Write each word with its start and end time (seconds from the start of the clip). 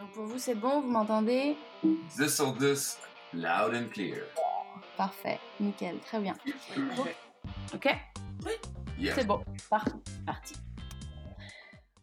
Donc 0.00 0.12
pour 0.12 0.24
vous, 0.24 0.38
c'est 0.38 0.54
bon, 0.54 0.80
vous 0.80 0.88
m'entendez? 0.88 1.58
10 1.84 2.34
sur 2.34 2.54
10, 2.54 2.98
loud 3.34 3.74
and 3.74 3.92
clear. 3.92 4.16
Parfait, 4.96 5.38
nickel, 5.60 5.98
très 5.98 6.18
bien. 6.18 6.34
Ok 7.74 7.86
Yeah. 8.98 9.14
C'est 9.14 9.26
bon, 9.26 9.40
parti. 9.68 9.92
parti. 10.24 10.54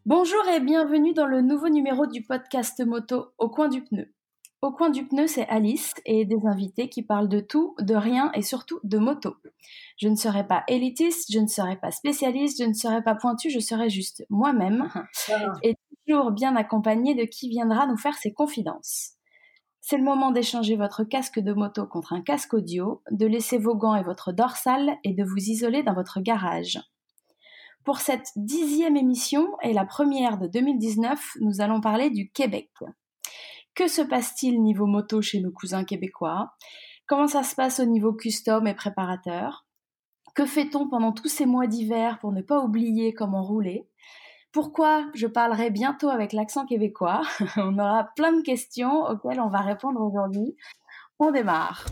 Bonjour 0.05 0.47
et 0.47 0.59
bienvenue 0.59 1.13
dans 1.13 1.25
le 1.25 1.41
nouveau 1.41 1.69
numéro 1.69 2.05
du 2.05 2.23
podcast 2.23 2.83
moto 2.85 3.33
Au 3.39 3.49
coin 3.49 3.67
du 3.67 3.83
pneu. 3.83 4.13
Au 4.61 4.71
coin 4.71 4.89
du 4.89 5.07
pneu, 5.07 5.25
c'est 5.25 5.47
Alice 5.47 5.93
et 6.05 6.25
des 6.25 6.45
invités 6.45 6.89
qui 6.89 7.01
parlent 7.03 7.29
de 7.29 7.39
tout, 7.39 7.75
de 7.79 7.95
rien 7.95 8.31
et 8.33 8.41
surtout 8.43 8.79
de 8.83 8.97
moto. 8.99 9.35
Je 9.97 10.07
ne 10.07 10.15
serai 10.15 10.45
pas 10.45 10.63
élitiste, 10.67 11.31
je 11.31 11.39
ne 11.39 11.47
serai 11.47 11.77
pas 11.77 11.91
spécialiste, 11.91 12.61
je 12.61 12.67
ne 12.67 12.73
serai 12.73 13.03
pas 13.03 13.15
pointu, 13.15 13.49
je 13.49 13.59
serai 13.59 13.89
juste 13.89 14.23
moi-même 14.29 14.91
et 15.63 15.75
toujours 16.07 16.31
bien 16.31 16.55
accompagnée 16.55 17.15
de 17.15 17.23
qui 17.23 17.49
viendra 17.49 17.85
nous 17.85 17.97
faire 17.97 18.15
ses 18.15 18.33
confidences. 18.33 19.13
C'est 19.81 19.97
le 19.97 20.03
moment 20.03 20.31
d'échanger 20.31 20.75
votre 20.75 21.03
casque 21.03 21.39
de 21.39 21.53
moto 21.53 21.85
contre 21.85 22.13
un 22.13 22.21
casque 22.21 22.53
audio, 22.53 23.01
de 23.11 23.25
laisser 23.25 23.57
vos 23.57 23.75
gants 23.75 23.95
et 23.95 24.03
votre 24.03 24.31
dorsale 24.31 24.97
et 25.03 25.13
de 25.13 25.23
vous 25.23 25.37
isoler 25.37 25.83
dans 25.83 25.93
votre 25.93 26.19
garage. 26.19 26.79
Pour 27.85 27.99
cette 27.99 28.31
dixième 28.35 28.97
émission 28.97 29.47
et 29.61 29.71
la 29.71 29.85
première 29.85 30.37
de 30.37 30.47
2019, 30.47 31.37
nous 31.39 31.61
allons 31.61 31.79
parler 31.79 32.09
du 32.09 32.29
Québec. 32.31 32.69
Que 33.75 33.87
se 33.87 34.01
passe-t-il 34.01 34.61
niveau 34.61 34.87
moto 34.87 35.21
chez 35.21 35.39
nos 35.39 35.51
cousins 35.51 35.85
québécois? 35.85 36.51
Comment 37.05 37.27
ça 37.27 37.43
se 37.43 37.55
passe 37.55 37.79
au 37.79 37.85
niveau 37.85 38.11
custom 38.11 38.67
et 38.67 38.73
préparateur? 38.73 39.65
Que 40.35 40.45
fait-on 40.45 40.89
pendant 40.89 41.13
tous 41.13 41.29
ces 41.29 41.45
mois 41.45 41.67
d'hiver 41.67 42.19
pour 42.19 42.33
ne 42.33 42.41
pas 42.41 42.59
oublier 42.59 43.13
comment 43.13 43.43
rouler? 43.43 43.87
Pourquoi 44.51 45.05
je 45.13 45.27
parlerai 45.27 45.69
bientôt 45.69 46.09
avec 46.09 46.33
l'accent 46.33 46.65
québécois 46.65 47.21
On 47.57 47.77
aura 47.77 48.09
plein 48.15 48.31
de 48.31 48.41
questions 48.41 49.03
auxquelles 49.03 49.41
on 49.41 49.49
va 49.49 49.59
répondre 49.59 50.01
aujourd'hui. 50.01 50.55
On 51.19 51.31
démarre. 51.31 51.85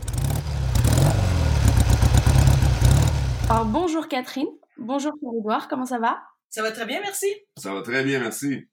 Alors 3.48 3.66
bonjour 3.66 4.08
Catherine, 4.08 4.48
bonjour 4.76 5.12
Pierre-Edouard, 5.20 5.68
comment 5.68 5.86
ça 5.86 5.98
va? 5.98 6.20
Ça 6.50 6.62
va 6.62 6.72
très 6.72 6.86
bien, 6.86 7.00
merci. 7.00 7.26
Ça 7.56 7.72
va 7.72 7.82
très 7.82 8.02
bien, 8.02 8.18
merci. 8.18 8.66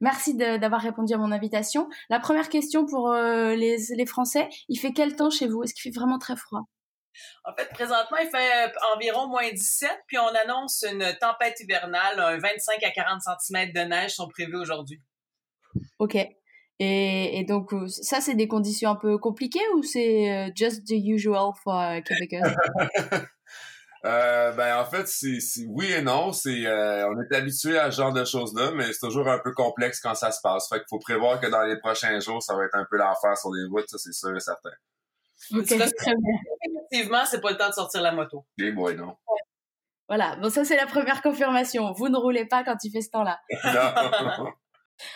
Merci 0.00 0.34
d'avoir 0.34 0.80
répondu 0.80 1.14
à 1.14 1.18
mon 1.18 1.32
invitation. 1.32 1.88
La 2.10 2.20
première 2.20 2.48
question 2.48 2.86
pour 2.86 3.12
euh, 3.12 3.54
les, 3.54 3.78
les 3.96 4.06
Français, 4.06 4.48
il 4.68 4.76
fait 4.76 4.92
quel 4.92 5.16
temps 5.16 5.30
chez 5.30 5.46
vous? 5.46 5.62
Est-ce 5.62 5.74
qu'il 5.74 5.92
fait 5.92 5.98
vraiment 5.98 6.18
très 6.18 6.36
froid? 6.36 6.66
En 7.44 7.54
fait, 7.54 7.68
présentement, 7.70 8.18
il 8.20 8.28
fait 8.30 8.66
euh, 8.68 8.94
environ 8.94 9.28
moins 9.28 9.50
17, 9.50 9.90
puis 10.06 10.18
on 10.18 10.26
annonce 10.28 10.84
une 10.90 11.04
tempête 11.20 11.58
hivernale. 11.60 12.18
Un 12.20 12.38
25 12.38 12.82
à 12.82 12.90
40 12.90 13.20
cm 13.40 13.72
de 13.72 13.80
neige 13.80 14.12
sont 14.14 14.28
prévus 14.28 14.56
aujourd'hui. 14.56 15.00
Ok. 15.98 16.16
Et, 16.78 17.38
et 17.38 17.44
donc, 17.44 17.72
euh, 17.74 17.86
ça, 17.88 18.20
c'est 18.20 18.34
des 18.34 18.48
conditions 18.48 18.90
un 18.90 18.96
peu 18.96 19.18
compliquées 19.18 19.66
ou 19.76 19.82
c'est 19.82 20.30
euh, 20.32 20.50
just 20.54 20.84
the 20.86 20.92
usual 21.04 21.52
for 21.62 21.80
Québécois? 22.04 22.54
Euh, 24.04 24.50
ben 24.52 24.78
en 24.78 24.84
fait, 24.84 25.06
c'est 25.06 25.38
c'est- 25.38 25.64
oui 25.68 25.92
et 25.92 26.02
non. 26.02 26.32
C'est 26.32 26.66
euh, 26.66 27.08
on 27.08 27.20
est 27.22 27.32
habitué 27.36 27.78
à 27.78 27.88
ce 27.90 27.98
genre 27.98 28.12
de 28.12 28.24
choses-là, 28.24 28.72
mais 28.74 28.92
c'est 28.92 28.98
toujours 29.06 29.28
un 29.28 29.38
peu 29.38 29.52
complexe 29.52 30.00
quand 30.00 30.16
ça 30.16 30.32
se 30.32 30.40
passe. 30.42 30.68
Fait 30.68 30.78
qu'il 30.78 30.86
faut 30.90 30.98
prévoir 30.98 31.40
que 31.40 31.46
dans 31.46 31.62
les 31.62 31.78
prochains 31.78 32.18
jours, 32.18 32.42
ça 32.42 32.56
va 32.56 32.64
être 32.64 32.74
un 32.74 32.84
peu 32.90 32.96
l'enfer 32.96 33.36
sur 33.38 33.52
les 33.52 33.64
routes, 33.68 33.88
ça 33.88 33.98
c'est 33.98 34.12
sûr 34.12 34.34
et 34.36 34.40
certain. 34.40 34.70
Ok, 35.54 35.66
C'est 35.68 35.78
très 35.78 36.14
bien. 36.16 36.38
Effectivement, 36.92 37.24
c'est 37.24 37.40
pas 37.40 37.50
le 37.50 37.56
temps 37.56 37.68
de 37.68 37.74
sortir 37.74 38.02
la 38.02 38.12
moto. 38.12 38.44
Les 38.58 38.70
boys, 38.70 38.94
non. 38.94 39.16
Voilà, 40.08 40.36
bon, 40.36 40.50
ça, 40.50 40.64
c'est 40.64 40.76
la 40.76 40.86
première 40.86 41.22
confirmation. 41.22 41.92
Vous 41.92 42.08
ne 42.08 42.18
roulez 42.18 42.44
pas 42.44 42.64
quand 42.64 42.76
il 42.84 42.90
fait 42.90 43.00
ce 43.00 43.10
temps-là. 43.10 43.40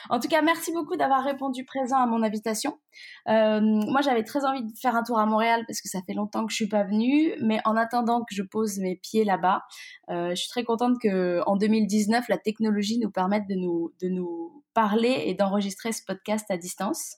En 0.08 0.18
tout 0.18 0.26
cas, 0.26 0.42
merci 0.42 0.72
beaucoup 0.72 0.96
d'avoir 0.96 1.22
répondu 1.22 1.64
présent 1.64 1.98
à 1.98 2.06
mon 2.06 2.24
invitation. 2.24 2.76
Euh, 3.28 3.60
moi, 3.60 4.00
j'avais 4.00 4.24
très 4.24 4.44
envie 4.44 4.64
de 4.64 4.72
faire 4.80 4.96
un 4.96 5.04
tour 5.04 5.16
à 5.16 5.26
Montréal 5.26 5.62
parce 5.68 5.80
que 5.80 5.88
ça 5.88 6.00
fait 6.04 6.14
longtemps 6.14 6.44
que 6.44 6.50
je 6.50 6.56
suis 6.56 6.68
pas 6.68 6.82
venue, 6.82 7.34
mais 7.40 7.60
en 7.64 7.76
attendant 7.76 8.22
que 8.24 8.34
je 8.34 8.42
pose 8.42 8.78
mes 8.78 8.96
pieds 8.96 9.22
là-bas, 9.22 9.62
euh, 10.10 10.30
je 10.30 10.34
suis 10.34 10.48
très 10.48 10.64
contente 10.64 10.96
que 11.00 11.40
en 11.46 11.56
2019, 11.56 12.28
la 12.28 12.38
technologie 12.38 12.98
nous 12.98 13.12
permette 13.12 13.46
de 13.48 13.54
nous 13.54 13.92
de 14.02 14.08
nous 14.08 14.64
parler 14.74 15.22
et 15.26 15.34
d'enregistrer 15.34 15.92
ce 15.92 16.02
podcast 16.04 16.50
à 16.50 16.56
distance. 16.56 17.16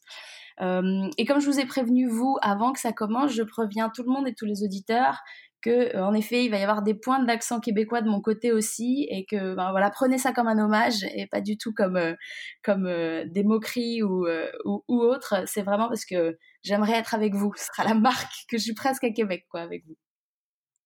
Euh, 0.61 1.09
et 1.17 1.25
comme 1.25 1.41
je 1.41 1.47
vous 1.47 1.61
ai 1.61 1.67
prévenu 1.67 2.09
vous 2.09 2.37
avant 2.43 2.73
que 2.73 2.81
ça 2.81 2.93
commence, 2.93 3.33
je 3.33 3.43
préviens 3.43 3.91
tout 3.91 4.03
le 4.03 4.11
monde 4.11 4.27
et 4.27 4.35
tous 4.35 4.47
les 4.47 4.63
auditeurs 4.65 5.23
que 5.63 5.97
euh, 5.97 6.05
en 6.05 6.15
effet 6.15 6.45
il 6.45 6.51
va 6.51 6.59
y 6.59 6.63
avoir 6.63 6.83
des 6.83 6.95
points 6.95 7.23
d'accent 7.23 7.61
québécois 7.61 8.01
de 8.01 8.09
mon 8.09 8.21
côté 8.21 8.53
aussi 8.53 9.07
et 9.11 9.25
que 9.25 9.55
ben, 9.55 9.71
voilà 9.71 9.91
prenez 9.91 10.19
ça 10.19 10.33
comme 10.33 10.47
un 10.47 10.59
hommage 10.59 11.05
et 11.15 11.27
pas 11.27 11.41
du 11.41 11.57
tout 11.59 11.73
comme 11.73 11.97
euh, 11.97 12.15
comme 12.63 12.87
euh, 12.87 13.25
des 13.27 13.43
moqueries 13.43 14.03
ou, 14.03 14.27
ou 14.65 14.85
ou 14.89 15.01
autre. 15.01 15.43
C'est 15.47 15.63
vraiment 15.63 15.89
parce 15.89 16.05
que 16.05 16.39
j'aimerais 16.63 16.99
être 16.99 17.15
avec 17.15 17.35
vous. 17.35 17.53
Ce 17.57 17.67
sera 17.67 17.89
la 17.89 17.95
marque 17.95 18.33
que 18.49 18.59
je 18.59 18.63
suis 18.63 18.75
presque 18.75 19.05
à 19.05 19.11
Québec 19.11 19.47
quoi 19.51 19.61
avec 19.61 19.85
vous. 19.87 19.97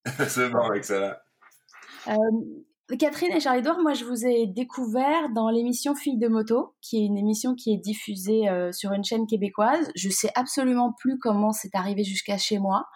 C'est 0.29 0.49
bon, 0.49 0.73
excellent. 0.73 1.15
Catherine 2.99 3.33
et 3.33 3.41
Charles-Édouard, 3.41 3.81
moi 3.81 3.95
je 3.95 4.05
vous 4.05 4.27
ai 4.27 4.47
découvert 4.47 5.31
dans 5.31 5.49
l'émission 5.49 5.95
Filles 5.95 6.19
de 6.19 6.29
moto, 6.29 6.75
qui 6.81 6.99
est 6.99 7.07
une 7.07 7.17
émission 7.17 7.55
qui 7.55 7.73
est 7.73 7.79
diffusée 7.79 8.49
euh, 8.49 8.73
sur 8.73 8.93
une 8.93 9.05
chaîne 9.05 9.27
québécoise. 9.27 9.91
Je 9.95 10.11
sais 10.11 10.31
absolument 10.35 10.93
plus 10.99 11.19
comment 11.19 11.53
c'est 11.53 11.75
arrivé 11.75 12.03
jusqu'à 12.05 12.37
chez 12.39 12.59
moi. 12.59 12.87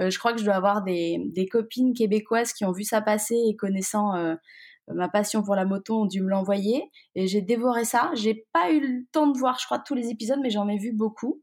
Euh, 0.00 0.10
je 0.10 0.18
crois 0.18 0.34
que 0.34 0.38
je 0.38 0.44
dois 0.44 0.54
avoir 0.54 0.84
des, 0.84 1.48
copines 1.50 1.94
québécoises 1.94 2.52
qui 2.52 2.64
ont 2.64 2.70
vu 2.70 2.84
ça 2.84 3.00
passer 3.00 3.34
et 3.48 3.56
connaissant 3.56 4.14
euh, 4.14 4.34
ma 4.88 5.08
passion 5.08 5.42
pour 5.42 5.54
la 5.56 5.64
moto 5.64 6.02
ont 6.02 6.06
dû 6.06 6.22
me 6.22 6.28
l'envoyer. 6.28 6.90
Et 7.14 7.26
j'ai 7.26 7.40
dévoré 7.40 7.84
ça. 7.84 8.10
J'ai 8.14 8.46
pas 8.52 8.70
eu 8.70 8.80
le 8.80 9.04
temps 9.10 9.26
de 9.26 9.38
voir, 9.38 9.58
je 9.58 9.64
crois, 9.64 9.78
tous 9.78 9.94
les 9.94 10.10
épisodes, 10.10 10.38
mais 10.42 10.50
j'en 10.50 10.68
ai 10.68 10.76
vu 10.76 10.92
beaucoup. 10.92 11.40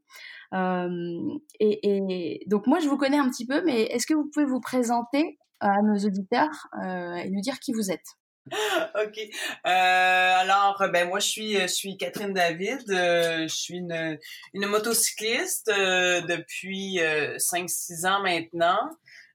Et 1.60 2.40
donc 2.46 2.66
moi 2.66 2.78
je 2.78 2.88
vous 2.88 2.96
connais 2.96 3.18
un 3.18 3.28
petit 3.28 3.46
peu, 3.46 3.62
mais 3.64 3.82
est-ce 3.82 4.06
que 4.06 4.14
vous 4.14 4.30
pouvez 4.32 4.46
vous 4.46 4.60
présenter 4.60 5.38
à 5.60 5.82
nos 5.82 5.98
auditeurs 5.98 6.68
euh, 6.82 7.14
et 7.14 7.30
nous 7.30 7.40
dire 7.40 7.58
qui 7.60 7.72
vous 7.72 7.90
êtes. 7.90 8.16
OK. 9.04 9.18
Euh, 9.18 9.30
alors, 9.64 10.82
ben 10.92 11.08
moi, 11.08 11.20
je 11.20 11.66
suis, 11.66 11.96
Catherine 11.96 12.32
David. 12.32 12.90
Euh, 12.90 13.42
je 13.42 13.54
suis 13.54 13.76
une, 13.76 14.18
motocycliste 14.54 15.68
depuis 15.68 17.00
euh, 17.00 17.36
5-6 17.36 18.06
ans 18.06 18.22
maintenant. 18.22 18.90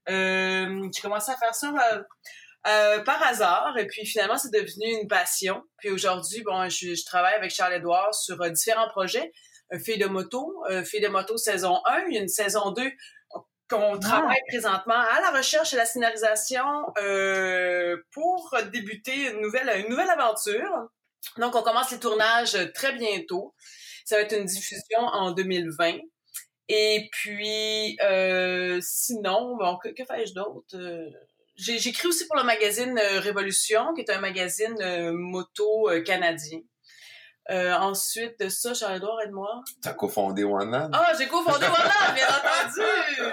J'ai 0.06 1.00
commencé 1.02 1.32
à 1.32 1.36
faire 1.36 1.54
ça 1.54 1.72
par 3.04 3.22
hasard 3.22 3.76
et 3.78 3.86
puis 3.86 4.06
finalement, 4.06 4.38
c'est 4.38 4.52
devenu 4.52 5.00
une 5.00 5.08
passion. 5.08 5.62
Puis 5.78 5.90
aujourd'hui, 5.90 6.42
bon, 6.42 6.68
je, 6.68 7.04
travaille 7.04 7.34
avec 7.34 7.50
Charles-Édouard 7.50 8.14
sur 8.14 8.38
différents 8.50 8.88
projets. 8.88 9.32
Fille 9.82 9.98
de 9.98 10.06
moto, 10.06 10.62
Fille 10.84 11.00
de 11.00 11.08
moto 11.08 11.36
saison 11.36 11.80
1, 11.86 12.04
il 12.08 12.14
y 12.14 12.18
a 12.18 12.20
une 12.20 12.28
saison 12.28 12.70
2 12.70 12.82
qu'on 13.68 13.98
travaille 13.98 14.40
présentement 14.48 14.94
à 14.94 15.20
la 15.20 15.30
recherche 15.30 15.72
et 15.72 15.76
la 15.76 15.86
scénarisation 15.86 16.64
euh, 16.98 17.96
pour 18.12 18.54
débuter 18.72 19.30
une 19.30 19.40
nouvelle, 19.40 19.70
une 19.80 19.88
nouvelle 19.90 20.10
aventure. 20.10 20.88
Donc, 21.38 21.54
on 21.56 21.62
commence 21.62 21.90
les 21.90 21.98
tournages 21.98 22.56
très 22.74 22.92
bientôt. 22.92 23.54
Ça 24.04 24.16
va 24.16 24.22
être 24.22 24.36
une 24.36 24.44
diffusion 24.44 24.98
en 24.98 25.32
2020. 25.32 25.98
Et 26.68 27.08
puis, 27.12 27.96
euh, 28.02 28.78
sinon, 28.82 29.56
bon, 29.56 29.76
que, 29.78 29.88
que 29.88 30.04
fais-je 30.04 30.34
d'autre? 30.34 30.66
Euh, 30.74 31.08
j'ai- 31.56 31.78
J'écris 31.78 32.08
aussi 32.08 32.26
pour 32.26 32.36
le 32.36 32.42
magazine 32.44 32.98
euh, 32.98 33.20
Révolution, 33.20 33.92
qui 33.94 34.00
est 34.02 34.10
un 34.10 34.20
magazine 34.20 34.76
euh, 34.80 35.12
moto 35.12 35.88
euh, 35.90 36.02
canadien. 36.02 36.60
Euh, 37.50 37.74
ensuite 37.74 38.40
de 38.40 38.48
ça, 38.48 38.72
Charles-Édouard, 38.72 39.20
aide-moi. 39.22 39.62
T'as 39.82 39.92
cofondé 39.92 40.44
One 40.44 40.70
Land? 40.70 40.90
Ah, 40.92 41.12
j'ai 41.18 41.26
cofondé 41.28 41.66
One 41.66 41.72
Land, 41.72 42.14
bien 42.14 42.26
entendu! 42.26 42.86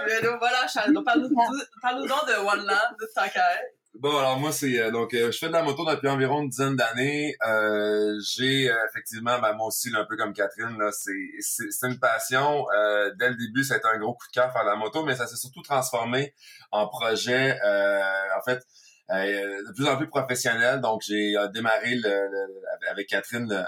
Mais 0.06 0.22
donc, 0.22 0.38
voilà, 0.40 0.68
Charles, 0.68 0.94
donc, 0.94 1.06
parle-nous 1.06 1.34
parle 1.82 2.08
donc 2.08 2.28
de 2.28 2.34
One 2.34 2.66
Land, 2.66 2.96
de 3.00 3.06
être. 3.06 3.62
Bon, 3.94 4.18
alors 4.18 4.40
moi, 4.40 4.54
c'est 4.54 4.80
euh, 4.80 4.90
donc 4.90 5.14
euh, 5.14 5.32
je 5.32 5.38
fais 5.38 5.48
de 5.48 5.52
la 5.52 5.64
moto 5.64 5.86
depuis 5.86 6.08
environ 6.08 6.42
une 6.42 6.50
dizaine 6.50 6.78
d'années. 6.78 7.36
Euh, 7.46 8.18
j'ai 8.26 8.72
euh, 8.72 8.76
effectivement, 8.90 9.38
ben, 9.40 9.52
moi 9.54 9.68
aussi, 9.68 9.90
là, 9.90 10.00
un 10.00 10.06
peu 10.06 10.16
comme 10.16 10.34
Catherine, 10.34 10.78
là, 10.80 10.92
c'est 10.94 11.12
c'est 11.42 11.70
c'est 11.72 11.88
une 11.88 12.00
passion. 12.00 12.66
Euh, 12.74 13.12
dès 13.20 13.28
le 13.30 13.36
début, 13.36 13.66
ça 13.66 13.74
a 13.74 13.78
été 13.78 13.88
un 13.90 13.98
gros 14.00 14.14
coup 14.14 14.26
de 14.28 14.32
cœur 14.32 14.52
faire 14.54 14.64
de 14.64 14.70
la 14.70 14.78
moto, 14.78 15.04
mais 15.04 15.16
ça 15.16 15.28
s'est 15.28 15.36
surtout 15.36 15.62
transformé 15.62 16.34
en 16.72 16.88
projet. 16.88 17.60
euh, 17.66 18.02
en 18.40 18.42
fait, 18.44 18.66
euh, 19.12 19.64
de 19.68 19.74
plus 19.76 19.88
en 19.88 19.98
plus 19.98 20.08
professionnel. 20.08 20.80
Donc, 20.82 21.02
j'ai 21.06 21.36
euh, 21.38 21.48
démarré 21.50 21.96
le, 21.96 22.02
le- 22.10 22.90
avec 22.90 23.08
Catherine 23.10 23.48
le, 23.50 23.64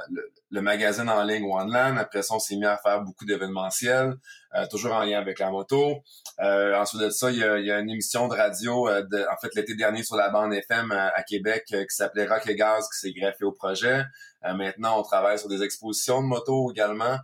le- 0.52 0.62
magazine 0.62 1.10
en 1.10 1.24
ligne 1.24 1.46
One 1.52 1.72
Land. 1.72 1.98
Après 1.98 2.22
ça, 2.22 2.36
on 2.36 2.40
s'est 2.40 2.56
mis 2.56 2.66
à 2.66 2.78
faire 2.78 3.02
beaucoup 3.02 3.26
d'événementiels, 3.26 4.14
euh, 4.56 4.66
toujours 4.70 4.94
en 4.94 5.04
lien 5.04 5.20
avec 5.20 5.40
la 5.40 5.50
moto. 5.50 6.02
Euh, 6.40 6.76
ensuite 6.78 7.02
de 7.02 7.10
ça, 7.10 7.30
il 7.32 7.38
y 7.40 7.44
a, 7.44 7.58
il 7.60 7.66
y 7.66 7.72
a 7.72 7.80
une 7.80 7.90
émission 7.90 8.28
de 8.28 8.36
radio, 8.36 8.88
euh, 8.88 9.02
de- 9.04 9.26
en 9.32 9.38
fait, 9.42 9.54
l'été 9.56 9.76
dernier 9.76 10.04
sur 10.04 10.16
la 10.16 10.30
bande 10.30 10.54
FM 10.54 10.92
euh, 10.92 11.10
à 11.14 11.24
Québec 11.24 11.64
qui 11.68 11.76
s'appelait 11.90 12.26
Rock 12.26 12.48
et 12.48 12.56
Gaz, 12.56 12.88
qui 12.90 13.00
s'est 13.00 13.14
greffé 13.14 13.44
au 13.44 13.52
projet. 13.52 14.04
Maintenant, 14.46 15.00
on 15.00 15.04
travaille 15.04 15.40
sur 15.40 15.48
des 15.48 15.64
expositions 15.64 16.22
de 16.22 16.28
moto 16.28 16.70
également, 16.72 17.18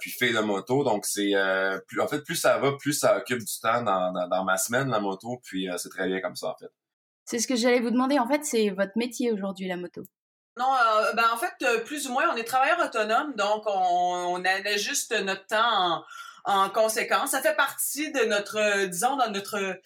puis 0.00 0.10
fait 0.10 0.32
de 0.32 0.38
moto. 0.40 0.84
Donc, 0.84 1.04
c'est 1.04 1.32
plus, 1.86 2.00
en 2.00 2.08
fait, 2.08 2.20
plus 2.24 2.34
ça 2.36 2.56
va, 2.56 2.72
plus 2.78 2.94
ça 2.94 3.18
occupe 3.18 3.40
du 3.40 3.60
temps 3.60 3.82
dans, 3.82 4.10
dans, 4.10 4.26
dans 4.26 4.42
ma 4.44 4.56
semaine, 4.56 4.88
la 4.88 4.98
moto. 4.98 5.38
Puis, 5.44 5.68
c'est 5.76 5.90
très 5.90 6.08
bien 6.08 6.22
comme 6.22 6.34
ça, 6.34 6.48
en 6.48 6.56
fait. 6.56 6.70
C'est 7.32 7.38
ce 7.38 7.48
que 7.48 7.56
j'allais 7.56 7.80
vous 7.80 7.90
demander. 7.90 8.18
En 8.18 8.28
fait, 8.28 8.44
c'est 8.44 8.68
votre 8.68 8.92
métier 8.94 9.32
aujourd'hui, 9.32 9.66
la 9.66 9.78
moto. 9.78 10.02
Non, 10.58 10.70
ben 11.14 11.24
en 11.32 11.38
fait, 11.38 11.82
plus 11.84 12.06
ou 12.06 12.12
moins, 12.12 12.28
on 12.30 12.36
est 12.36 12.44
travailleur 12.44 12.78
autonome, 12.78 13.34
donc 13.36 13.62
on, 13.64 14.38
on 14.38 14.76
juste 14.76 15.18
notre 15.22 15.46
temps 15.46 16.04
en, 16.44 16.64
en, 16.64 16.68
conséquence. 16.68 17.30
Ça 17.30 17.40
fait 17.40 17.56
partie 17.56 18.12
de 18.12 18.24
notre, 18.26 18.84
disons, 18.84 19.16
dans 19.16 19.30
notre 19.30 19.80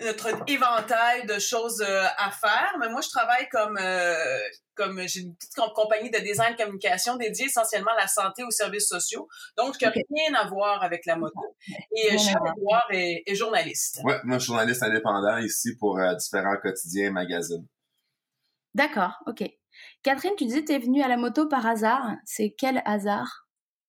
notre 0.00 0.28
éventail 0.46 1.26
de 1.26 1.38
choses 1.38 1.82
euh, 1.82 2.04
à 2.18 2.30
faire. 2.30 2.76
Mais 2.80 2.88
moi, 2.88 3.00
je 3.00 3.08
travaille 3.08 3.48
comme 3.48 3.78
euh, 3.80 4.38
comme 4.76 5.00
j'ai 5.06 5.20
une 5.20 5.34
petite 5.34 5.54
compagnie 5.74 6.10
de 6.10 6.18
design 6.18 6.52
de 6.52 6.58
communication 6.58 7.16
dédiée 7.16 7.46
essentiellement 7.46 7.92
à 7.92 8.02
la 8.02 8.06
santé 8.06 8.44
aux 8.44 8.50
services 8.50 8.88
sociaux. 8.88 9.28
Donc, 9.56 9.76
je 9.80 9.86
n'ai 9.86 9.92
rien 9.92 10.34
à 10.38 10.46
voir 10.48 10.82
avec 10.82 11.06
la 11.06 11.16
moto. 11.16 11.56
Et 11.92 12.14
euh, 12.14 12.18
Charles 12.18 12.52
Edouard 12.56 12.86
est, 12.90 13.22
est, 13.26 13.34
journaliste. 13.34 14.00
Oui, 14.04 14.14
moi, 14.24 14.38
je 14.38 14.44
suis 14.44 14.52
journaliste 14.52 14.82
indépendant 14.82 15.38
ici 15.38 15.76
pour 15.76 15.98
différents 16.18 16.56
quotidiens 16.62 17.06
et 17.06 17.10
magazines. 17.10 17.66
D'accord, 18.74 19.14
OK. 19.26 19.42
Catherine, 20.02 20.32
tu 20.36 20.44
disais 20.44 20.60
que 20.60 20.66
tu 20.66 20.72
es 20.74 20.78
venue 20.78 21.02
à 21.02 21.08
la 21.08 21.16
moto 21.16 21.48
par 21.48 21.66
hasard. 21.66 22.14
C'est 22.24 22.54
quel 22.56 22.82
hasard? 22.84 23.46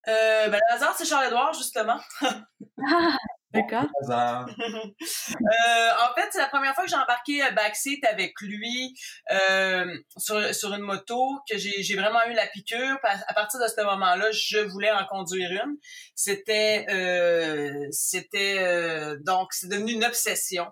Euh, 0.08 0.48
ben, 0.48 0.58
le 0.70 0.74
hasard, 0.74 0.94
c'est 0.96 1.04
Charles 1.04 1.26
Edouard, 1.26 1.52
justement. 1.52 1.98
ah, 2.22 3.16
D'accord. 3.52 3.86
euh, 4.08 4.12
en 4.60 6.14
fait, 6.14 6.28
c'est 6.30 6.38
la 6.38 6.48
première 6.48 6.74
fois 6.74 6.84
que 6.84 6.90
j'ai 6.90 6.96
embarqué 6.96 7.40
à 7.40 7.50
backseat 7.50 8.04
avec 8.04 8.38
lui 8.42 8.94
euh, 9.30 9.86
sur, 10.18 10.54
sur 10.54 10.74
une 10.74 10.82
moto, 10.82 11.38
que 11.50 11.56
j'ai 11.56 11.96
vraiment 11.96 12.22
eu 12.28 12.34
la 12.34 12.46
piqûre. 12.46 12.98
À 13.02 13.34
partir 13.34 13.58
de 13.60 13.66
ce 13.66 13.82
moment-là, 13.82 14.30
je 14.32 14.58
voulais 14.58 14.90
en 14.90 15.06
conduire 15.06 15.50
une. 15.50 15.76
C'était 16.14 16.84
euh, 16.90 17.86
c'était 17.90 18.58
euh, 18.58 19.16
donc 19.24 19.52
c'est 19.52 19.68
devenu 19.68 19.92
une 19.92 20.04
obsession. 20.04 20.66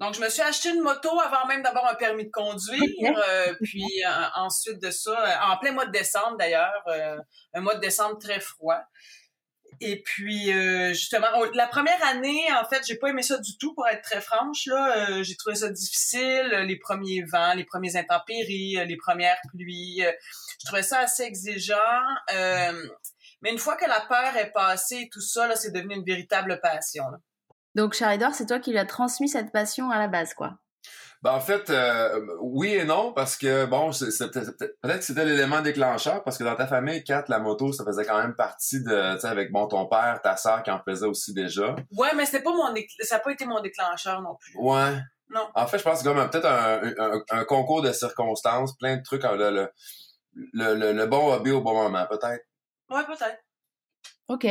Donc, 0.00 0.14
je 0.14 0.20
me 0.20 0.28
suis 0.28 0.42
acheté 0.42 0.68
une 0.68 0.80
moto 0.80 1.10
avant 1.18 1.44
même 1.48 1.60
d'avoir 1.62 1.86
un 1.86 1.96
permis 1.96 2.24
de 2.24 2.30
conduire. 2.30 3.18
Euh, 3.28 3.52
puis 3.64 3.84
ensuite 4.36 4.80
de 4.80 4.92
ça, 4.92 5.40
en 5.50 5.56
plein 5.58 5.72
mois 5.72 5.86
de 5.86 5.90
décembre 5.90 6.36
d'ailleurs, 6.38 6.84
un 7.52 7.60
mois 7.60 7.74
de 7.74 7.80
décembre 7.80 8.16
très 8.18 8.38
froid. 8.38 8.80
Et 9.80 10.02
puis 10.02 10.52
euh, 10.52 10.88
justement, 10.92 11.28
la 11.54 11.66
première 11.66 12.02
année, 12.06 12.42
en 12.60 12.68
fait, 12.68 12.82
j'ai 12.86 12.96
pas 12.96 13.08
aimé 13.08 13.22
ça 13.22 13.38
du 13.38 13.56
tout, 13.58 13.74
pour 13.74 13.86
être 13.88 14.02
très 14.02 14.20
franche. 14.20 14.66
Là, 14.66 15.10
euh, 15.10 15.22
j'ai 15.22 15.36
trouvé 15.36 15.54
ça 15.54 15.68
difficile, 15.68 16.48
les 16.66 16.76
premiers 16.76 17.22
vents, 17.22 17.54
les 17.54 17.64
premiers 17.64 17.96
intempéries, 17.96 18.78
euh, 18.78 18.84
les 18.84 18.96
premières 18.96 19.38
pluies. 19.52 20.02
je 20.60 20.66
trouvais 20.66 20.82
ça 20.82 21.00
assez 21.00 21.22
exigeant. 21.22 21.76
mais 23.42 23.52
une 23.52 23.58
fois 23.58 23.76
que 23.76 23.86
la 23.86 24.00
peur 24.00 24.36
est 24.36 24.52
passée, 24.52 25.08
tout 25.12 25.20
ça, 25.20 25.46
là, 25.46 25.54
c'est 25.54 25.70
devenu 25.70 25.94
une 25.94 26.04
véritable 26.04 26.58
passion. 26.60 27.04
Donc, 27.74 27.94
Charidor, 27.94 28.34
c'est 28.34 28.46
toi 28.46 28.58
qui 28.58 28.70
lui 28.72 28.78
as 28.78 28.86
transmis 28.86 29.28
cette 29.28 29.52
passion 29.52 29.90
à 29.90 29.98
la 29.98 30.08
base, 30.08 30.34
quoi? 30.34 30.58
Ben, 31.22 31.32
en 31.32 31.40
fait, 31.40 31.68
euh, 31.70 32.20
oui 32.40 32.74
et 32.74 32.84
non, 32.84 33.12
parce 33.12 33.36
que, 33.36 33.66
bon, 33.66 33.90
peut-être 33.90 34.98
que 34.98 35.04
c'était 35.04 35.24
l'élément 35.24 35.60
déclencheur, 35.60 36.22
parce 36.22 36.38
que 36.38 36.44
dans 36.44 36.54
ta 36.54 36.68
famille, 36.68 37.02
Kat, 37.02 37.24
la 37.26 37.40
moto, 37.40 37.72
ça 37.72 37.84
faisait 37.84 38.04
quand 38.04 38.20
même 38.20 38.36
partie 38.36 38.82
de, 38.84 39.14
tu 39.14 39.20
sais, 39.20 39.26
avec, 39.26 39.50
bon, 39.50 39.66
ton 39.66 39.86
père, 39.86 40.20
ta 40.22 40.36
sœur 40.36 40.62
qui 40.62 40.70
en 40.70 40.80
faisait 40.80 41.06
aussi 41.06 41.34
déjà. 41.34 41.74
Ouais, 41.96 42.14
mais 42.14 42.24
c'était 42.24 42.42
pas 42.42 42.52
mon, 42.52 42.72
ça 43.00 43.16
n'a 43.16 43.20
pas 43.20 43.32
été 43.32 43.46
mon 43.46 43.60
déclencheur 43.60 44.22
non 44.22 44.36
plus. 44.36 44.54
Ouais. 44.58 44.96
Non. 45.30 45.48
En 45.54 45.66
fait, 45.66 45.78
je 45.78 45.82
pense 45.82 46.02
que 46.02 46.08
comme 46.08 46.30
peut-être 46.30 46.46
un, 46.46 47.20
un, 47.30 47.44
concours 47.44 47.82
de 47.82 47.92
circonstances, 47.92 48.76
plein 48.78 48.96
de 48.96 49.02
trucs, 49.02 49.24
le, 49.24 49.68
le, 50.52 50.74
le, 50.74 50.92
le 50.92 51.06
bon 51.06 51.32
hobby 51.32 51.50
au 51.50 51.60
bon 51.60 51.74
moment, 51.74 52.06
peut-être. 52.06 52.44
Ouais, 52.88 53.04
peut-être. 53.04 53.38
OK. 54.28 54.46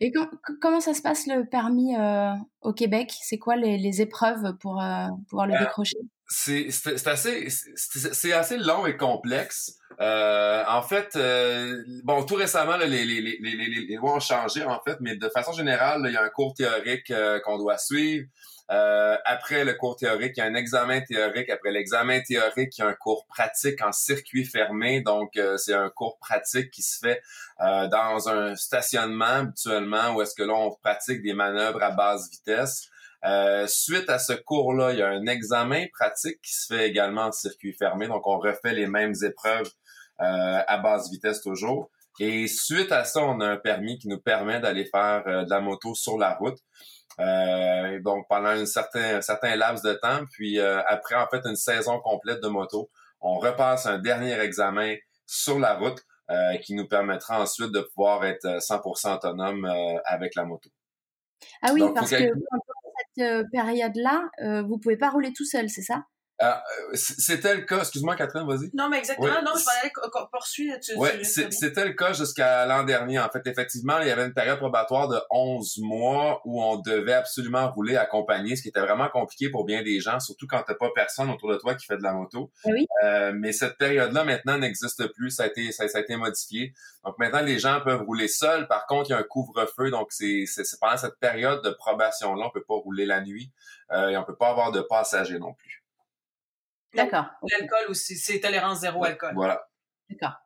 Et 0.00 0.12
comment 0.60 0.80
ça 0.80 0.94
se 0.94 1.02
passe 1.02 1.26
le 1.26 1.44
permis 1.44 1.96
euh, 1.96 2.32
au 2.62 2.72
Québec? 2.72 3.12
C'est 3.20 3.38
quoi 3.38 3.56
les, 3.56 3.78
les, 3.78 4.00
épreuves 4.00 4.56
pour 4.58 4.80
euh, 4.80 5.08
pouvoir 5.28 5.46
le 5.46 5.58
décrocher? 5.58 5.98
C'est 6.28 6.68
assez 7.06 7.48
c'est 7.74 8.32
assez 8.32 8.58
long 8.58 8.86
et 8.86 8.96
complexe. 8.96 9.78
Euh, 10.00 10.62
en 10.68 10.82
fait, 10.82 11.16
euh, 11.16 11.82
bon, 12.04 12.22
tout 12.24 12.34
récemment, 12.34 12.76
là, 12.76 12.86
les, 12.86 13.04
les, 13.04 13.20
les, 13.20 13.38
les, 13.40 13.96
lois 13.96 14.16
ont 14.16 14.20
changé 14.20 14.62
en 14.62 14.78
fait, 14.86 14.98
mais 15.00 15.16
de 15.16 15.28
façon 15.30 15.52
générale, 15.52 16.02
il 16.04 16.12
y 16.12 16.16
a 16.16 16.22
un 16.22 16.28
cours 16.28 16.54
théorique 16.54 17.12
qu'on 17.44 17.58
doit 17.58 17.78
suivre. 17.78 18.26
Euh, 18.70 19.16
après 19.24 19.64
le 19.64 19.72
cours 19.74 19.96
théorique, 19.96 20.34
il 20.36 20.40
y 20.40 20.42
a 20.42 20.46
un 20.46 20.54
examen 20.54 21.00
théorique. 21.00 21.48
Après 21.48 21.70
l'examen 21.70 22.20
théorique, 22.20 22.76
il 22.76 22.82
y 22.82 22.84
a 22.84 22.88
un 22.88 22.94
cours 22.94 23.26
pratique 23.26 23.82
en 23.82 23.92
circuit 23.92 24.44
fermé. 24.44 25.00
Donc, 25.00 25.36
euh, 25.36 25.56
c'est 25.56 25.74
un 25.74 25.88
cours 25.88 26.18
pratique 26.18 26.70
qui 26.70 26.82
se 26.82 26.98
fait 26.98 27.22
euh, 27.60 27.88
dans 27.88 28.28
un 28.28 28.56
stationnement 28.56 29.24
habituellement 29.24 30.14
où 30.14 30.22
est-ce 30.22 30.34
que 30.34 30.42
l'on 30.42 30.70
pratique 30.82 31.22
des 31.22 31.32
manœuvres 31.32 31.82
à 31.82 31.90
basse 31.90 32.30
vitesse. 32.30 32.90
Suite 33.66 34.08
à 34.08 34.18
ce 34.18 34.32
cours-là, 34.32 34.92
il 34.92 34.98
y 34.98 35.02
a 35.02 35.08
un 35.08 35.26
examen 35.26 35.86
pratique 35.92 36.40
qui 36.42 36.54
se 36.54 36.74
fait 36.74 36.88
également 36.88 37.26
en 37.26 37.32
circuit 37.32 37.72
fermé. 37.72 38.08
Donc, 38.08 38.26
on 38.26 38.38
refait 38.38 38.72
les 38.72 38.86
mêmes 38.86 39.14
épreuves 39.22 39.70
à 40.18 40.78
basse 40.78 41.10
vitesse 41.10 41.40
toujours. 41.40 41.90
Et 42.20 42.48
suite 42.48 42.90
à 42.90 43.04
ça, 43.04 43.20
on 43.20 43.40
a 43.40 43.46
un 43.46 43.56
permis 43.56 43.98
qui 43.98 44.08
nous 44.08 44.20
permet 44.20 44.60
d'aller 44.60 44.84
faire 44.84 45.24
de 45.24 45.50
la 45.50 45.60
moto 45.60 45.94
sur 45.94 46.18
la 46.18 46.34
route. 46.34 46.58
Euh, 47.20 48.00
donc 48.00 48.26
pendant 48.28 48.50
un 48.50 48.66
certain, 48.66 49.20
certain 49.20 49.56
laps 49.56 49.82
de 49.82 49.94
temps, 49.94 50.24
puis 50.30 50.60
euh, 50.60 50.80
après 50.86 51.16
en 51.16 51.26
fait 51.26 51.40
une 51.44 51.56
saison 51.56 51.98
complète 52.00 52.40
de 52.42 52.48
moto, 52.48 52.90
on 53.20 53.38
repasse 53.38 53.86
un 53.86 53.98
dernier 53.98 54.38
examen 54.38 54.94
sur 55.26 55.58
la 55.58 55.74
route 55.74 56.00
euh, 56.30 56.56
qui 56.58 56.74
nous 56.74 56.86
permettra 56.86 57.40
ensuite 57.40 57.72
de 57.72 57.80
pouvoir 57.80 58.24
être 58.24 58.46
100% 58.46 59.16
autonome 59.16 59.68
avec 60.04 60.34
la 60.36 60.44
moto. 60.44 60.70
Ah 61.62 61.70
oui, 61.72 61.82
parce 61.94 62.10
que 62.10 62.32
cette 63.18 63.50
période-là, 63.50 64.28
vous 64.62 64.78
pouvez 64.78 64.96
pas 64.96 65.10
rouler 65.10 65.32
tout 65.32 65.44
seul, 65.44 65.68
c'est 65.68 65.82
ça? 65.82 66.04
euh, 66.04 66.17
c'était 66.94 67.54
le 67.54 67.62
cas, 67.62 67.80
excuse-moi 67.80 68.14
Catherine, 68.14 68.46
vas-y. 68.46 68.70
Non, 68.74 68.88
mais 68.88 68.98
exactement, 68.98 69.42
non, 69.44 69.52
je 69.56 69.64
vais 69.64 69.80
aller 69.82 69.92
poursuivre. 70.30 70.76
Oui, 70.96 71.24
c'était 71.24 71.84
le 71.84 71.94
cas 71.94 72.12
jusqu'à 72.12 72.64
l'an 72.66 72.84
dernier. 72.84 73.18
En 73.18 73.28
fait, 73.28 73.46
effectivement, 73.46 73.98
il 74.00 74.08
y 74.08 74.10
avait 74.10 74.24
une 74.24 74.34
période 74.34 74.58
probatoire 74.58 75.08
de 75.08 75.18
11 75.30 75.78
mois 75.78 76.40
où 76.44 76.62
on 76.62 76.76
devait 76.76 77.14
absolument 77.14 77.70
rouler 77.72 77.96
accompagné, 77.96 78.56
ce 78.56 78.62
qui 78.62 78.68
était 78.68 78.80
vraiment 78.80 79.08
compliqué 79.08 79.50
pour 79.50 79.64
bien 79.64 79.82
des 79.82 80.00
gens, 80.00 80.20
surtout 80.20 80.46
quand 80.46 80.62
t'as 80.66 80.74
pas 80.74 80.90
personne 80.94 81.30
autour 81.30 81.50
de 81.50 81.56
toi 81.56 81.74
qui 81.74 81.86
fait 81.86 81.96
de 81.96 82.02
la 82.02 82.12
moto. 82.12 82.50
Ah 82.64 82.68
oui? 82.72 82.86
Euh, 83.04 83.32
mais 83.34 83.52
cette 83.52 83.76
période-là, 83.76 84.24
maintenant, 84.24 84.58
n'existe 84.58 85.06
plus. 85.14 85.30
Ça 85.30 85.44
a 85.44 85.46
été, 85.46 85.72
ça, 85.72 85.84
a 85.92 86.00
été 86.00 86.16
modifié. 86.16 86.72
Donc 87.04 87.18
maintenant, 87.18 87.42
les 87.42 87.58
gens 87.58 87.80
peuvent 87.80 88.02
rouler 88.02 88.28
seuls. 88.28 88.68
Par 88.68 88.86
contre, 88.86 89.10
il 89.10 89.12
y 89.12 89.16
a 89.16 89.18
un 89.18 89.24
couvre-feu. 89.24 89.90
Donc, 89.90 90.12
c'est 90.12 90.44
pendant 90.80 90.96
cette 90.96 91.18
période 91.18 91.64
de 91.64 91.70
probation-là, 91.70 92.46
on 92.46 92.50
peut 92.50 92.64
pas 92.66 92.74
rouler 92.74 93.06
la 93.06 93.20
nuit 93.20 93.50
euh, 93.92 94.08
et 94.08 94.16
on 94.16 94.24
peut 94.24 94.36
pas 94.36 94.50
avoir 94.50 94.72
de 94.72 94.80
passagers 94.80 95.38
non 95.38 95.54
plus. 95.54 95.84
D'accord. 96.94 97.26
L'alcool 97.50 97.90
aussi, 97.90 98.16
c'est 98.16 98.40
tolérance 98.40 98.80
zéro 98.80 99.04
alcool. 99.04 99.32
Voilà. 99.34 99.68
D'accord. 100.08 100.36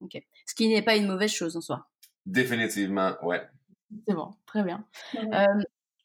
Ok. 0.00 0.16
Ce 0.46 0.54
qui 0.54 0.68
n'est 0.68 0.82
pas 0.82 0.96
une 0.96 1.06
mauvaise 1.06 1.32
chose 1.32 1.56
en 1.56 1.60
soi. 1.60 1.88
Définitivement, 2.26 3.16
ouais. 3.22 3.42
C'est 4.06 4.14
bon, 4.14 4.34
très 4.46 4.62
bien. 4.62 4.86
Euh, 5.14 5.44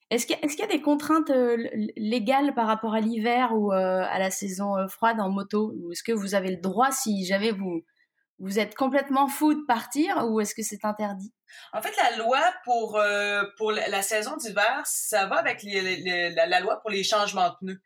est-ce 0.10 0.26
qu'il 0.26 0.38
y, 0.42 0.56
y, 0.60 0.64
a 0.64 0.68
des 0.68 0.82
contraintes 0.82 1.30
euh, 1.30 1.58
légales 1.96 2.54
par 2.54 2.68
rapport 2.68 2.94
à 2.94 3.00
l'hiver 3.00 3.54
ou 3.54 3.72
euh, 3.72 4.04
à 4.08 4.20
la 4.20 4.32
saison 4.32 4.76
froide 4.90 5.20
en 5.20 5.30
moto? 5.30 5.74
Ou 5.78 5.92
est-ce 5.92 6.04
que 6.04 6.12
vous 6.12 6.36
avez 6.36 6.52
le 6.52 6.58
droit, 6.58 6.92
si 6.92 7.26
jamais 7.26 7.52
vous, 7.52 7.84
vous 8.40 8.60
êtes 8.60 8.76
complètement 8.76 9.28
fou 9.28 9.54
de 9.54 9.66
partir, 9.66 10.26
ou 10.28 10.40
est-ce 10.40 10.56
que 10.56 10.64
c'est 10.64 10.86
interdit? 10.86 11.34
En 11.74 11.82
fait, 11.82 11.94
la 11.98 12.18
loi 12.18 12.40
pour, 12.64 13.02
pour 13.58 13.72
la 13.72 14.02
saison 14.02 14.38
d'hiver, 14.38 14.82
ça 14.86 15.26
va 15.26 15.38
avec 15.38 15.64
la, 15.64 16.46
la, 16.46 16.60
loi 16.60 16.80
pour 16.80 16.92
les 16.92 17.04
changements 17.04 17.50
de 17.50 17.56
pneus. 17.60 17.82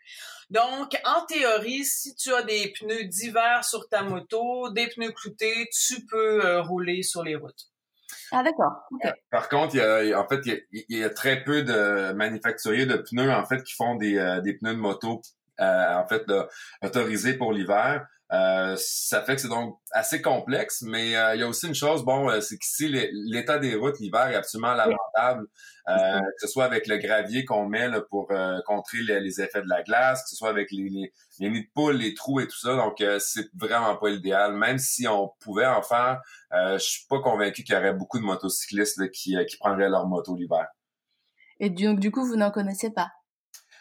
Donc, 0.53 0.95
en 1.03 1.25
théorie, 1.25 1.83
si 1.83 2.15
tu 2.15 2.31
as 2.31 2.43
des 2.43 2.71
pneus 2.77 3.05
d'hiver 3.05 3.63
sur 3.63 3.89
ta 3.89 4.03
moto, 4.03 4.69
des 4.69 4.87
pneus 4.87 5.11
cloutés, 5.11 5.67
tu 5.71 6.05
peux 6.05 6.45
euh, 6.45 6.61
rouler 6.61 7.01
sur 7.01 7.23
les 7.23 7.35
routes. 7.35 7.71
Ah 8.31 8.43
d'accord. 8.43 8.87
Par 9.31 9.49
contre, 9.49 9.75
il 9.75 9.79
y 9.79 10.13
a, 10.13 10.19
en 10.19 10.27
fait, 10.27 10.41
il 10.71 10.97
y 10.97 11.03
a, 11.03 11.09
très 11.09 11.43
peu 11.43 11.63
de 11.63 12.13
manufacturiers 12.13 12.85
de 12.85 12.97
pneus 12.97 13.31
en 13.31 13.45
fait 13.45 13.63
qui 13.63 13.73
font 13.73 13.95
des, 13.95 14.17
euh, 14.17 14.41
des 14.41 14.53
pneus 14.53 14.75
de 14.75 14.79
moto 14.79 15.21
euh, 15.59 15.95
en 15.95 16.07
fait 16.07 16.23
autorisés 16.83 17.33
pour 17.33 17.51
l'hiver. 17.51 18.05
Euh, 18.33 18.75
ça 18.79 19.21
fait 19.21 19.35
que 19.35 19.41
c'est 19.41 19.47
donc 19.47 19.77
assez 19.91 20.21
complexe, 20.21 20.81
mais 20.81 21.15
euh, 21.15 21.35
il 21.35 21.41
y 21.41 21.43
a 21.43 21.47
aussi 21.47 21.67
une 21.67 21.75
chose, 21.75 22.03
bon, 22.03 22.29
euh, 22.29 22.41
c'est 22.41 22.57
qu'ici, 22.57 22.87
l'état 22.87 23.59
des 23.59 23.75
routes 23.75 23.99
l'hiver 23.99 24.27
est 24.27 24.35
absolument 24.35 24.73
lamentable, 24.73 25.45
que 25.85 26.39
ce 26.39 26.47
soit 26.47 26.65
avec 26.65 26.87
le 26.87 26.97
gravier 26.97 27.45
qu'on 27.45 27.67
met 27.67 27.89
là, 27.89 28.01
pour 28.01 28.31
contrer 28.65 28.99
les, 29.01 29.41
effets 29.41 29.61
de 29.61 29.69
la 29.69 29.83
glace, 29.83 30.23
que 30.23 30.29
ce 30.29 30.35
soit 30.35 30.49
avec 30.49 30.71
les, 30.71 31.11
les, 31.39 31.49
nids 31.49 31.61
de 31.61 31.69
poules, 31.75 31.97
les 31.97 32.15
trous 32.15 32.39
et 32.39 32.47
tout 32.47 32.57
ça. 32.57 32.75
Donc, 32.75 33.03
c'est 33.19 33.49
vraiment 33.53 33.95
pas 33.97 34.09
l'idéal. 34.09 34.55
Même 34.55 34.79
si 34.79 35.07
on 35.07 35.31
pouvait 35.41 35.67
en 35.67 35.83
faire, 35.83 36.21
je 36.51 36.77
suis 36.77 37.05
pas 37.07 37.19
convaincu 37.19 37.63
qu'il 37.63 37.75
y 37.75 37.77
aurait 37.77 37.93
beaucoup 37.93 38.17
de 38.17 38.23
motocyclistes 38.23 39.11
qui, 39.11 39.35
qui 39.45 39.57
prendraient 39.57 39.89
leur 39.89 40.07
moto 40.07 40.35
l'hiver. 40.35 40.67
Et 41.59 41.69
donc, 41.69 41.99
du 41.99 42.09
coup, 42.09 42.25
vous 42.25 42.37
n'en 42.37 42.49
connaissez 42.49 42.89
pas? 42.89 43.11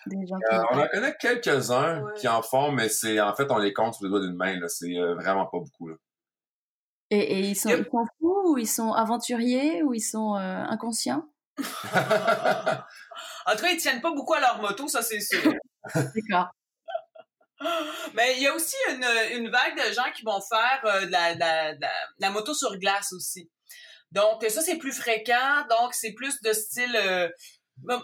Euh, 0.09 0.63
on 0.71 0.79
en 0.79 0.87
connaît 0.89 1.17
quelques-uns 1.19 2.05
qui 2.17 2.29
en 2.29 2.43
font, 2.43 2.73
mais 2.73 2.89
c'est 2.89 3.21
en 3.21 3.35
fait 3.35 3.51
on 3.51 3.59
les 3.59 3.73
compte 3.73 3.95
sur 3.95 4.05
les 4.05 4.11
doigts 4.11 4.21
d'une 4.21 4.37
main. 4.37 4.59
C'est 4.69 4.97
euh, 4.97 5.15
vraiment 5.15 5.47
pas 5.47 5.59
beaucoup. 5.59 5.89
Là. 5.89 5.97
Et, 7.11 7.19
et 7.19 7.41
ils, 7.41 7.57
sont, 7.57 7.69
ils, 7.71 7.85
sont, 7.85 8.07
fous 8.19 8.53
ou 8.53 8.59
ils 8.59 8.67
sont 8.67 8.93
aventuriers 8.93 9.83
ou 9.83 9.93
ils 9.93 10.01
sont 10.01 10.37
euh, 10.37 10.65
inconscients? 10.69 11.29
En 13.45 13.57
tout 13.57 13.63
cas, 13.63 13.71
ils 13.71 13.77
tiennent 13.77 14.01
pas 14.01 14.13
beaucoup 14.13 14.35
à 14.35 14.41
leur 14.41 14.63
moto, 14.63 14.87
ça 14.87 15.03
c'est 15.03 15.21
sûr. 15.21 15.53
D'accord. 15.95 16.49
Mais 18.15 18.37
il 18.37 18.43
y 18.43 18.47
a 18.47 18.55
aussi 18.55 18.77
une, 18.91 19.05
une, 19.37 19.51
vague 19.51 19.77
de 19.77 19.93
gens 19.93 20.11
qui 20.15 20.23
vont 20.23 20.41
faire 20.41 20.81
euh, 20.85 21.07
de, 21.07 21.11
la, 21.11 21.35
de, 21.75 21.87
la, 22.19 22.31
moto 22.31 22.55
sur 22.55 22.77
glace 22.79 23.13
aussi. 23.13 23.51
Donc 24.11 24.45
ça 24.49 24.61
c'est 24.61 24.77
plus 24.77 24.93
fréquent, 24.93 25.67
donc 25.71 25.95
c'est 25.95 26.13
plus 26.13 26.41
de 26.43 26.53
style 26.53 26.97
euh, 26.97 27.29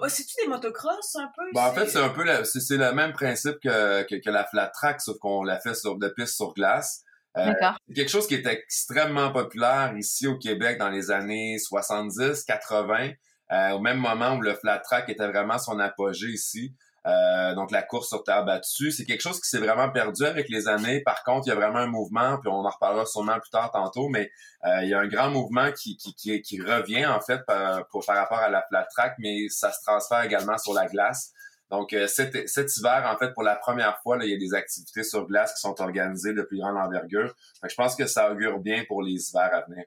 c'est-tu 0.08 0.34
des 0.42 0.48
motocross 0.48 1.16
un 1.16 1.30
peu? 1.36 1.42
Ben, 1.54 1.62
en 1.62 1.72
fait, 1.72 1.86
c'est 1.88 1.98
un 1.98 2.08
peu 2.08 2.24
c'est, 2.44 2.76
le 2.76 2.92
même 2.92 3.12
principe 3.12 3.58
que, 3.62 4.02
que, 4.02 4.30
la 4.30 4.44
flat 4.44 4.68
track, 4.68 5.00
sauf 5.00 5.18
qu'on 5.18 5.42
l'a 5.42 5.60
fait 5.60 5.74
sur 5.74 5.96
de 5.96 6.08
piste 6.08 6.36
sur 6.36 6.54
glace. 6.54 7.04
Euh, 7.36 7.52
c'est 7.88 7.94
quelque 7.94 8.10
chose 8.10 8.26
qui 8.26 8.34
était 8.34 8.52
extrêmement 8.52 9.30
populaire 9.30 9.94
ici 9.96 10.26
au 10.26 10.36
Québec 10.36 10.78
dans 10.78 10.88
les 10.88 11.10
années 11.10 11.58
70, 11.58 12.44
80, 12.44 13.10
euh, 13.52 13.70
au 13.72 13.80
même 13.80 13.98
moment 13.98 14.34
où 14.34 14.40
le 14.40 14.54
flat 14.54 14.78
track 14.78 15.08
était 15.08 15.26
vraiment 15.26 15.58
son 15.58 15.78
apogée 15.78 16.28
ici. 16.28 16.74
Euh, 17.06 17.54
donc 17.54 17.70
la 17.70 17.82
course 17.82 18.08
sur 18.08 18.24
terre 18.24 18.44
battue, 18.44 18.90
c'est 18.90 19.04
quelque 19.04 19.20
chose 19.20 19.40
qui 19.40 19.48
s'est 19.48 19.58
vraiment 19.58 19.90
perdu 19.90 20.24
avec 20.24 20.48
les 20.48 20.68
années. 20.68 21.00
Par 21.02 21.22
contre, 21.22 21.46
il 21.46 21.50
y 21.50 21.52
a 21.52 21.56
vraiment 21.56 21.78
un 21.78 21.86
mouvement, 21.86 22.38
puis 22.38 22.50
on 22.50 22.64
en 22.64 22.70
reparlera 22.70 23.06
sûrement 23.06 23.38
plus 23.38 23.50
tard 23.50 23.70
tantôt, 23.70 24.08
mais 24.08 24.30
euh, 24.66 24.82
il 24.82 24.88
y 24.88 24.94
a 24.94 24.98
un 24.98 25.06
grand 25.06 25.30
mouvement 25.30 25.70
qui, 25.72 25.96
qui, 25.96 26.14
qui, 26.14 26.42
qui 26.42 26.60
revient 26.60 27.06
en 27.06 27.20
fait 27.20 27.44
par, 27.46 27.86
pour, 27.88 28.04
par 28.04 28.16
rapport 28.16 28.38
à 28.38 28.50
la 28.50 28.62
flat 28.68 28.86
track, 28.94 29.14
mais 29.18 29.48
ça 29.48 29.72
se 29.72 29.80
transfère 29.82 30.22
également 30.22 30.58
sur 30.58 30.74
la 30.74 30.86
glace. 30.86 31.32
Donc 31.70 31.92
euh, 31.92 32.06
cet, 32.06 32.48
cet, 32.48 32.76
hiver, 32.76 33.08
en 33.12 33.18
fait, 33.18 33.32
pour 33.32 33.42
la 33.42 33.54
première 33.54 33.98
fois, 34.02 34.16
là, 34.16 34.24
il 34.24 34.30
y 34.30 34.34
a 34.34 34.38
des 34.38 34.54
activités 34.54 35.02
sur 35.04 35.26
glace 35.26 35.54
qui 35.54 35.60
sont 35.60 35.80
organisées 35.80 36.32
de 36.32 36.42
plus 36.42 36.58
grande 36.58 36.76
envergure. 36.76 37.34
je 37.62 37.74
pense 37.74 37.94
que 37.94 38.06
ça 38.06 38.32
augure 38.32 38.58
bien 38.58 38.84
pour 38.88 39.02
les 39.02 39.30
hivers 39.30 39.54
à 39.54 39.62
venir. 39.62 39.84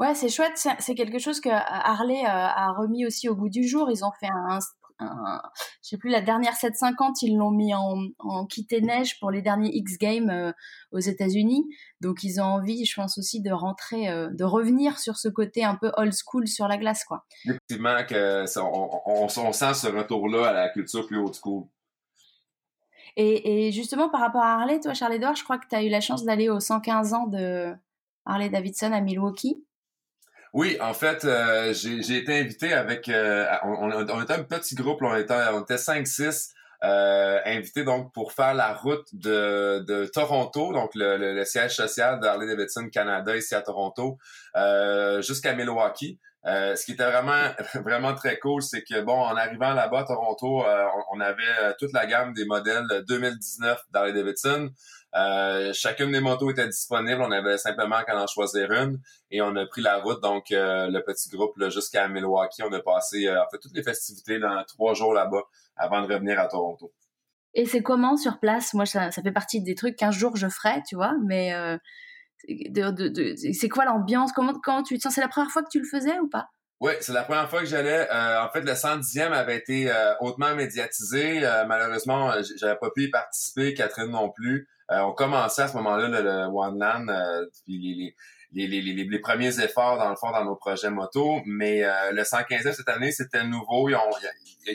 Ouais, 0.00 0.14
c'est 0.14 0.28
chouette. 0.28 0.56
C'est 0.80 0.94
quelque 0.94 1.18
chose 1.18 1.40
que 1.40 1.48
Harley 1.48 2.24
a 2.24 2.72
remis 2.72 3.06
aussi 3.06 3.28
au 3.28 3.36
goût 3.36 3.48
du 3.48 3.66
jour. 3.66 3.90
Ils 3.90 4.04
ont 4.04 4.12
fait 4.20 4.28
un, 4.28 4.58
je 5.00 5.88
sais 5.88 5.96
plus, 5.96 6.10
la 6.10 6.20
dernière 6.20 6.54
750, 6.54 7.22
ils 7.22 7.36
l'ont 7.36 7.50
mis 7.50 7.74
en, 7.74 8.08
en 8.18 8.46
quitté 8.46 8.80
neige 8.80 9.18
pour 9.20 9.30
les 9.30 9.42
derniers 9.42 9.70
X 9.74 9.98
Games 9.98 10.30
euh, 10.30 10.52
aux 10.92 10.98
États-Unis. 10.98 11.64
Donc 12.00 12.24
ils 12.24 12.40
ont 12.40 12.44
envie, 12.44 12.84
je 12.84 12.94
pense 12.94 13.18
aussi, 13.18 13.40
de 13.40 13.50
rentrer, 13.50 14.08
euh, 14.08 14.28
de 14.32 14.44
revenir 14.44 14.98
sur 14.98 15.16
ce 15.16 15.28
côté 15.28 15.64
un 15.64 15.76
peu 15.76 15.92
old 15.96 16.12
school 16.12 16.48
sur 16.48 16.68
la 16.68 16.76
glace, 16.76 17.04
quoi. 17.04 17.24
Effectivement, 17.44 18.04
que 18.08 18.44
on, 18.60 19.28
sent 19.28 19.74
ce 19.74 19.86
retour-là 19.88 20.48
à 20.48 20.52
la 20.52 20.68
culture 20.70 21.06
plus 21.06 21.18
old 21.18 21.34
school. 21.34 21.64
Et, 23.16 23.66
et, 23.66 23.72
justement, 23.72 24.08
par 24.08 24.20
rapport 24.20 24.42
à 24.42 24.60
Harley, 24.60 24.78
toi, 24.78 24.94
Charles-Édouard, 24.94 25.34
je 25.34 25.42
crois 25.42 25.58
que 25.58 25.66
tu 25.68 25.74
as 25.74 25.82
eu 25.82 25.88
la 25.88 26.00
chance 26.00 26.24
d'aller 26.24 26.48
aux 26.48 26.60
115 26.60 27.14
ans 27.14 27.26
de 27.26 27.74
Harley 28.24 28.48
Davidson 28.48 28.92
à 28.92 29.00
Milwaukee. 29.00 29.64
Oui, 30.52 30.78
en 30.80 30.94
fait, 30.94 31.24
euh, 31.24 31.72
j'ai 31.72 32.16
été 32.16 32.40
invité 32.40 32.72
avec... 32.72 33.08
Euh, 33.08 33.46
on, 33.64 34.22
était 34.22 34.32
un 34.32 34.42
petit 34.42 34.74
groupe, 34.74 35.02
on 35.02 35.14
était, 35.14 35.34
on 35.52 35.62
était 35.62 35.76
5-6 35.76 36.52
euh, 36.84 37.40
invités 37.44 37.82
donc 37.82 38.12
pour 38.14 38.32
faire 38.32 38.54
la 38.54 38.72
route 38.72 39.08
de, 39.12 40.06
Toronto, 40.12 40.72
donc 40.72 40.90
le, 40.94 41.44
siège 41.44 41.74
social 41.74 42.20
d'Harley 42.20 42.46
Davidson 42.46 42.88
Canada 42.88 43.36
ici 43.36 43.54
à 43.54 43.62
Toronto, 43.62 44.18
euh, 44.56 45.20
jusqu'à 45.22 45.54
Milwaukee. 45.54 46.18
Ce 46.46 46.82
qui 46.84 46.92
était 46.92 47.04
vraiment 47.04 47.52
vraiment 47.84 48.14
très 48.14 48.38
cool, 48.38 48.62
c'est 48.62 48.82
que 48.82 49.02
bon, 49.02 49.20
en 49.20 49.36
arrivant 49.36 49.74
là-bas 49.74 50.00
à 50.00 50.04
Toronto, 50.04 50.64
on, 51.12 51.20
avait 51.20 51.74
toute 51.78 51.92
la 51.92 52.06
gamme 52.06 52.32
des 52.32 52.46
modèles 52.46 52.86
2019 53.06 53.78
d'Harley 53.90 54.14
Davidson. 54.14 54.70
Euh, 55.14 55.72
chacune 55.72 56.12
des 56.12 56.20
motos 56.20 56.50
était 56.50 56.66
disponible. 56.66 57.22
On 57.22 57.30
avait 57.30 57.58
simplement 57.58 58.02
qu'à 58.04 58.20
en 58.20 58.26
choisir 58.26 58.70
une 58.72 59.00
et 59.30 59.40
on 59.40 59.54
a 59.56 59.66
pris 59.66 59.82
la 59.82 59.98
route. 59.98 60.22
Donc, 60.22 60.52
euh, 60.52 60.88
le 60.88 61.02
petit 61.02 61.28
groupe 61.30 61.54
jusqu'à 61.70 62.08
Milwaukee, 62.08 62.62
on 62.62 62.72
a 62.72 62.80
passé 62.80 63.26
euh, 63.26 63.42
en 63.42 63.48
fait 63.50 63.58
toutes 63.58 63.74
les 63.74 63.82
festivités 63.82 64.38
dans 64.38 64.62
trois 64.64 64.94
jours 64.94 65.14
là-bas 65.14 65.42
avant 65.76 66.02
de 66.02 66.12
revenir 66.12 66.38
à 66.38 66.46
Toronto. 66.46 66.92
Et 67.54 67.64
c'est 67.64 67.82
comment 67.82 68.16
sur 68.16 68.38
place? 68.38 68.74
Moi, 68.74 68.86
ça, 68.86 69.10
ça, 69.10 69.22
fait 69.22 69.32
partie 69.32 69.62
des 69.62 69.74
trucs 69.74 69.96
qu'un 69.96 70.10
jour 70.10 70.36
je 70.36 70.48
ferai, 70.48 70.82
tu 70.86 70.96
vois. 70.96 71.14
Mais 71.24 71.52
de, 72.48 72.90
de, 72.90 73.08
de, 73.08 73.34
c'est 73.52 73.68
quoi 73.68 73.86
l'ambiance? 73.86 74.32
Comment, 74.32 74.52
comment 74.62 74.82
tu 74.82 74.96
te 74.96 75.02
sens 75.02 75.14
C'est 75.14 75.20
la 75.20 75.28
première 75.28 75.50
fois 75.50 75.62
que 75.62 75.70
tu 75.70 75.80
le 75.80 75.86
faisais 75.86 76.18
ou 76.18 76.28
pas? 76.28 76.48
Oui, 76.80 76.92
c'est 77.00 77.12
la 77.12 77.24
première 77.24 77.50
fois 77.50 77.60
que 77.60 77.66
j'allais. 77.66 78.08
Euh, 78.08 78.42
en 78.42 78.48
fait, 78.50 78.60
le 78.60 78.72
110e 78.72 79.32
avait 79.32 79.56
été 79.56 79.90
euh, 79.90 80.14
hautement 80.20 80.54
médiatisé. 80.54 81.44
Euh, 81.44 81.64
malheureusement, 81.66 82.32
j'avais 82.56 82.78
pas 82.78 82.90
pu 82.90 83.04
y 83.04 83.10
participer, 83.10 83.74
Catherine 83.74 84.12
non 84.12 84.30
plus. 84.30 84.68
On 84.90 85.12
commençait 85.12 85.62
à 85.62 85.68
ce 85.68 85.76
moment-là 85.76 86.08
le, 86.08 86.46
One 86.46 86.78
Land, 86.78 87.06
les, 87.66 88.14
les, 88.52 89.18
premiers 89.20 89.60
efforts 89.60 89.98
dans 89.98 90.08
le 90.08 90.16
fond 90.16 90.30
dans 90.30 90.44
nos 90.44 90.56
projets 90.56 90.90
moto. 90.90 91.40
Mais 91.44 91.82
le 92.12 92.22
115e 92.22 92.72
cette 92.72 92.88
année, 92.88 93.12
c'était 93.12 93.44
nouveau. 93.44 93.88
Il 93.88 93.96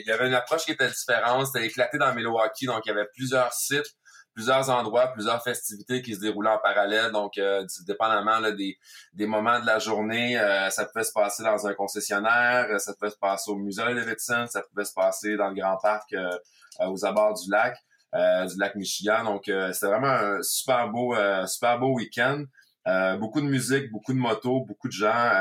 y 0.06 0.10
avait 0.10 0.28
une 0.28 0.34
approche 0.34 0.64
qui 0.64 0.72
était 0.72 0.88
différente. 0.88 1.46
C'était 1.46 1.66
éclaté 1.66 1.98
dans 1.98 2.14
Milwaukee, 2.14 2.66
donc 2.66 2.82
il 2.84 2.90
y 2.90 2.92
avait 2.92 3.08
plusieurs 3.14 3.52
sites 3.52 3.96
plusieurs 4.34 4.68
endroits, 4.68 5.12
plusieurs 5.12 5.42
festivités 5.42 6.02
qui 6.02 6.14
se 6.14 6.20
déroulaient 6.20 6.50
en 6.50 6.58
parallèle. 6.58 7.12
Donc, 7.12 7.38
euh, 7.38 7.64
dépendamment 7.86 8.40
là, 8.40 8.50
des, 8.52 8.76
moments 9.26 9.60
de 9.60 9.66
la 9.66 9.78
journée, 9.78 10.38
euh, 10.38 10.68
ça 10.70 10.84
pouvait 10.84 11.04
se 11.04 11.12
passer 11.12 11.44
dans 11.44 11.66
un 11.66 11.74
concessionnaire, 11.74 12.80
ça 12.80 12.92
pouvait 12.94 13.10
se 13.10 13.16
passer 13.16 13.50
au 13.50 13.56
musée 13.56 13.84
de 13.84 13.94
Davidson, 13.94 14.46
ça 14.48 14.62
pouvait 14.62 14.84
se 14.84 14.92
passer 14.92 15.36
dans 15.36 15.48
le 15.48 15.54
grand 15.54 15.78
parc 15.78 16.12
euh, 16.12 16.28
aux 16.80 17.04
abords 17.04 17.34
du 17.34 17.50
lac, 17.50 17.76
du 18.14 18.58
lac 18.58 18.74
Michigan. 18.76 19.24
Donc, 19.24 19.44
c'était 19.46 19.86
vraiment 19.86 20.06
un 20.06 20.42
super 20.42 20.88
beau, 20.90 21.14
super 21.46 21.78
beau 21.78 21.94
week-end. 21.94 22.44
beaucoup 23.18 23.40
de 23.40 23.46
musique, 23.46 23.90
beaucoup 23.90 24.12
de 24.12 24.18
motos, 24.18 24.60
beaucoup 24.60 24.88
de 24.88 24.92
gens, 24.92 25.32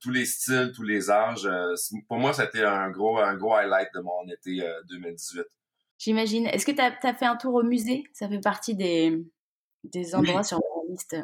tous 0.00 0.10
les 0.10 0.24
styles, 0.24 0.72
tous 0.74 0.82
les 0.82 1.10
âges. 1.10 1.48
pour 2.08 2.18
moi, 2.18 2.32
c'était 2.32 2.64
un 2.64 2.90
gros, 2.90 3.18
un 3.18 3.34
gros 3.36 3.54
highlight 3.54 3.88
de 3.94 4.00
mon 4.00 4.26
été 4.28 4.66
2018. 4.88 5.44
J'imagine. 5.98 6.46
Est-ce 6.46 6.66
que 6.66 6.72
tu 6.72 6.80
as, 6.80 7.14
fait 7.14 7.26
un 7.26 7.36
tour 7.36 7.54
au 7.54 7.62
musée? 7.62 8.04
Ça 8.12 8.28
fait 8.28 8.40
partie 8.40 8.74
des, 8.74 9.24
des 9.84 10.14
endroits 10.14 10.42
sur 10.42 10.58
la 10.58 10.92
liste. 10.92 11.16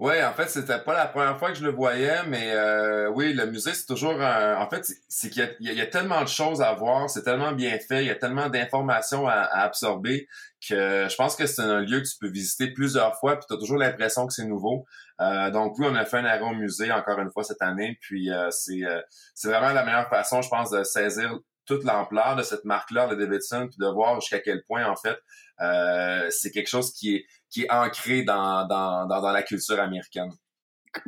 Oui, 0.00 0.14
en 0.24 0.32
fait, 0.32 0.48
c'était 0.48 0.78
pas 0.78 0.94
la 0.94 1.06
première 1.08 1.38
fois 1.38 1.50
que 1.50 1.58
je 1.58 1.62
le 1.62 1.72
voyais, 1.72 2.22
mais 2.26 2.52
euh, 2.54 3.10
oui, 3.10 3.34
le 3.34 3.44
musée, 3.44 3.74
c'est 3.74 3.84
toujours 3.84 4.18
En 4.18 4.66
fait, 4.70 4.90
c'est 5.08 5.28
qu'il 5.28 5.54
y, 5.60 5.80
a 5.80 5.86
tellement 5.86 6.22
de 6.22 6.28
choses 6.28 6.62
à 6.62 6.72
voir, 6.72 7.10
c'est 7.10 7.22
tellement 7.22 7.52
bien 7.52 7.78
fait, 7.78 8.04
il 8.04 8.06
y 8.06 8.10
a 8.10 8.14
tellement 8.14 8.48
d'informations 8.48 9.28
à, 9.28 9.42
absorber 9.42 10.26
que 10.66 11.06
je 11.06 11.14
pense 11.16 11.36
que 11.36 11.44
c'est 11.44 11.60
un 11.60 11.80
lieu 11.80 12.00
que 12.00 12.06
tu 12.06 12.16
peux 12.18 12.30
visiter 12.30 12.68
plusieurs 12.72 13.14
fois, 13.20 13.36
puis 13.36 13.44
tu 13.46 13.54
as 13.54 13.58
toujours 13.58 13.76
l'impression 13.76 14.26
que 14.26 14.32
c'est 14.32 14.46
nouveau. 14.46 14.86
Euh, 15.20 15.50
donc 15.50 15.78
oui, 15.78 15.86
on 15.86 15.94
a 15.94 16.06
fait 16.06 16.16
un 16.16 16.24
arrêt 16.24 16.40
au 16.40 16.54
musée 16.54 16.90
encore 16.90 17.18
une 17.18 17.30
fois 17.30 17.44
cette 17.44 17.60
année, 17.60 17.98
puis 18.00 18.32
euh, 18.32 18.48
c'est 18.50 18.80
c'est 19.34 19.48
vraiment 19.48 19.74
la 19.74 19.84
meilleure 19.84 20.08
façon, 20.08 20.40
je 20.40 20.48
pense, 20.48 20.70
de 20.70 20.82
saisir 20.82 21.38
toute 21.66 21.84
l'ampleur 21.84 22.36
de 22.36 22.42
cette 22.42 22.64
marque-là, 22.64 23.06
le 23.06 23.16
Davidson, 23.16 23.68
puis 23.68 23.76
de 23.78 23.86
voir 23.86 24.20
jusqu'à 24.20 24.40
quel 24.40 24.64
point, 24.64 24.86
en 24.86 24.96
fait, 24.96 25.18
euh, 25.60 26.28
c'est 26.30 26.50
quelque 26.50 26.68
chose 26.68 26.92
qui 26.92 27.16
est, 27.16 27.24
qui 27.50 27.62
est 27.62 27.72
ancré 27.72 28.22
dans, 28.22 28.66
dans, 28.66 29.06
dans 29.06 29.32
la 29.32 29.42
culture 29.42 29.80
américaine. 29.80 30.30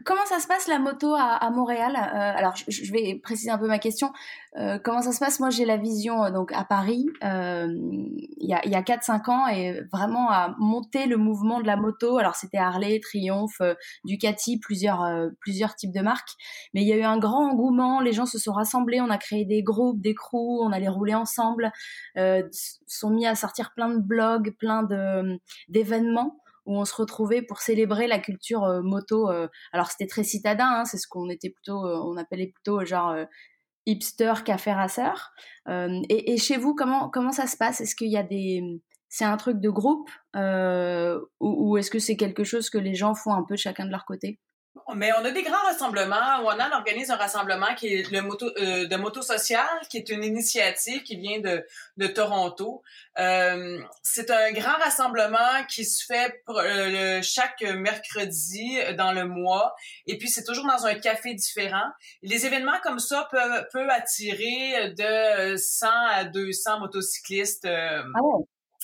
Comment 0.05 0.25
ça 0.27 0.39
se 0.39 0.47
passe 0.47 0.69
la 0.69 0.79
moto 0.79 1.13
à, 1.17 1.51
Montréal? 1.51 1.97
Euh, 1.97 2.39
Alors, 2.39 2.55
je, 2.69 2.93
vais 2.93 3.19
préciser 3.21 3.51
un 3.51 3.59
peu 3.59 3.67
ma 3.67 3.81
question. 3.81 4.13
Euh, 4.57 4.79
comment 4.79 5.03
ça 5.03 5.11
se 5.11 5.19
passe? 5.19 5.41
Moi, 5.41 5.51
j'ai 5.51 5.65
la 5.65 5.77
vision 5.77 6.23
euh, 6.23 6.31
donc 6.31 6.53
à 6.53 6.63
Paris 6.63 7.07
il 7.21 8.49
y 8.49 8.55
a, 8.55 8.65
y 8.65 8.77
a 8.77 8.83
4-5 8.83 9.31
ans 9.31 9.49
et 9.49 9.81
vraiment 9.93 10.31
à 10.31 10.55
monter 10.59 11.07
le 11.07 11.17
mouvement 11.17 11.61
de 11.61 11.67
la 11.67 11.75
moto. 11.75 12.19
Alors, 12.19 12.37
c'était 12.37 12.59
Harley, 12.59 13.01
Triumph, 13.01 13.61
Ducati, 14.05 14.61
plusieurs 14.61 15.05
plusieurs 15.41 15.75
types 15.75 15.93
de 15.93 16.01
marques. 16.01 16.31
Mais 16.75 16.83
il 16.83 16.89
y 16.89 16.93
a 16.93 16.97
eu 16.97 17.03
un 17.03 17.19
grand 17.19 17.51
engouement. 17.51 18.01
Les 18.01 18.13
gens 18.13 18.27
se 18.27 18.39
sont 18.39 18.53
rassemblés. 18.53 19.01
On 19.01 19.11
a 19.11 19.19
créé 19.19 19.45
des 19.45 19.65
groupes, 19.65 20.01
des 20.01 20.15
crews. 20.15 20.63
On 20.63 20.71
allait 20.71 20.89
rouler 20.89 21.15
ensemble. 21.15 21.73
sont 22.87 23.11
mis 23.11 23.27
à 23.27 23.35
sortir 23.35 23.73
plein 23.75 23.89
de 23.89 23.99
blogs, 23.99 24.55
plein 24.59 24.87
d'événements 25.69 26.39
où 26.67 26.79
on 26.79 26.85
se 26.85 26.95
retrouvait 26.95 27.43
pour 27.43 27.61
célébrer 27.61 28.07
la 28.07 28.19
culture 28.19 28.65
euh, 28.65 28.83
moto. 28.83 29.31
Euh, 29.31 29.49
alors 29.73 29.91
c'était 29.91 30.07
très 30.07 30.25
citadin, 30.25 30.67
hein, 30.67 30.85
c'est 30.85 30.99
ce 30.99 31.09
qu'on 31.09 31.29
était 31.29 31.51
plutôt, 31.51 31.87
euh, 31.87 32.01
on 32.05 32.17
appelait 32.17 32.49
plutôt 32.49 32.85
genre 32.85 33.15
hipster 33.87 34.35
café 34.45 34.73
rasseur. 34.73 35.33
Et, 35.69 36.33
et, 36.33 36.37
chez 36.39 36.57
vous, 36.57 36.75
comment 36.75 37.11
comment 37.11 37.33
ça 37.33 37.47
se 37.47 37.57
passe? 37.57 37.81
Est-ce 37.81 37.97
qu'il 37.97 38.11
y 38.11 38.17
a 38.17 38.23
des 38.23 38.63
c'est 39.09 39.25
un 39.25 39.37
truc 39.37 39.61
de 39.61 39.71
groupe 39.71 40.11
ou, 40.35 41.21
ou 41.41 41.77
est-ce 41.77 41.91
que 41.91 41.99
c'est 41.99 42.17
quelque 42.17 42.45
chose 42.45 42.71
que 42.71 42.79
les 42.79 42.95
gens 42.95 43.15
font 43.15 43.35
un 43.35 43.45
peu 43.45 43.57
chacun 43.57 43.87
de 43.87 43.91
leur 43.91 44.05
côté? 44.05 44.41
Mais 44.95 45.11
on 45.13 45.25
a 45.25 45.31
des 45.31 45.43
grands 45.43 45.65
rassemblements. 45.65 46.43
Wanan 46.45 46.73
organise 46.73 47.11
un 47.11 47.17
rassemblement 47.17 47.75
qui 47.75 47.89
est 47.89 48.11
le 48.11 48.21
moto 48.23 48.51
euh, 48.59 48.87
de 48.87 48.97
moto 48.97 49.23
social, 49.23 49.67
qui 49.91 49.99
est 49.99 50.09
une 50.09 50.25
initiative 50.25 51.03
qui 51.03 51.17
vient 51.17 51.41
de, 51.41 51.65
de 51.97 52.07
Toronto. 52.07 52.83
Euh, 53.19 53.81
c'est 54.03 54.31
un 54.31 54.53
grand 54.53 54.77
rassemblement 54.79 55.65
qui 55.69 55.85
se 55.85 56.05
fait 56.05 56.43
euh, 56.49 57.21
chaque 57.23 57.63
mercredi 57.63 58.79
dans 58.97 59.13
le 59.13 59.27
mois. 59.27 59.75
Et 60.07 60.19
puis 60.19 60.29
c'est 60.29 60.45
toujours 60.45 60.67
dans 60.67 60.87
un 60.87 60.95
café 60.95 61.35
différent. 61.35 61.91
Les 62.23 62.47
événements 62.47 62.81
comme 62.83 62.99
ça 62.99 63.29
peuvent, 63.31 63.91
attirer 63.91 64.91
de 64.97 65.57
100 65.57 65.87
à 66.11 66.25
200 66.25 66.81
motocyclistes. 66.81 67.67
Ah 67.67 68.21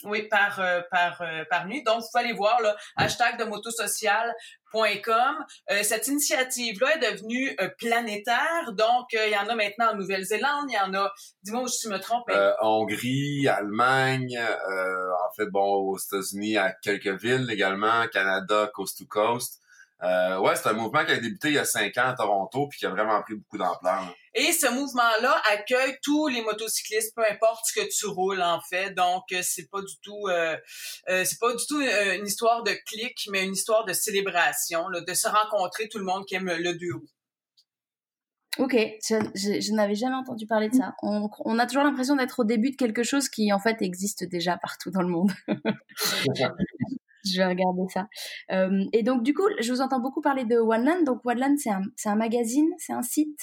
Oui, 0.05 0.29
par 0.29 0.61
par 0.91 1.23
par 1.51 1.67
nuit. 1.67 1.83
Donc, 1.83 2.01
vous 2.01 2.07
pouvez 2.13 2.25
aller 2.25 2.35
voir 2.35 2.61
là, 2.61 2.77
hashtag 2.97 3.39
de 3.39 3.45
motosocial.com. 3.45 5.45
cette 5.83 6.09
initiative-là 6.09 6.97
est 6.97 7.13
devenue 7.13 7.57
planétaire. 7.79 8.73
Donc, 8.73 9.13
il 9.13 9.31
y 9.31 9.37
en 9.37 9.49
a 9.49 9.55
maintenant 9.55 9.93
en 9.93 9.97
Nouvelle-Zélande, 9.97 10.67
il 10.69 10.75
y 10.75 10.79
en 10.79 10.93
a, 10.95 11.13
dis-moi 11.43 11.67
si 11.69 11.89
je 11.89 11.93
me 11.93 11.99
trompe. 11.99 12.31
Hongrie, 12.61 13.49
Allemagne, 13.49 14.39
en 14.39 15.33
fait, 15.37 15.47
bon, 15.47 15.65
aux 15.65 15.99
États-Unis, 15.99 16.57
à 16.57 16.73
quelques 16.73 17.21
villes 17.21 17.49
également, 17.51 18.07
Canada, 18.13 18.71
coast 18.75 18.99
to 18.99 19.07
coast. 19.07 19.61
Euh, 20.03 20.39
ouais, 20.39 20.55
c'est 20.55 20.69
un 20.69 20.75
mouvement 20.75 21.05
qui 21.05 21.13
a 21.13 21.17
débuté 21.17 21.49
il 21.49 21.55
y 21.55 21.59
a 21.59 21.65
cinq 21.65 21.97
ans 21.99 22.09
à 22.09 22.15
Toronto 22.15 22.69
puis 22.69 22.79
qui 22.79 22.87
a 22.87 22.91
vraiment 22.91 23.21
pris 23.23 23.35
beaucoup 23.35 23.59
d'ampleur. 23.59 24.15
Et 24.35 24.53
ce 24.53 24.71
mouvement-là 24.73 25.43
accueille 25.51 25.97
tous 26.03 26.29
les 26.29 26.43
motocyclistes, 26.43 27.13
peu 27.17 27.25
importe 27.29 27.65
ce 27.67 27.81
que 27.81 27.89
tu 27.89 28.07
roules 28.07 28.43
en 28.43 28.61
fait. 28.61 28.93
Donc 28.95 29.25
euh, 29.33 29.41
c'est 29.43 29.69
pas 29.69 29.81
du 29.81 29.99
tout, 30.01 30.29
euh, 30.29 30.57
euh, 31.09 31.25
c'est 31.25 31.41
pas 31.41 31.53
du 31.53 31.67
tout 31.67 31.81
une 31.81 32.27
histoire 32.27 32.63
de 32.63 32.71
clic, 32.87 33.29
mais 33.33 33.45
une 33.45 33.55
histoire 33.55 33.85
de 33.85 33.93
célébration, 33.93 34.89
là, 34.89 35.01
de 35.01 35.15
se 35.15 35.27
rencontrer 35.27 35.89
tout 35.89 35.99
le 35.99 36.05
monde 36.05 36.25
qui 36.25 36.37
aime 36.37 36.47
le 36.47 36.75
deux 36.75 36.95
roues. 36.95 37.09
Ok, 38.59 38.75
je, 38.75 39.61
je, 39.61 39.73
n'avais 39.73 39.95
jamais 39.95 40.17
entendu 40.17 40.47
parler 40.47 40.69
de 40.69 40.75
ça. 40.75 40.95
On, 41.03 41.29
on 41.45 41.59
a 41.61 41.67
toujours 41.67 41.85
l'impression 41.85 42.17
d'être 42.17 42.41
au 42.41 42.45
début 42.45 42.71
de 42.71 42.77
quelque 42.77 43.05
chose 43.05 43.29
qui 43.29 43.53
en 43.53 43.61
fait 43.61 43.83
existe 43.83 44.25
déjà 44.25 44.57
partout 44.57 44.91
dans 44.91 45.03
le 45.03 45.09
monde. 45.09 45.33
Je 47.33 47.39
vais 47.39 47.47
regarder 47.47 47.83
ça. 47.93 48.07
Euh, 48.53 48.85
et 48.93 49.03
donc, 49.03 49.23
du 49.23 49.35
coup, 49.35 49.49
je 49.61 49.73
vous 49.73 49.81
entends 49.81 50.01
beaucoup 50.01 50.21
parler 50.21 50.45
de 50.45 50.57
OneLand. 50.57 51.03
Donc, 51.05 51.21
OneLand, 51.25 51.57
c'est 51.57 51.71
un, 51.71 51.83
un, 52.05 52.17
magazine, 52.17 52.69
c'est 52.79 52.93
un 52.93 53.03
site? 53.03 53.39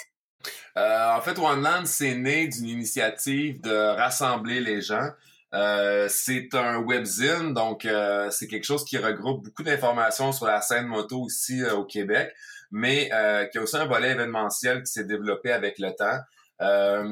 Euh, 0.77 1.15
En 1.15 1.21
fait, 1.21 1.37
OneLand, 1.39 1.85
c'est 1.85 2.15
né 2.15 2.47
d'une 2.47 2.67
initiative 2.67 3.61
de 3.61 3.95
rassembler 3.95 4.59
les 4.59 4.81
gens. 4.81 5.09
Euh, 5.53 6.07
c'est 6.09 6.53
un 6.53 6.79
webzine, 6.79 7.53
donc 7.53 7.87
c'est 8.31 8.47
quelque 8.47 8.65
chose 8.65 8.83
qui 8.83 8.97
regroupe 8.97 9.45
beaucoup 9.45 9.63
d'informations 9.63 10.33
sur 10.33 10.47
la 10.47 10.59
scène 10.59 10.85
moto 10.85 11.27
ici 11.27 11.63
au 11.63 11.85
Québec, 11.85 12.33
mais 12.71 13.09
qui 13.51 13.57
a 13.57 13.61
aussi 13.61 13.77
un 13.77 13.85
volet 13.85 14.11
événementiel 14.11 14.83
qui 14.83 14.91
s'est 14.91 15.05
développé 15.05 15.53
avec 15.53 15.79
le 15.79 15.91
temps. 15.91 16.19
Euh, 16.61 17.03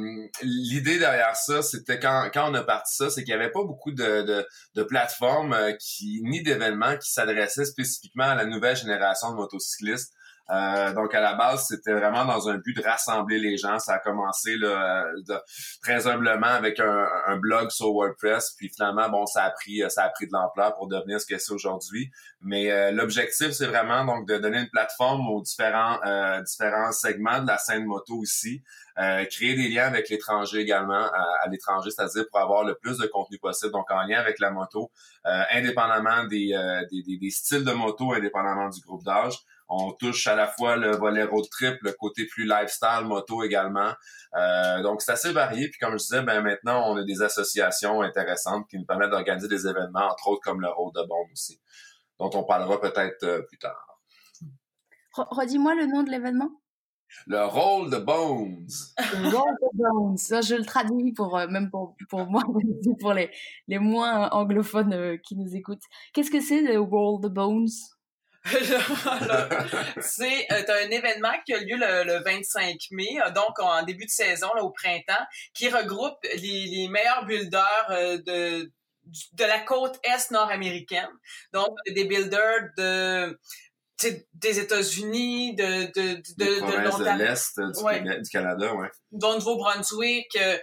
l'idée 0.41 1.00
derrière 1.00 1.35
ça, 1.35 1.62
c'était 1.62 2.00
quand, 2.00 2.29
quand 2.33 2.50
on 2.50 2.53
a 2.53 2.63
parti 2.63 2.95
ça, 2.95 3.09
c'est 3.09 3.23
qu'il 3.23 3.35
n'y 3.35 3.41
avait 3.41 3.51
pas 3.51 3.63
beaucoup 3.63 3.91
de, 3.91 4.21
de, 4.21 4.47
de 4.75 4.83
plateformes 4.83 5.53
euh, 5.53 5.73
qui, 5.73 6.21
ni 6.23 6.41
d'événements 6.41 6.97
qui 6.97 7.12
s'adressaient 7.12 7.65
spécifiquement 7.65 8.29
à 8.29 8.35
la 8.35 8.45
nouvelle 8.45 8.75
génération 8.75 9.31
de 9.31 9.35
motocyclistes. 9.35 10.13
Euh, 10.50 10.93
donc 10.93 11.15
à 11.15 11.21
la 11.21 11.35
base, 11.35 11.67
c'était 11.67 11.93
vraiment 11.93 12.25
dans 12.25 12.50
un 12.50 12.57
but 12.57 12.75
de 12.75 12.83
rassembler 12.83 13.39
les 13.39 13.57
gens. 13.57 13.79
Ça 13.79 13.93
a 13.93 14.00
commencé 14.00 14.57
là, 14.57 15.05
de, 15.25 15.35
très 15.81 16.05
humblement 16.05 16.47
avec 16.47 16.81
un, 16.81 17.07
un, 17.27 17.38
blog 17.38 17.69
sur 17.69 17.93
WordPress, 17.93 18.53
puis 18.57 18.69
finalement, 18.69 19.09
bon, 19.09 19.25
ça 19.25 19.43
a 19.43 19.51
pris 19.51 19.81
ça 19.88 20.03
a 20.03 20.09
pris 20.09 20.27
de 20.27 20.33
l'ampleur 20.33 20.75
pour 20.75 20.89
devenir 20.89 21.21
ce 21.21 21.25
que 21.25 21.38
c'est 21.38 21.53
aujourd'hui. 21.53 22.12
Mais 22.41 22.91
l'objectif, 22.91 23.51
c'est 23.51 23.67
vraiment 23.67 24.03
donc 24.03 24.27
de 24.27 24.38
donner 24.38 24.59
une 24.59 24.69
plateforme 24.69 25.29
aux 25.29 25.41
différents 25.41 26.00
euh, 26.05 26.41
différents 26.41 26.91
segments 26.91 27.41
de 27.41 27.47
la 27.47 27.57
scène 27.57 27.85
moto 27.85 28.21
ici, 28.21 28.62
euh, 29.00 29.25
créer 29.25 29.55
des 29.55 29.69
liens 29.69 29.85
avec 29.88 30.09
l'étranger 30.09 30.59
également, 30.59 30.93
à, 30.93 31.47
l'étranger, 31.50 31.89
c'est-à-dire 31.89 32.25
pour 32.29 32.39
avoir 32.39 32.63
le 32.63 32.75
plus 32.75 32.97
de 32.97 33.07
contenu 33.07 33.39
possible, 33.39 33.71
donc 33.71 33.89
en 33.89 34.03
lien 34.03 34.19
avec 34.19 34.39
la 34.39 34.51
moto, 34.51 34.91
euh, 35.25 35.43
indépendamment 35.51 36.25
des, 36.25 36.53
euh, 36.53 36.85
des, 36.91 37.01
des, 37.01 37.17
des, 37.17 37.29
styles 37.31 37.63
de 37.63 37.71
moto, 37.71 38.13
indépendamment 38.13 38.69
du 38.69 38.81
groupe 38.81 39.03
d'âge. 39.03 39.35
On 39.67 39.93
touche 39.93 40.27
à 40.27 40.35
la 40.35 40.47
fois 40.47 40.75
le 40.75 40.95
volet 40.95 41.23
road 41.23 41.45
trip, 41.50 41.77
le 41.81 41.93
côté 41.93 42.27
plus 42.27 42.45
lifestyle 42.45 43.05
moto 43.05 43.43
également. 43.43 43.93
donc 44.83 45.01
c'est 45.01 45.13
assez 45.13 45.31
varié. 45.31 45.69
Puis 45.69 45.79
comme 45.79 45.93
je 45.93 46.03
disais, 46.03 46.21
ben 46.21 46.41
maintenant 46.41 46.91
on 46.91 46.97
a 46.97 47.03
des 47.03 47.21
associations 47.23 48.01
intéressantes 48.01 48.67
qui 48.69 48.77
nous 48.77 48.85
permettent 48.85 49.09
d'organiser 49.09 49.47
des 49.47 49.65
événements, 49.65 50.12
entre 50.12 50.27
autres 50.27 50.41
comme 50.43 50.62
le 50.62 50.69
Road 50.69 50.93
de 50.93 51.01
Bombe 51.07 51.31
aussi, 51.31 51.59
dont 52.19 52.29
on 52.35 52.43
parlera 52.43 52.79
peut-être 52.79 53.47
plus 53.47 53.57
tard. 53.57 53.97
Redis-moi 55.15 55.73
le 55.75 55.88
nom 55.88 56.03
de 56.03 56.12
l'événement. 56.12 56.51
Le 57.27 57.46
Roll 57.46 57.89
the 57.89 58.03
Bones. 58.03 58.67
Roll 58.98 59.55
the 59.62 59.70
Bones. 59.74 60.17
Ça, 60.17 60.41
je 60.41 60.55
le 60.55 60.65
traduis 60.65 61.13
pour, 61.13 61.38
euh, 61.38 61.48
même 61.48 61.70
pour, 61.70 61.96
pour 62.10 62.25
moi, 62.25 62.43
pour 63.00 63.13
les, 63.13 63.32
les 63.67 63.79
moins 63.79 64.29
anglophones 64.29 64.93
euh, 64.93 65.17
qui 65.17 65.36
nous 65.36 65.55
écoutent. 65.55 65.84
Qu'est-ce 66.13 66.32
que 66.32 66.41
c'est 66.41 66.62
le 66.62 66.79
Roll 66.79 67.22
the 67.22 67.32
Bones? 67.32 67.70
c'est 70.01 70.51
euh, 70.51 70.86
un 70.86 70.89
événement 70.91 71.32
qui 71.46 71.53
a 71.53 71.60
lieu 71.60 71.77
le, 71.77 72.22
25 72.24 72.75
mai, 72.91 73.17
donc 73.34 73.58
en 73.60 73.84
début 73.84 74.05
de 74.05 74.12
saison, 74.12 74.50
là, 74.55 74.63
au 74.63 74.72
printemps, 74.72 75.25
qui 75.53 75.70
regroupe 75.70 76.17
les, 76.36 76.66
les 76.66 76.90
meilleurs 76.90 77.25
builders 77.25 77.87
de 78.25 78.70
de 79.33 79.44
la 79.44 79.59
côte 79.59 80.00
est 80.03 80.31
nord-américaine. 80.31 81.09
Donc, 81.51 81.75
des 81.87 82.05
builders 82.05 82.70
de 82.77 83.40
des 84.33 84.59
États-Unis, 84.59 85.55
de, 85.55 85.85
de, 85.94 86.16
de, 86.37 87.03
de 87.03 87.18
l'Est 87.18 87.59
du, 87.59 88.29
Canada, 88.29 88.74
ouais. 88.75 88.89
Dont 89.11 89.33
Nouveau-Brunswick, 89.35 90.35
euh, 90.35 90.57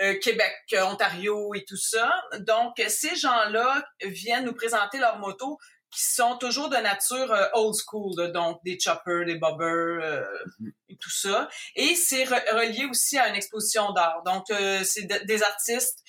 euh, 0.00 0.18
Québec, 0.20 0.52
Ontario 0.82 1.54
et 1.54 1.64
tout 1.64 1.76
ça. 1.76 2.12
Donc, 2.40 2.74
ces 2.88 3.14
gens-là 3.16 3.84
viennent 4.02 4.44
nous 4.44 4.54
présenter 4.54 4.98
leurs 4.98 5.18
motos 5.18 5.58
qui 5.90 6.02
sont 6.02 6.36
toujours 6.38 6.68
de 6.68 6.76
nature 6.76 7.32
euh, 7.32 7.46
old 7.54 7.74
school, 7.74 8.32
donc 8.32 8.58
des 8.64 8.78
choppers, 8.80 9.24
des 9.24 9.36
bobbers 9.36 10.26
mm-hmm. 10.60 10.72
et 10.88 10.96
tout 10.96 11.10
ça. 11.10 11.48
Et 11.76 11.94
c'est 11.94 12.24
relié 12.24 12.86
aussi 12.90 13.18
à 13.18 13.28
une 13.28 13.36
exposition 13.36 13.92
d'art. 13.92 14.22
Donc, 14.24 14.46
c'est 14.84 15.06
des 15.26 15.42
artistes 15.42 16.00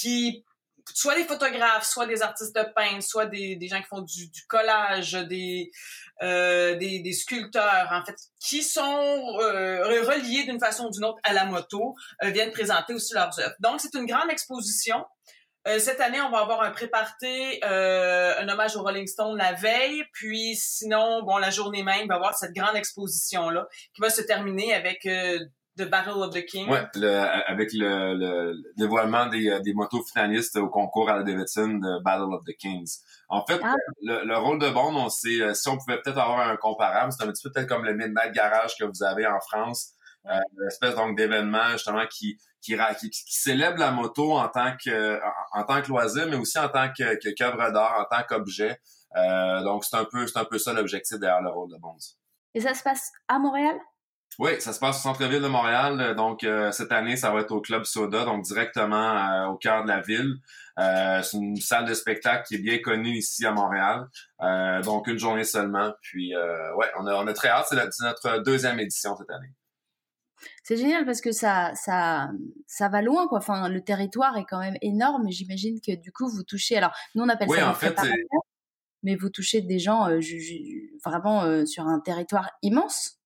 qui 0.00 0.44
soit 0.94 1.14
des 1.14 1.24
photographes, 1.24 1.86
soit 1.86 2.06
des 2.06 2.22
artistes 2.22 2.54
de 2.54 2.62
peintre, 2.74 3.02
soit 3.02 3.26
des, 3.26 3.56
des 3.56 3.68
gens 3.68 3.80
qui 3.80 3.88
font 3.88 4.02
du, 4.02 4.28
du 4.28 4.46
collage, 4.46 5.12
des, 5.12 5.70
euh, 6.22 6.76
des, 6.76 7.12
sculpteurs, 7.12 7.88
en 7.90 8.04
fait, 8.04 8.16
qui 8.40 8.62
sont 8.62 8.82
euh, 9.40 10.02
reliés 10.06 10.44
d'une 10.44 10.58
façon 10.58 10.86
ou 10.86 10.90
d'une 10.90 11.04
autre 11.04 11.18
à 11.24 11.34
la 11.34 11.44
moto, 11.44 11.94
euh, 12.24 12.30
viennent 12.30 12.52
présenter 12.52 12.94
aussi 12.94 13.12
leurs 13.12 13.38
œuvres. 13.38 13.54
Donc, 13.60 13.80
c'est 13.80 13.94
une 13.94 14.06
grande 14.06 14.30
exposition. 14.30 15.04
Cette 15.80 16.00
année, 16.00 16.20
on 16.20 16.30
va 16.30 16.38
avoir 16.38 16.62
un 16.62 16.70
préparté, 16.70 17.60
un 17.64 18.48
hommage 18.48 18.76
au 18.76 18.84
Rolling 18.84 19.08
Stone 19.08 19.36
la 19.36 19.52
veille, 19.52 20.04
puis 20.12 20.54
sinon, 20.54 21.24
bon, 21.24 21.38
la 21.38 21.50
journée 21.50 21.82
même, 21.82 22.02
il 22.02 22.06
va 22.06 22.14
avoir 22.14 22.38
cette 22.38 22.52
grande 22.52 22.76
exposition-là 22.76 23.66
qui 23.92 24.00
va 24.00 24.08
se 24.08 24.22
terminer 24.22 24.74
avec 24.74 25.08
The 25.76 25.88
Battle 25.90 26.22
of 26.22 26.34
the 26.34 26.44
King. 26.44 26.68
Ouais, 26.70 26.86
avec 27.46 27.72
le, 27.72 28.14
le, 28.14 28.62
dévoilement 28.76 29.26
des, 29.26 29.50
euh, 29.50 29.60
des 29.60 29.74
motos 29.74 30.02
finalistes 30.02 30.56
au 30.56 30.68
concours 30.68 31.10
à 31.10 31.16
la 31.16 31.22
Davidson 31.22 31.68
de 31.74 32.02
Battle 32.02 32.32
of 32.34 32.44
the 32.44 32.56
Kings. 32.56 32.98
En 33.28 33.44
fait, 33.44 33.60
ah. 33.62 33.74
le, 34.02 34.24
le, 34.24 34.38
rôle 34.38 34.58
de 34.58 34.70
Bond, 34.70 34.94
on 34.94 35.08
sait, 35.08 35.40
euh, 35.40 35.54
si 35.54 35.68
on 35.68 35.76
pouvait 35.76 36.00
peut-être 36.00 36.18
avoir 36.18 36.48
un 36.48 36.56
comparable, 36.56 37.12
c'est 37.12 37.24
un 37.24 37.30
petit 37.30 37.42
peu 37.42 37.52
peut-être 37.52 37.68
comme 37.68 37.84
le 37.84 37.94
Midnight 37.94 38.32
Garage 38.32 38.76
que 38.78 38.84
vous 38.84 39.02
avez 39.02 39.26
en 39.26 39.40
France, 39.40 39.92
euh, 40.26 40.38
une 40.58 40.66
espèce 40.66 40.94
donc 40.94 41.16
d'événement 41.16 41.70
justement 41.72 42.06
qui, 42.06 42.38
qui, 42.60 42.76
qui, 42.98 43.10
qui, 43.10 43.34
célèbre 43.34 43.78
la 43.78 43.90
moto 43.90 44.36
en 44.36 44.48
tant 44.48 44.76
que 44.82 45.20
en, 45.52 45.62
tant 45.64 45.82
que 45.82 45.88
loisir, 45.88 46.26
mais 46.28 46.36
aussi 46.36 46.58
en 46.58 46.68
tant 46.68 46.88
que, 46.88 47.14
que 47.16 47.34
qu'œuvre 47.34 47.70
d'art, 47.70 48.00
en 48.00 48.16
tant 48.16 48.22
qu'objet. 48.28 48.80
Euh, 49.16 49.62
donc 49.62 49.84
c'est 49.84 49.96
un 49.96 50.04
peu 50.04 50.26
c'est 50.26 50.38
un 50.38 50.44
peu 50.44 50.58
ça 50.58 50.72
l'objectif 50.72 51.18
derrière 51.18 51.42
le 51.42 51.50
rôle 51.50 51.70
de 51.70 51.76
Bond. 51.76 51.98
Et 52.54 52.60
ça 52.60 52.74
se 52.74 52.82
passe 52.82 53.12
à 53.28 53.38
Montréal? 53.38 53.76
Oui, 54.38 54.60
ça 54.60 54.74
se 54.74 54.80
passe 54.80 54.98
au 54.98 55.00
centre-ville 55.00 55.40
de 55.40 55.48
Montréal. 55.48 56.14
Donc 56.14 56.44
euh, 56.44 56.70
cette 56.70 56.92
année, 56.92 57.16
ça 57.16 57.30
va 57.30 57.40
être 57.40 57.52
au 57.52 57.60
Club 57.60 57.84
Soda, 57.84 58.24
donc 58.24 58.42
directement 58.44 58.96
euh, 58.96 59.46
au 59.46 59.56
cœur 59.56 59.82
de 59.82 59.88
la 59.88 60.00
ville. 60.00 60.36
Euh, 60.78 61.22
c'est 61.22 61.38
une 61.38 61.56
salle 61.56 61.86
de 61.86 61.94
spectacle 61.94 62.46
qui 62.46 62.56
est 62.56 62.58
bien 62.58 62.78
connue 62.78 63.16
ici 63.16 63.46
à 63.46 63.52
Montréal. 63.52 64.08
donc 64.84 65.06
une 65.06 65.18
journée 65.18 65.44
seulement. 65.44 65.92
Puis 66.02 66.34
ouais, 66.36 66.86
on 66.98 67.06
a, 67.06 67.14
on 67.14 67.26
a 67.26 67.32
très 67.32 67.48
hâte. 67.48 67.66
C'est 67.70 68.04
notre 68.04 68.42
deuxième 68.42 68.78
édition 68.78 69.16
cette 69.16 69.30
année. 69.30 69.52
C'est 70.62 70.76
génial 70.76 71.06
parce 71.06 71.22
que 71.22 71.32
ça, 71.32 71.72
ça, 71.74 72.28
ça 72.66 72.88
va 72.90 73.00
loin, 73.00 73.26
quoi. 73.26 73.38
Enfin, 73.38 73.70
le 73.70 73.80
territoire 73.80 74.36
est 74.36 74.44
quand 74.44 74.60
même 74.60 74.76
énorme. 74.82 75.30
J'imagine 75.30 75.80
que 75.80 75.94
du 75.94 76.12
coup, 76.12 76.28
vous 76.28 76.42
touchez. 76.42 76.76
Alors, 76.76 76.92
nous, 77.14 77.24
on 77.24 77.28
appelle 77.30 77.48
ça 77.48 77.70
en 77.70 77.74
fait, 77.74 77.98
mais 79.02 79.16
vous 79.16 79.30
touchez 79.30 79.62
des 79.62 79.78
gens 79.78 80.08
vraiment 81.02 81.64
sur 81.64 81.86
un 81.86 82.00
territoire 82.00 82.50
immense. 82.60 83.18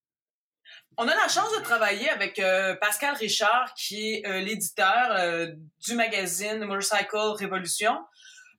On 1.03 1.09
a 1.09 1.15
la 1.15 1.29
chance 1.29 1.51
de 1.57 1.63
travailler 1.63 2.11
avec 2.11 2.39
euh, 2.39 2.75
Pascal 2.75 3.15
Richard, 3.15 3.73
qui 3.73 4.17
est 4.17 4.27
euh, 4.27 4.41
l'éditeur 4.41 5.13
euh, 5.13 5.47
du 5.83 5.95
magazine 5.95 6.63
Motorcycle 6.67 7.17
Revolution. 7.17 7.93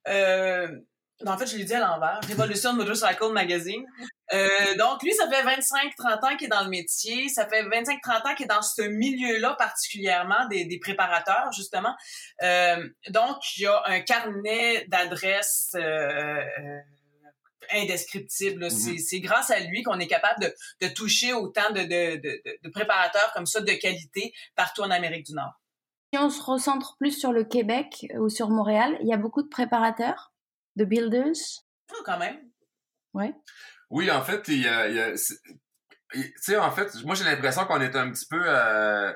en 0.08 1.38
fait, 1.38 1.46
je 1.46 1.56
l'ai 1.56 1.66
dit 1.66 1.76
à 1.76 1.82
l'envers. 1.82 2.20
Revolution 2.28 2.74
Motorcycle 2.74 3.32
Magazine. 3.32 3.86
donc, 4.80 5.04
lui, 5.04 5.14
ça 5.14 5.30
fait 5.30 5.44
25-30 5.44 6.26
ans 6.26 6.36
qu'il 6.36 6.48
est 6.48 6.50
dans 6.50 6.64
le 6.64 6.70
métier. 6.70 7.30
Ça 7.30 7.46
fait 7.46 7.62
25-30 7.62 8.28
ans 8.28 8.34
qu'il 8.36 8.46
est 8.46 8.50
dans 8.50 8.64
ce 8.64 8.82
milieu-là 8.82 9.54
particulièrement, 9.60 10.48
des, 10.50 10.66
des 10.66 10.80
préparateurs, 10.80 11.52
justement. 11.52 11.96
donc, 13.10 13.38
il 13.58 13.62
y 13.62 13.68
a 13.68 13.84
un 13.86 14.00
carnet 14.00 14.88
d'adresses 14.88 15.76
indescriptible. 17.72 18.66
Mm-hmm. 18.66 19.00
C'est 19.00 19.20
grâce 19.20 19.52
à 19.52 19.60
lui 19.60 19.84
qu'on 19.84 20.00
est 20.00 20.08
capable 20.08 20.42
de, 20.42 20.54
de 20.82 20.94
toucher 20.94 21.34
autant 21.34 21.72
de, 21.72 21.82
de, 21.82 22.16
de, 22.18 22.42
de, 22.64 22.70
préparateurs 22.70 23.32
comme 23.34 23.46
ça 23.46 23.62
de 23.62 23.74
qualité 23.74 24.34
partout 24.56 24.82
en 24.82 24.92
Amérique 24.92 25.26
du 25.26 25.34
Nord. 25.34 25.62
Si 26.14 26.20
on 26.20 26.30
se 26.30 26.42
recentre 26.42 26.98
plus 26.98 27.18
sur 27.18 27.32
le 27.32 27.44
Québec 27.44 28.08
ou 28.20 28.30
sur 28.30 28.50
Montréal, 28.50 28.98
il 29.02 29.08
y 29.08 29.14
a 29.14 29.18
beaucoup 29.18 29.44
de 29.44 29.48
préparateurs, 29.48 30.34
de 30.76 30.84
builders? 30.86 31.64
Oh, 31.94 32.02
quand 32.06 32.18
même. 32.18 32.38
Ouais. 33.14 33.34
Oui, 33.90 34.10
en 34.12 34.22
fait, 34.22 34.48
il 34.48 34.62
y 34.62 34.68
a, 34.68 34.90
il 34.90 34.96
y 34.96 35.00
a 35.00 35.14
tu 36.14 36.34
sais, 36.38 36.58
en 36.58 36.72
fait, 36.72 36.94
moi 37.06 37.16
j'ai 37.16 37.24
l'impression 37.24 37.66
qu'on 37.66 37.82
est 37.82 37.96
un 37.96 38.12
petit 38.12 38.26
peu 38.26 38.42
euh, 38.44 39.14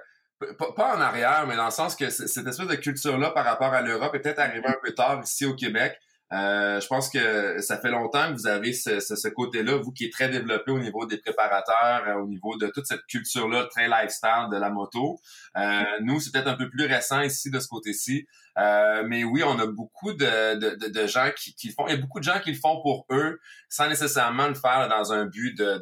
pas, 0.57 0.95
en 0.95 1.01
arrière, 1.01 1.45
mais 1.47 1.55
dans 1.55 1.65
le 1.65 1.71
sens 1.71 1.95
que 1.95 2.09
cette 2.09 2.47
espèce 2.47 2.67
de 2.67 2.75
culture-là 2.75 3.31
par 3.31 3.45
rapport 3.45 3.73
à 3.73 3.81
l'Europe 3.81 4.13
est 4.15 4.19
peut-être 4.19 4.39
arrivée 4.39 4.67
un 4.67 4.77
peu 4.83 4.93
tard 4.93 5.21
ici 5.23 5.45
au 5.45 5.55
Québec. 5.55 5.97
Euh, 6.35 6.81
je 6.81 6.87
pense 6.87 7.09
que 7.09 7.61
ça 7.61 7.77
fait 7.77 7.91
longtemps 7.91 8.27
que 8.27 8.33
vous 8.33 8.47
avez 8.47 8.73
ce, 8.73 8.99
ce, 8.99 9.27
côté-là, 9.29 9.77
vous 9.77 9.91
qui 9.91 10.05
est 10.05 10.11
très 10.11 10.27
développé 10.27 10.71
au 10.71 10.79
niveau 10.79 11.05
des 11.05 11.17
préparateurs, 11.17 12.03
euh, 12.07 12.21
au 12.21 12.27
niveau 12.27 12.57
de 12.57 12.67
toute 12.67 12.85
cette 12.85 13.05
culture-là 13.05 13.67
très 13.71 13.87
lifestyle 13.87 14.49
de 14.51 14.57
la 14.57 14.69
moto. 14.69 15.19
Euh, 15.55 15.83
nous, 16.01 16.19
c'est 16.19 16.31
peut-être 16.31 16.47
un 16.47 16.55
peu 16.55 16.69
plus 16.69 16.87
récent 16.87 17.21
ici 17.21 17.51
de 17.51 17.59
ce 17.59 17.67
côté-ci. 17.67 18.27
Euh, 18.57 19.03
mais 19.05 19.23
oui, 19.23 19.43
on 19.43 19.59
a 19.59 19.67
beaucoup 19.67 20.13
de, 20.13 20.55
de, 20.55 20.87
de, 20.89 21.07
gens 21.07 21.29
qui, 21.35 21.53
qui, 21.55 21.67
le 21.67 21.73
font. 21.73 21.87
Il 21.87 21.91
y 21.91 21.97
a 21.97 22.01
beaucoup 22.01 22.19
de 22.19 22.23
gens 22.23 22.39
qui 22.39 22.51
le 22.51 22.57
font 22.57 22.81
pour 22.81 23.05
eux, 23.11 23.39
sans 23.69 23.89
nécessairement 23.89 24.47
le 24.47 24.55
faire 24.55 24.87
dans 24.89 25.11
un 25.11 25.25
but 25.25 25.57
de, 25.57 25.81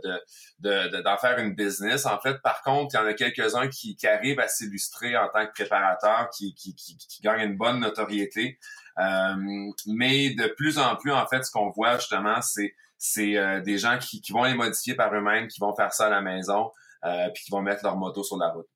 de, 0.60 1.02
d'en 1.02 1.18
faire 1.18 1.38
une 1.39 1.54
business. 1.54 2.06
En 2.06 2.20
fait, 2.20 2.42
par 2.42 2.62
contre, 2.63 2.96
il 2.96 2.98
y 2.98 3.00
en 3.00 3.06
a 3.06 3.13
quelques-uns 3.13 3.68
qui, 3.68 3.96
qui 3.96 4.08
arrivent 4.08 4.39
à 4.39 4.48
s'illustrer 4.48 5.16
en 5.16 5.30
tant 5.30 5.46
que 5.46 5.52
préparateur, 5.52 6.30
qui, 6.36 6.56
qui, 6.56 6.76
qui, 6.76 6.98
qui 6.98 7.22
gagnent 7.22 7.52
une 7.52 7.58
bonne 7.58 7.80
notoriété. 7.80 8.58
Euh, 9.00 9.36
mais 9.88 10.32
de 10.32 10.48
plus 10.56 10.78
en 10.78 10.96
plus, 10.96 11.12
en 11.12 11.26
fait, 11.28 11.44
ce 11.44 11.52
qu'on 11.52 11.70
voit 11.72 11.98
justement, 11.98 12.42
c'est 12.42 12.74
c'est 12.98 13.36
euh, 13.36 13.60
des 13.60 13.78
gens 13.78 13.98
qui, 13.98 14.22
qui 14.22 14.32
vont 14.32 14.44
les 14.44 14.54
modifier 14.54 14.96
par 14.96 15.14
eux-mêmes, 15.14 15.48
qui 15.48 15.60
vont 15.60 15.76
faire 15.76 15.92
ça 15.92 16.06
à 16.06 16.10
la 16.10 16.22
maison, 16.22 16.72
euh, 17.04 17.30
puis 17.34 17.44
qui 17.44 17.52
vont 17.52 17.62
mettre 17.62 17.84
leur 17.84 17.98
moto 17.98 18.24
sur 18.24 18.38
la 18.38 18.50
route. 18.50 18.68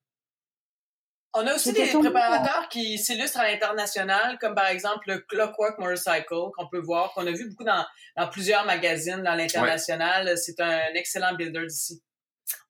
On 1.34 1.48
a 1.48 1.54
aussi 1.54 1.72
des 1.72 1.88
préparateurs 1.88 2.68
qui 2.68 2.98
s'illustrent 2.98 3.40
à 3.40 3.50
l'international, 3.50 4.38
comme 4.40 4.56
par 4.56 4.68
exemple 4.68 5.04
le 5.08 5.20
Clockwork 5.20 5.78
Motorcycle, 5.78 6.52
qu'on 6.58 6.68
peut 6.68 6.82
voir, 6.82 7.14
qu'on 7.14 7.26
a 7.26 7.32
vu 7.32 7.50
beaucoup 7.50 7.64
dans, 7.64 7.86
dans 8.18 8.28
plusieurs 8.28 8.66
magazines 8.66 9.22
dans 9.24 9.36
l'international. 9.36 10.38
C'est 10.38 10.60
un 10.60 10.94
excellent 10.96 11.36
builder 11.36 11.68
d'ici. 11.68 12.02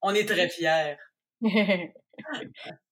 On 0.02 0.14
est 0.14 0.28
très 0.28 0.50
fiers. 0.50 0.98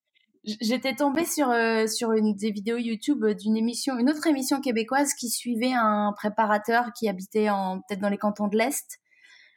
J'étais 0.46 0.94
tombée 0.94 1.24
sur 1.24 1.50
euh, 1.50 1.88
sur 1.88 2.12
une 2.12 2.34
des 2.36 2.52
vidéos 2.52 2.76
YouTube 2.76 3.24
d'une 3.24 3.56
émission, 3.56 3.98
une 3.98 4.08
autre 4.08 4.28
émission 4.28 4.60
québécoise 4.60 5.12
qui 5.14 5.28
suivait 5.28 5.72
un 5.72 6.12
préparateur 6.16 6.92
qui 6.92 7.08
habitait 7.08 7.50
en 7.50 7.80
peut-être 7.80 8.00
dans 8.00 8.08
les 8.08 8.18
cantons 8.18 8.46
de 8.46 8.56
l'Est. 8.56 9.00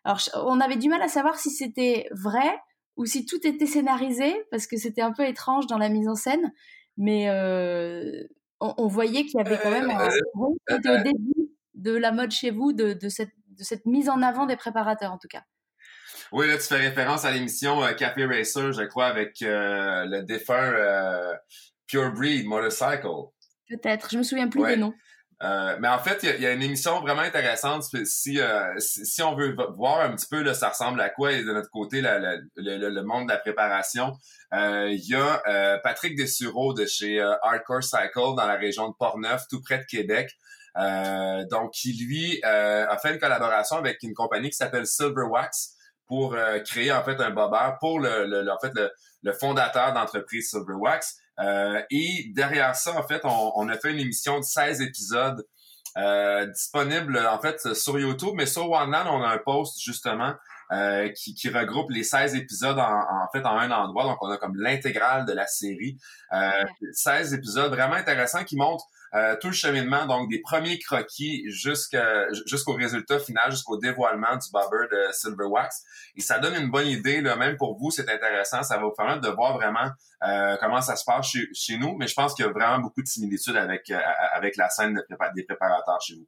Alors 0.04 0.19
on 0.34 0.60
avait 0.60 0.78
du 0.78 0.89
mal 0.89 1.02
à 1.04 1.08
savoir 1.08 1.38
si 1.38 1.52
c'était 1.52 2.08
vrai 2.12 2.60
ou 2.97 3.06
si 3.06 3.25
tout 3.25 3.45
était 3.45 3.67
scénarisé 3.67 4.34
parce 4.49 4.65
que 4.65 4.78
c'était 4.78 5.04
un 5.04 5.12
peu 5.12 5.28
étrange 5.28 5.67
dans 5.67 5.78
la 5.78 5.89
mise 5.89 6.08
en 6.08 6.15
scène, 6.15 6.52
mais 6.97 7.30
euh, 7.30 8.23
on, 8.60 8.88
voyait 8.88 9.25
qu'il 9.25 9.38
y 9.38 9.41
avait 9.41 9.60
quand 9.62 9.71
même 9.71 9.91
un 9.91 10.08
euh, 10.08 10.99
au 10.99 11.04
début 11.04 11.52
de 11.75 11.95
la 11.95 12.12
mode 12.12 12.32
chez 12.32 12.49
vous 12.49 12.73
de, 12.73 12.93
de 12.93 13.10
cette 13.10 13.32
de 13.47 13.63
cette 13.63 13.86
mise 13.86 14.10
en 14.10 14.23
avant 14.23 14.47
des 14.47 14.56
préparateurs 14.56 15.12
en 15.12 15.19
tout 15.19 15.28
cas. 15.30 15.43
Oui, 16.32 16.48
là, 16.48 16.58
tu 16.58 16.63
fais 16.63 16.78
référence 16.78 17.26
à 17.26 17.32
l'émission 17.32 17.84
euh, 17.84 17.94
Café 17.94 18.26
Racer, 18.26 18.72
je 18.72 18.84
crois, 18.84 19.08
avec 19.08 19.42
euh, 19.42 20.06
le 20.06 20.22
défunt 20.22 20.74
euh, 20.74 21.34
Pure 21.88 22.12
Breed 22.12 22.46
Motorcycle. 22.46 23.32
Peut-être, 23.68 24.12
je 24.12 24.18
me 24.20 24.24
souviens 24.24 24.48
plus 24.48 24.63
des 24.63 24.78
noms. 24.78 24.94
mais 25.42 25.88
en 25.88 25.98
fait, 26.00 26.20
il 26.24 26.42
y, 26.42 26.46
a 26.46 26.52
une 26.52 26.62
émission 26.62 27.02
vraiment 27.02 27.22
intéressante. 27.22 27.84
Si, 28.06 28.39
si, 28.78 29.22
on 29.24 29.36
veut 29.36 29.56
voir 29.76 30.02
un 30.02 30.15
petit 30.15 30.28
peu, 30.30 30.42
là, 30.42 30.54
ça 30.54 30.70
ressemble 30.70 31.02
à 31.02 31.10
quoi 31.10 31.32
et 31.32 31.44
de 31.44 31.52
notre 31.52 31.70
côté, 31.70 32.02
le, 32.02 33.02
monde 33.04 33.28
de 33.28 33.34
la 33.34 33.38
préparation, 33.38 34.13
il 34.52 35.02
y 35.08 35.15
a 35.15 35.80
Patrick 35.84 36.15
Dessureau 36.15 36.74
de 36.74 36.86
chez 36.86 37.20
Hardcore 37.44 37.84
Cycle 37.84 38.36
dans 38.36 38.48
la 38.48 38.56
région 38.56 38.89
de 38.89 38.94
Portneuf, 38.98 39.44
tout 39.50 39.62
près 39.62 39.78
de 39.78 39.86
Québec. 39.86 40.32
donc, 40.76 41.72
qui 41.74 41.94
lui 41.94 42.39
a 42.44 42.98
fait 43.00 43.13
une 43.13 43.20
collaboration 43.20 43.78
avec 43.78 44.02
une 44.02 44.15
compagnie 44.15 44.50
qui 44.50 44.58
s'appelle 44.58 44.88
Silver 44.88 45.26
Wax 45.30 45.76
pour 46.10 46.34
euh, 46.34 46.60
créer 46.60 46.91
en 46.91 47.04
fait 47.04 47.22
un 47.22 47.30
bobber 47.30 47.78
pour 47.80 48.00
le, 48.00 48.26
le, 48.26 48.52
en 48.52 48.60
fait 48.60 48.74
le, 49.24 49.32
fondateur 49.34 49.93
d'entreprise 49.93 50.50
Silverwax. 50.50 51.17
Euh, 51.39 51.82
et 51.89 52.32
derrière 52.36 52.76
ça, 52.76 53.00
en 53.00 53.04
fait, 53.04 53.22
on, 53.24 53.54
on, 53.56 53.69
a 53.69 53.78
fait 53.78 53.91
une 53.91 54.00
émission 54.00 54.39
de 54.39 54.43
16 54.43 54.82
épisodes 54.82 55.45
euh, 55.98 56.45
disponible 56.48 57.17
en 57.17 57.39
fait 57.39 57.74
sur 57.74 57.98
YouTube, 57.98 58.34
mais 58.36 58.45
sur 58.45 58.69
OneLand, 58.69 59.06
on 59.08 59.24
a 59.24 59.30
un 59.30 59.38
post 59.38 59.80
justement 59.80 60.34
euh, 60.72 61.10
qui, 61.10 61.34
qui, 61.34 61.50
regroupe 61.50 61.89
les 61.91 62.04
16 62.04 62.36
épisodes 62.36 62.78
en, 62.78 63.00
en, 63.00 63.28
fait 63.32 63.45
en 63.45 63.58
un 63.58 63.72
endroit. 63.72 64.04
Donc, 64.04 64.17
on 64.22 64.30
a 64.30 64.38
comme 64.38 64.56
l'intégrale 64.56 65.26
de 65.26 65.34
la 65.34 65.48
série. 65.48 65.98
Euh, 66.34 66.63
16 66.91 67.34
épisodes 67.34 67.72
vraiment 67.72 67.95
intéressants 67.95 68.43
qui 68.43 68.56
montrent 68.56 68.86
euh, 69.15 69.36
tout 69.41 69.48
le 69.48 69.54
cheminement, 69.54 70.06
donc 70.06 70.30
des 70.30 70.39
premiers 70.39 70.78
croquis 70.80 71.50
jusqu'au 71.50 72.74
résultat 72.74 73.19
final, 73.19 73.52
jusqu'au 73.52 73.78
dévoilement 73.78 74.36
du 74.36 74.48
bobber 74.52 74.88
de 74.91 75.12
Silverwax. 75.12 75.84
Et 76.15 76.22
ça 76.22 76.39
donne 76.39 76.56
une 76.56 76.69
bonne 76.69 76.88
idée, 76.88 77.22
là, 77.22 77.36
même 77.36 77.58
pour 77.58 77.78
vous, 77.78 77.91
c'est 77.91 78.10
intéressant. 78.10 78.63
Ça 78.63 78.78
va 78.78 78.84
vous 78.84 78.93
permettre 78.95 79.22
de 79.22 79.30
voir 79.30 79.56
vraiment 79.56 79.89
euh, 80.24 80.58
comment 80.60 80.82
ça 80.82 80.95
se 80.95 81.04
passe 81.06 81.28
chez, 81.28 81.48
chez, 81.54 81.78
nous. 81.78 81.95
Mais 81.98 82.08
je 82.08 82.13
pense 82.13 82.34
qu'il 82.34 82.45
y 82.45 82.48
a 82.48 82.52
vraiment 82.52 82.80
beaucoup 82.80 83.02
de 83.02 83.08
similitudes 83.08 83.56
avec, 83.56 83.89
euh, 83.89 84.00
avec 84.34 84.58
la 84.58 84.69
scène 84.69 85.02
des 85.36 85.43
préparateurs 85.43 86.02
chez 86.02 86.15
vous. 86.15 86.28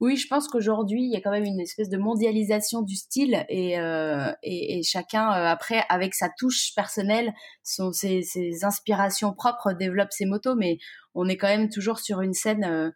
Oui, 0.00 0.16
je 0.16 0.26
pense 0.26 0.48
qu'aujourd'hui, 0.48 1.04
il 1.04 1.12
y 1.12 1.16
a 1.16 1.20
quand 1.20 1.30
même 1.30 1.44
une 1.44 1.60
espèce 1.60 1.88
de 1.88 1.96
mondialisation 1.96 2.82
du 2.82 2.96
style 2.96 3.46
et, 3.48 3.78
euh, 3.78 4.32
et, 4.42 4.78
et, 4.78 4.82
chacun, 4.82 5.30
euh, 5.30 5.46
après, 5.46 5.84
avec 5.88 6.14
sa 6.14 6.28
touche 6.36 6.74
personnelle, 6.74 7.32
son, 7.62 7.92
ses, 7.92 8.22
ses, 8.22 8.64
inspirations 8.64 9.32
propres, 9.32 9.72
développe 9.72 10.10
ses 10.10 10.26
motos, 10.26 10.56
mais 10.56 10.78
on 11.14 11.28
est 11.28 11.36
quand 11.36 11.46
même 11.46 11.68
toujours 11.70 12.00
sur 12.00 12.22
une 12.22 12.32
scène 12.32 12.64
euh, 12.64 12.90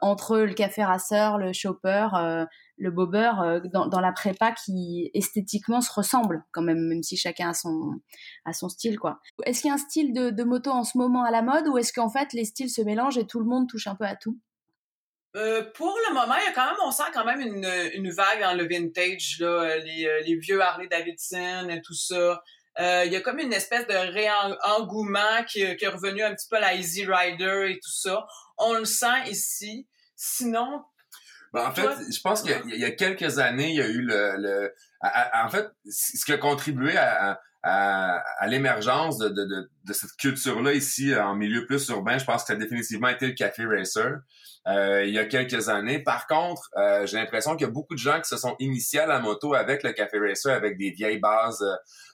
entre 0.00 0.38
le 0.38 0.54
café 0.54 0.84
racer, 0.84 1.38
le 1.38 1.52
chopper, 1.52 2.08
euh, 2.14 2.46
le 2.78 2.90
bobber, 2.90 3.32
dans, 3.72 3.86
dans, 3.86 4.00
la 4.00 4.12
prépa 4.12 4.52
qui 4.52 5.10
esthétiquement 5.12 5.80
se 5.80 5.92
ressemble 5.92 6.44
quand 6.52 6.62
même, 6.62 6.88
même 6.88 7.02
si 7.02 7.16
chacun 7.16 7.50
a 7.50 7.54
son, 7.54 8.00
a 8.44 8.52
son 8.52 8.68
style. 8.68 8.98
quoi. 8.98 9.20
Est-ce 9.44 9.60
qu'il 9.60 9.68
y 9.68 9.70
a 9.70 9.74
un 9.74 9.78
style 9.78 10.12
de, 10.12 10.30
de 10.30 10.44
moto 10.44 10.70
en 10.70 10.84
ce 10.84 10.96
moment 10.98 11.24
à 11.24 11.30
la 11.30 11.42
mode 11.42 11.68
ou 11.68 11.78
est-ce 11.78 11.92
qu'en 11.92 12.08
fait 12.08 12.32
les 12.32 12.44
styles 12.44 12.70
se 12.70 12.82
mélangent 12.82 13.18
et 13.18 13.26
tout 13.26 13.40
le 13.40 13.46
monde 13.46 13.68
touche 13.68 13.86
un 13.86 13.96
peu 13.96 14.04
à 14.04 14.16
tout? 14.16 14.38
Euh, 15.36 15.62
pour 15.74 15.98
le 16.08 16.14
moment, 16.14 16.34
il 16.36 16.44
y 16.44 16.48
a 16.48 16.52
quand 16.52 16.66
même, 16.66 16.76
on 16.84 16.92
sent 16.92 17.10
quand 17.12 17.24
même 17.24 17.40
une, 17.40 17.68
une 17.94 18.10
vague 18.10 18.40
dans 18.40 18.54
le 18.54 18.68
vintage, 18.68 19.38
là, 19.40 19.78
les, 19.78 20.06
euh, 20.06 20.20
les 20.24 20.36
vieux 20.36 20.60
Harley 20.60 20.86
Davidson 20.86 21.68
et 21.70 21.82
tout 21.82 21.94
ça. 21.94 22.42
Euh, 22.80 23.02
il 23.04 23.12
y 23.12 23.16
a 23.16 23.20
comme 23.20 23.38
une 23.38 23.52
espèce 23.52 23.86
de 23.86 23.94
réengouement 23.94 25.44
qui, 25.48 25.76
qui, 25.76 25.84
est 25.84 25.88
revenu 25.88 26.22
un 26.22 26.34
petit 26.34 26.48
peu 26.48 26.56
à 26.56 26.60
la 26.60 26.74
Easy 26.74 27.04
Rider 27.04 27.66
et 27.70 27.74
tout 27.74 27.92
ça. 27.92 28.26
On 28.58 28.74
le 28.74 28.84
sent 28.84 29.28
ici. 29.28 29.88
Sinon. 30.16 30.84
Ben, 31.52 31.66
en 31.66 31.74
fait, 31.74 31.88
je 32.12 32.20
pense 32.20 32.42
qu'il 32.42 32.76
y, 32.76 32.84
a 32.84 32.90
quelques 32.92 33.38
années, 33.38 33.70
il 33.70 33.76
y 33.76 33.82
a 33.82 33.86
eu 33.86 34.02
le. 34.02 34.36
le 34.38 34.74
en 35.34 35.48
fait, 35.48 35.68
ce 35.88 36.24
qui 36.24 36.32
a 36.32 36.38
contribué 36.38 36.96
à, 36.96 37.40
à, 37.64 38.22
à 38.38 38.46
l'émergence 38.46 39.16
de, 39.16 39.28
de, 39.30 39.44
de, 39.44 39.70
de, 39.84 39.92
cette 39.94 40.14
culture-là 40.18 40.74
ici 40.74 41.16
en 41.16 41.34
milieu 41.34 41.64
plus 41.64 41.88
urbain, 41.88 42.18
je 42.18 42.24
pense 42.24 42.42
que 42.42 42.48
ça 42.48 42.52
a 42.52 42.56
définitivement 42.56 43.08
été 43.08 43.26
le 43.26 43.32
café 43.32 43.64
racer. 43.64 44.18
Euh, 44.66 45.04
il 45.04 45.12
y 45.12 45.18
a 45.18 45.26
quelques 45.26 45.68
années. 45.68 45.98
Par 45.98 46.26
contre, 46.26 46.70
euh, 46.76 47.06
j'ai 47.06 47.18
l'impression 47.18 47.54
qu'il 47.54 47.66
y 47.66 47.70
a 47.70 47.72
beaucoup 47.72 47.94
de 47.94 47.98
gens 47.98 48.18
qui 48.20 48.28
se 48.28 48.36
sont 48.38 48.56
initiés 48.58 49.00
à 49.00 49.06
la 49.06 49.18
moto 49.20 49.52
avec 49.54 49.82
le 49.82 49.92
Café 49.92 50.18
Racer, 50.18 50.52
avec 50.52 50.78
des 50.78 50.90
vieilles 50.90 51.18
bases, 51.18 51.62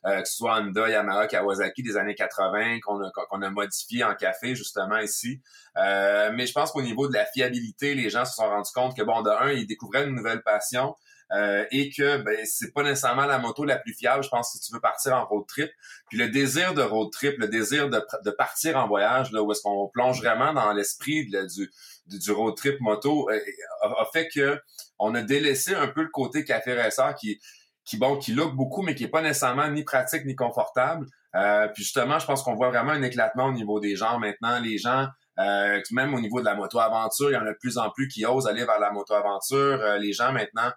euh, 0.04 0.20
que 0.20 0.28
ce 0.28 0.36
soit 0.36 0.58
Honda, 0.58 0.88
Yamaha, 0.88 1.28
Kawasaki 1.28 1.82
des 1.84 1.96
années 1.96 2.16
80, 2.16 2.80
qu'on 2.80 3.00
a, 3.02 3.10
qu'on 3.10 3.42
a 3.42 3.50
modifié 3.50 4.02
en 4.02 4.14
café 4.14 4.56
justement 4.56 4.98
ici. 4.98 5.40
mais 5.76 6.46
je 6.46 6.52
pense 6.52 6.72
qu'au 6.72 6.82
niveau 6.82 7.06
de 7.06 7.14
la 7.14 7.24
fiabilité, 7.24 7.94
les 7.94 8.10
gens 8.10 8.24
se 8.24 8.34
sont 8.34 8.48
rendus 8.48 8.72
compte 8.74 8.96
que, 8.96 9.02
bon, 9.02 9.22
de 9.22 9.30
un, 9.30 9.52
ils 9.52 9.66
découvraient 9.66 10.06
une 10.06 10.16
nouvelle 10.16 10.42
passion. 10.42 10.96
Euh, 11.32 11.64
et 11.70 11.90
que 11.90 12.16
ben 12.18 12.36
c'est 12.44 12.72
pas 12.72 12.82
nécessairement 12.82 13.24
la 13.24 13.38
moto 13.38 13.64
la 13.64 13.78
plus 13.78 13.94
fiable, 13.94 14.24
je 14.24 14.28
pense, 14.28 14.52
si 14.52 14.60
tu 14.60 14.72
veux 14.72 14.80
partir 14.80 15.14
en 15.14 15.24
road 15.26 15.44
trip. 15.46 15.70
Puis 16.08 16.18
le 16.18 16.28
désir 16.28 16.74
de 16.74 16.82
road 16.82 17.10
trip, 17.12 17.38
le 17.38 17.46
désir 17.46 17.88
de, 17.88 18.04
de 18.24 18.30
partir 18.30 18.76
en 18.76 18.88
voyage, 18.88 19.30
là 19.30 19.42
où 19.42 19.52
est-ce 19.52 19.62
qu'on 19.62 19.88
plonge 19.88 20.20
vraiment 20.20 20.52
dans 20.52 20.72
l'esprit 20.72 21.26
du, 21.26 21.70
du, 22.06 22.32
road 22.32 22.56
trip 22.56 22.80
moto, 22.80 23.30
euh, 23.30 23.38
a, 23.82 24.04
fait 24.12 24.28
que 24.28 24.60
on 24.98 25.14
a 25.14 25.22
délaissé 25.22 25.72
un 25.74 25.86
peu 25.86 26.02
le 26.02 26.08
côté 26.08 26.44
café 26.44 26.74
racer 26.74 27.14
qui 27.14 27.40
qui 27.84 27.96
bon 27.96 28.18
qui 28.18 28.32
look 28.32 28.54
beaucoup 28.54 28.82
mais 28.82 28.94
qui 28.94 29.04
est 29.04 29.08
pas 29.08 29.22
nécessairement 29.22 29.68
ni 29.68 29.84
pratique 29.84 30.24
ni 30.24 30.34
confortable. 30.34 31.06
Euh, 31.36 31.68
puis 31.68 31.84
justement, 31.84 32.18
je 32.18 32.26
pense 32.26 32.42
qu'on 32.42 32.54
voit 32.54 32.70
vraiment 32.70 32.90
un 32.90 33.02
éclatement 33.02 33.46
au 33.46 33.52
niveau 33.52 33.78
des 33.78 33.94
gens 33.94 34.18
maintenant. 34.18 34.58
Les 34.58 34.78
gens 34.78 35.06
euh, 35.38 35.80
même 35.92 36.12
au 36.14 36.20
niveau 36.20 36.40
de 36.40 36.44
la 36.44 36.54
moto-aventure, 36.54 37.30
il 37.30 37.34
y 37.34 37.36
en 37.36 37.46
a 37.46 37.52
de 37.52 37.58
plus 37.58 37.78
en 37.78 37.90
plus 37.90 38.08
qui 38.08 38.26
osent 38.26 38.46
aller 38.46 38.64
vers 38.64 38.78
la 38.78 38.90
moto-aventure. 38.90 39.80
Euh, 39.80 39.98
les 39.98 40.12
gens 40.12 40.32
maintenant 40.32 40.70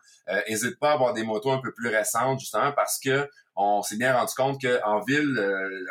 n'hésitent 0.47 0.79
pas 0.79 0.91
à 0.91 0.93
avoir 0.93 1.13
des 1.13 1.23
motos 1.23 1.51
un 1.51 1.59
peu 1.59 1.73
plus 1.73 1.89
récentes, 1.89 2.39
justement 2.39 2.71
parce 2.71 2.99
que 2.99 3.27
on 3.55 3.83
s'est 3.83 3.97
bien 3.97 4.15
rendu 4.15 4.33
compte 4.35 4.59
qu'en 4.59 4.99
ville, 5.01 5.37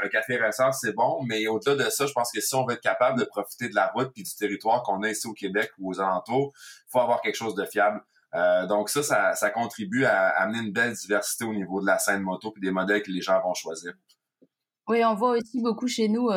un 0.02 0.08
café 0.08 0.36
récent, 0.36 0.72
c'est 0.72 0.92
bon, 0.92 1.22
mais 1.28 1.46
au-delà 1.46 1.84
de 1.84 1.90
ça, 1.90 2.06
je 2.06 2.12
pense 2.12 2.32
que 2.32 2.40
si 2.40 2.54
on 2.56 2.66
veut 2.66 2.74
être 2.74 2.80
capable 2.80 3.20
de 3.20 3.24
profiter 3.24 3.68
de 3.68 3.74
la 3.76 3.86
route 3.88 4.10
puis 4.12 4.24
du 4.24 4.34
territoire 4.34 4.82
qu'on 4.82 5.02
a 5.02 5.10
ici 5.10 5.28
au 5.28 5.32
Québec 5.32 5.70
ou 5.78 5.92
aux 5.92 6.00
alentours, 6.00 6.52
il 6.56 6.90
faut 6.90 6.98
avoir 6.98 7.20
quelque 7.20 7.36
chose 7.36 7.54
de 7.54 7.64
fiable. 7.64 8.00
donc 8.68 8.88
ça, 8.88 9.04
ça, 9.04 9.34
ça, 9.34 9.50
contribue 9.50 10.04
à 10.04 10.28
amener 10.40 10.58
une 10.58 10.72
belle 10.72 10.94
diversité 10.94 11.44
au 11.44 11.54
niveau 11.54 11.80
de 11.80 11.86
la 11.86 11.98
scène 11.98 12.22
moto 12.22 12.50
puis 12.50 12.62
des 12.62 12.72
modèles 12.72 13.02
que 13.02 13.12
les 13.12 13.20
gens 13.20 13.40
vont 13.40 13.54
choisir. 13.54 13.92
Oui, 14.88 15.04
on 15.04 15.14
voit 15.14 15.36
aussi 15.36 15.60
beaucoup 15.62 15.86
chez 15.86 16.08
nous 16.08 16.30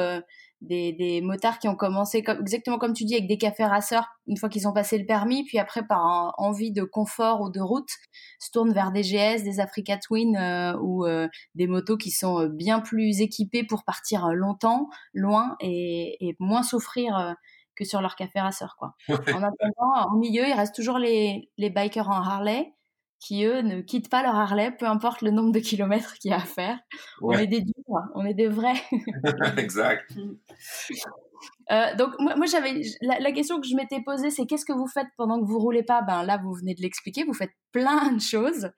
des, 0.66 0.94
des, 0.94 1.22
motards 1.22 1.60
qui 1.60 1.68
ont 1.68 1.76
commencé 1.76 2.24
comme, 2.24 2.40
exactement 2.40 2.78
comme 2.78 2.94
tu 2.94 3.06
dis 3.06 3.16
avec 3.16 3.28
des 3.28 3.38
cafés 3.38 3.66
raceurs 3.66 4.08
une 4.28 4.38
fois 4.38 4.50
qu'ils 4.50 4.68
ont 4.68 4.74
passé 4.74 4.98
le 4.98 5.06
permis, 5.06 5.44
puis 5.44 5.60
après 5.60 5.86
par 5.86 6.34
envie 6.38 6.72
de 6.72 6.84
confort 6.84 7.42
ou 7.42 7.50
de 7.50 7.60
route 7.60 7.90
se 8.40 8.52
tournent 8.52 8.74
vers 8.74 8.92
des 8.92 9.02
GS, 9.02 9.44
des 9.44 9.60
Africa 9.60 9.98
Twin 9.98 10.36
euh, 10.36 10.78
ou 10.82 11.06
euh, 11.06 11.28
des 11.56 11.68
motos 11.68 11.98
qui 11.98 12.12
sont 12.12 12.42
euh, 12.42 12.50
bien 12.50 12.80
plus 12.80 13.22
équipées 13.22 13.64
pour 13.64 13.84
partir 13.84 14.28
longtemps, 14.34 14.90
loin 15.14 15.56
et, 15.60 16.18
et 16.28 16.36
moins 16.40 16.64
souffrir 16.64 17.36
que 17.76 17.84
sur 17.84 18.02
leur 18.02 18.16
café 18.16 18.40
racer 18.40 18.76
quoi. 18.78 18.96
en 19.10 19.44
attendant, 19.44 20.12
en 20.12 20.18
milieu, 20.18 20.48
il 20.48 20.54
reste 20.54 20.76
toujours 20.76 20.98
les, 20.98 21.50
les 21.58 21.70
bikers 21.70 22.10
en 22.10 22.22
Harley 22.22 22.74
qui 23.26 23.44
eux 23.44 23.62
ne 23.62 23.82
quittent 23.82 24.10
pas 24.10 24.22
leur 24.22 24.36
Harley, 24.36 24.70
peu 24.70 24.86
importe 24.86 25.24
le 25.24 25.32
nombre 25.32 25.52
de 25.52 25.58
kilomètres 25.58 26.14
qu'il 26.20 26.30
y 26.30 26.34
a 26.34 26.38
à 26.38 26.42
faire. 26.42 26.78
On 27.24 27.32
est 27.32 27.48
des 27.48 27.62
durs, 27.62 27.74
on 28.14 28.24
est 28.24 28.36
des 28.36 28.48
vrais. 28.48 28.80
exact. 29.58 30.14
Euh, 31.72 31.96
donc 31.96 32.12
moi, 32.20 32.36
moi 32.36 32.46
j'avais 32.46 32.82
la, 33.02 33.32
question 33.32 33.60
que 33.60 33.68
je 33.68 33.76
m'étais 33.76 34.00
posée, 34.06 34.30
c'est 34.30 34.46
qu'est-ce 34.46 34.66
que 34.66 34.74
vous 34.74 34.88
faites 34.88 35.08
pendant 35.18 35.42
que 35.42 35.48
vous 35.48 35.58
roulez 35.58 35.82
pas? 35.82 36.04
Ben 36.04 36.24
là, 36.24 36.38
vous 36.38 36.54
venez 36.54 36.76
de 36.76 36.82
l'expliquer, 36.84 37.24
vous 37.24 37.34
faites 37.34 37.54
plein 37.72 38.12
de 38.12 38.22
choses. 38.22 38.70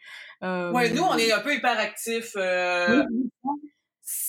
Euh... 0.43 0.71
Ouais, 0.71 0.93
nous 0.93 1.03
on 1.03 1.17
est 1.17 1.33
un 1.33 1.41
peu 1.41 1.53
hyper 1.53 1.77
actifs. 1.77 2.31
Euh 2.37 3.03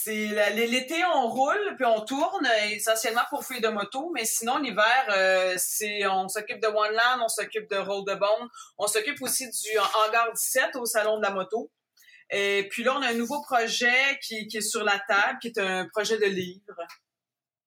c'est 0.08 0.54
l'été 0.54 1.04
on 1.14 1.28
roule 1.28 1.74
puis 1.76 1.84
on 1.84 2.00
tourne 2.00 2.48
essentiellement 2.70 3.22
pour 3.28 3.44
faire 3.44 3.60
de 3.60 3.68
moto 3.68 4.10
mais 4.14 4.24
sinon 4.24 4.56
l'hiver 4.56 5.06
euh, 5.10 5.54
c'est 5.58 6.06
on 6.06 6.28
s'occupe 6.28 6.60
de 6.60 6.66
One 6.66 6.92
Land 6.92 7.22
on 7.22 7.28
s'occupe 7.28 7.68
de 7.68 7.76
Roll 7.76 8.06
de 8.06 8.14
Bone. 8.14 8.48
On 8.78 8.86
s'occupe 8.86 9.20
aussi 9.20 9.50
du 9.50 9.78
hangar 9.78 10.32
17 10.32 10.76
au 10.76 10.86
salon 10.86 11.18
de 11.18 11.22
la 11.22 11.30
moto. 11.30 11.70
Et 12.30 12.68
puis 12.70 12.84
là 12.84 12.94
on 12.96 13.02
a 13.02 13.08
un 13.08 13.14
nouveau 13.14 13.42
projet 13.42 14.18
qui, 14.22 14.46
qui 14.46 14.58
est 14.58 14.62
sur 14.62 14.82
la 14.82 14.98
table 14.98 15.38
qui 15.42 15.48
est 15.48 15.58
un 15.58 15.86
projet 15.88 16.16
de 16.16 16.26
livre. 16.26 16.74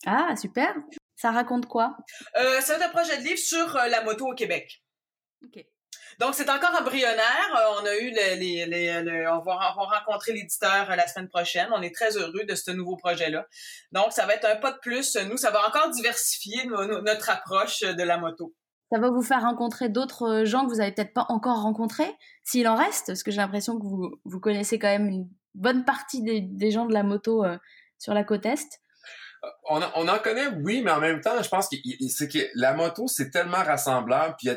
Ah 0.07 0.35
super. 0.35 0.73
Ça 1.15 1.31
raconte 1.31 1.67
quoi? 1.67 1.95
Euh, 2.37 2.59
c'est 2.61 2.81
un 2.81 2.89
projet 2.89 3.17
de 3.17 3.23
livre 3.23 3.37
sur 3.37 3.75
euh, 3.75 3.87
la 3.87 4.03
moto 4.03 4.27
au 4.27 4.33
Québec. 4.33 4.81
Ok 5.45 5.63
donc, 6.21 6.35
c'est 6.35 6.51
encore 6.51 6.79
embryonnaire. 6.79 7.49
Euh, 7.57 7.81
on 7.81 7.85
a 7.85 7.97
eu 7.97 8.11
les, 8.11 8.67
les, 8.67 9.27
on, 9.27 9.39
va, 9.39 9.55
rencontrer 9.71 10.33
l'éditeur 10.33 10.91
euh, 10.91 10.95
la 10.95 11.07
semaine 11.07 11.27
prochaine. 11.27 11.67
On 11.73 11.81
est 11.81 11.93
très 11.93 12.15
heureux 12.15 12.43
de 12.47 12.53
ce 12.53 12.69
nouveau 12.69 12.95
projet-là. 12.95 13.47
Donc, 13.91 14.11
ça 14.11 14.27
va 14.27 14.35
être 14.35 14.45
un 14.45 14.57
pas 14.57 14.71
de 14.71 14.77
plus. 14.77 15.15
Nous, 15.27 15.37
ça 15.37 15.49
va 15.49 15.67
encore 15.67 15.89
diversifier 15.89 16.67
notre 16.67 17.31
approche 17.31 17.79
de 17.79 18.03
la 18.03 18.19
moto. 18.19 18.53
Ça 18.91 18.99
va 18.99 19.09
vous 19.09 19.23
faire 19.23 19.41
rencontrer 19.41 19.89
d'autres 19.89 20.41
euh, 20.41 20.45
gens 20.45 20.65
que 20.65 20.69
vous 20.69 20.77
n'avez 20.77 20.91
peut-être 20.91 21.13
pas 21.13 21.25
encore 21.29 21.63
rencontrés, 21.63 22.13
s'il 22.43 22.67
en 22.67 22.75
reste, 22.75 23.07
parce 23.07 23.23
que 23.23 23.31
j'ai 23.31 23.37
l'impression 23.37 23.79
que 23.79 23.83
vous, 23.83 24.11
vous 24.23 24.39
connaissez 24.39 24.77
quand 24.77 24.89
même 24.89 25.07
une 25.07 25.27
bonne 25.55 25.85
partie 25.85 26.21
des, 26.21 26.69
gens 26.71 26.85
de 26.85 26.93
la 26.93 27.01
moto 27.01 27.43
sur 27.97 28.13
la 28.13 28.23
côte 28.23 28.45
Est. 28.45 28.79
On, 29.67 29.81
on, 29.95 30.07
en 30.07 30.19
connaît, 30.19 30.49
oui, 30.63 30.83
mais 30.83 30.91
en 30.91 30.99
même 30.99 31.19
temps, 31.19 31.41
je 31.41 31.49
pense 31.49 31.67
que 31.67 31.77
c'est 32.09 32.27
que 32.27 32.47
la 32.53 32.75
moto, 32.75 33.07
c'est 33.07 33.31
tellement 33.31 33.63
rassemblable, 33.63 34.35
puis 34.37 34.49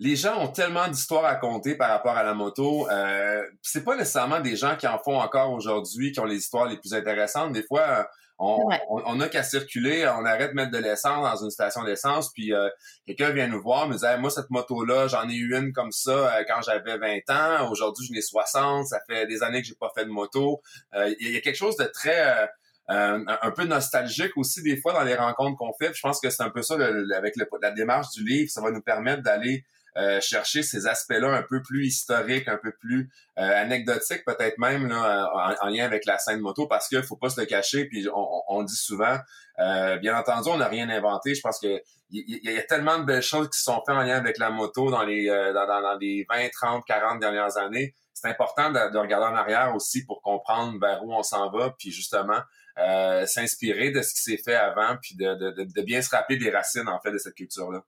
les 0.00 0.16
gens 0.16 0.42
ont 0.42 0.48
tellement 0.48 0.88
d'histoires 0.88 1.26
à 1.26 1.36
compter 1.36 1.74
par 1.74 1.90
rapport 1.90 2.16
à 2.16 2.22
la 2.22 2.32
moto. 2.32 2.88
Euh, 2.90 3.42
c'est 3.60 3.84
pas 3.84 3.96
nécessairement 3.96 4.40
des 4.40 4.56
gens 4.56 4.74
qui 4.74 4.86
en 4.86 4.98
font 4.98 5.20
encore 5.20 5.52
aujourd'hui, 5.52 6.10
qui 6.10 6.20
ont 6.20 6.24
les 6.24 6.38
histoires 6.38 6.66
les 6.66 6.78
plus 6.78 6.94
intéressantes. 6.94 7.52
Des 7.52 7.62
fois, 7.62 8.08
on, 8.38 8.70
on, 8.88 9.20
a 9.20 9.28
qu'à 9.28 9.42
circuler, 9.42 10.08
on 10.08 10.24
arrête 10.24 10.52
de 10.52 10.54
mettre 10.54 10.70
de 10.70 10.78
l'essence 10.78 11.30
dans 11.30 11.44
une 11.44 11.50
station 11.50 11.84
d'essence, 11.84 12.32
puis 12.32 12.54
euh, 12.54 12.70
quelqu'un 13.06 13.30
vient 13.32 13.46
nous 13.46 13.60
voir, 13.60 13.86
me 13.86 13.94
dit 13.94 14.20
moi 14.20 14.30
cette 14.30 14.48
moto-là, 14.48 15.08
j'en 15.08 15.28
ai 15.28 15.34
eu 15.34 15.54
une 15.54 15.74
comme 15.74 15.92
ça 15.92 16.38
euh, 16.38 16.44
quand 16.48 16.62
j'avais 16.62 16.96
20 16.96 17.18
ans. 17.28 17.70
Aujourd'hui, 17.70 18.06
j'en 18.06 18.14
ai 18.14 18.22
60. 18.22 18.86
Ça 18.86 19.00
fait 19.06 19.26
des 19.26 19.42
années 19.42 19.60
que 19.60 19.68
j'ai 19.68 19.74
pas 19.74 19.92
fait 19.94 20.06
de 20.06 20.10
moto. 20.10 20.62
Euh, 20.94 21.14
il 21.20 21.30
y, 21.30 21.36
a 21.36 21.40
quelque 21.40 21.58
chose 21.58 21.76
de 21.76 21.84
très 21.84 22.48
un 22.88 23.52
peu 23.54 23.64
nostalgique 23.64 24.32
aussi 24.36 24.62
des 24.62 24.76
fois 24.76 24.92
dans 24.92 25.04
les 25.04 25.14
rencontres 25.14 25.56
qu'on 25.56 25.72
fait. 25.74 25.94
je 25.94 26.00
pense 26.00 26.18
que 26.18 26.28
c'est 26.28 26.42
un 26.42 26.50
peu 26.50 26.62
ça 26.62 26.74
avec 26.74 27.36
la 27.62 27.70
démarche 27.70 28.10
du 28.16 28.24
livre, 28.24 28.50
ça 28.50 28.60
va 28.60 28.72
nous 28.72 28.82
permettre 28.82 29.22
d'aller 29.22 29.64
euh, 29.96 30.20
chercher 30.20 30.62
ces 30.62 30.86
aspects-là 30.86 31.32
un 31.32 31.42
peu 31.42 31.62
plus 31.62 31.86
historiques, 31.86 32.48
un 32.48 32.56
peu 32.56 32.72
plus 32.72 33.10
euh, 33.38 33.62
anecdotiques, 33.62 34.24
peut-être 34.24 34.58
même 34.58 34.88
là, 34.88 35.56
en, 35.62 35.68
lien 35.68 35.84
avec 35.84 36.06
la 36.06 36.18
scène 36.18 36.40
moto, 36.40 36.66
parce 36.66 36.88
qu'il 36.88 37.02
faut 37.02 37.16
pas 37.16 37.30
se 37.30 37.40
le 37.40 37.46
cacher. 37.46 37.86
Puis 37.86 38.08
on, 38.14 38.42
on 38.48 38.62
dit 38.62 38.76
souvent, 38.76 39.18
euh, 39.58 39.96
bien 39.98 40.16
entendu, 40.16 40.48
on 40.50 40.58
n'a 40.58 40.68
rien 40.68 40.88
inventé. 40.88 41.34
Je 41.34 41.40
pense 41.40 41.58
que 41.60 41.80
il 42.12 42.40
y, 42.42 42.58
a 42.58 42.62
tellement 42.62 42.98
de 42.98 43.04
belles 43.04 43.22
choses 43.22 43.48
qui 43.50 43.60
sont 43.60 43.80
faites 43.86 43.94
en 43.94 44.02
lien 44.02 44.16
avec 44.16 44.36
la 44.38 44.50
moto 44.50 44.90
dans 44.90 45.04
les 45.04 45.26
dans, 45.26 45.66
dans, 45.66 45.96
les 46.00 46.26
20, 46.28 46.48
30, 46.50 46.84
40 46.84 47.20
dernières 47.20 47.56
années. 47.56 47.94
C'est 48.12 48.28
important 48.28 48.70
de, 48.70 48.92
de, 48.92 48.98
regarder 48.98 49.26
en 49.26 49.36
arrière 49.36 49.72
aussi 49.76 50.04
pour 50.04 50.20
comprendre 50.20 50.76
vers 50.80 51.04
où 51.04 51.14
on 51.14 51.22
s'en 51.22 51.50
va, 51.50 51.72
puis 51.78 51.92
justement 51.92 52.40
euh, 52.78 53.26
s'inspirer 53.26 53.90
de 53.90 54.00
ce 54.00 54.14
qui 54.14 54.22
s'est 54.22 54.42
fait 54.42 54.54
avant, 54.54 54.96
puis 55.02 55.14
de, 55.16 55.34
de, 55.34 55.64
de, 55.64 55.82
bien 55.82 56.00
se 56.00 56.08
rappeler 56.10 56.38
des 56.38 56.50
racines 56.50 56.88
en 56.88 57.00
fait 57.00 57.12
de 57.12 57.18
cette 57.18 57.34
culture-là. 57.34 57.82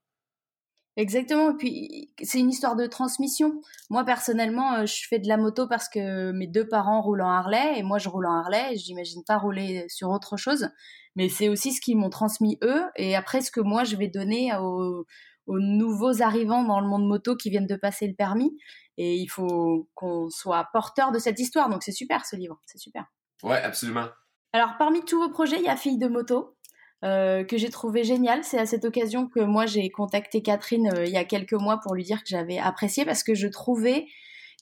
Exactement. 0.97 1.53
Et 1.53 1.57
puis, 1.57 2.11
c'est 2.23 2.39
une 2.39 2.51
histoire 2.51 2.77
de 2.77 2.87
transmission. 2.87 3.63
Moi, 3.89 4.05
personnellement, 4.05 4.75
euh, 4.75 4.87
je 4.87 5.07
fais 5.09 5.19
de 5.19 5.27
la 5.27 5.39
moto 5.39 5.67
parce 5.67 5.89
que 5.89 6.33
mes 6.33 6.47
deux 6.47 6.69
parents 6.69 7.01
roulent 7.01 7.23
en 7.23 7.31
Harley 7.31 7.79
et 7.79 7.83
moi, 7.83 7.99
je 7.99 8.09
roule 8.09 8.27
en 8.27 8.35
Harley. 8.35 8.77
J'imagine 8.77 9.25
pas 9.25 9.39
rouler 9.39 9.87
sur 9.89 10.11
autre 10.11 10.37
chose. 10.37 10.69
Mais 11.17 11.29
c'est 11.29 11.49
aussi 11.49 11.73
ce 11.73 11.81
qu'ils 11.81 11.97
m'ont 11.97 12.11
transmis 12.11 12.59
eux 12.63 12.83
et 12.97 13.17
après 13.17 13.41
ce 13.41 13.51
que 13.51 13.61
moi, 13.61 13.85
je 13.85 13.97
vais 13.97 14.09
donner 14.09 14.55
aux, 14.57 15.07
aux 15.47 15.59
nouveaux 15.59 16.23
arrivants 16.23 16.65
dans 16.65 16.81
le 16.81 16.87
monde 16.87 17.07
moto 17.07 17.37
qui 17.37 17.51
viennent 17.51 17.67
de 17.67 17.77
passer 17.77 18.07
le 18.07 18.15
permis. 18.15 18.57
Et 18.99 19.17
il 19.17 19.29
faut 19.29 19.89
qu'on 19.95 20.29
soit 20.29 20.69
porteur 20.73 21.13
de 21.13 21.19
cette 21.19 21.39
histoire. 21.39 21.71
Donc, 21.71 21.83
c'est 21.83 21.93
super 21.93 22.27
ce 22.27 22.37
livre. 22.37 22.61
C'est 22.67 22.79
super. 22.79 23.07
Ouais, 23.43 23.61
absolument. 23.63 24.09
Alors, 24.53 24.77
parmi 24.79 25.03
tous 25.05 25.19
vos 25.19 25.31
projets, 25.31 25.57
il 25.57 25.65
y 25.65 25.69
a 25.69 25.77
Fille 25.77 25.99
de 25.99 26.09
moto. 26.09 26.55
Euh, 27.05 27.43
que 27.43 27.57
j'ai 27.57 27.71
trouvé 27.71 28.05
génial. 28.05 28.45
C'est 28.45 28.59
à 28.59 28.67
cette 28.67 28.85
occasion 28.85 29.27
que 29.27 29.41
moi 29.41 29.67
j'ai 29.67 29.91
contacté 29.91 30.41
Catherine 30.41 30.89
euh, 30.95 31.05
il 31.05 31.11
y 31.11 31.17
a 31.17 31.25
quelques 31.25 31.53
mois 31.53 31.81
pour 31.83 31.95
lui 31.95 32.05
dire 32.05 32.23
que 32.23 32.29
j'avais 32.29 32.59
apprécié 32.59 33.05
parce 33.05 33.25
que 33.25 33.35
je 33.35 33.49
trouvais 33.49 34.07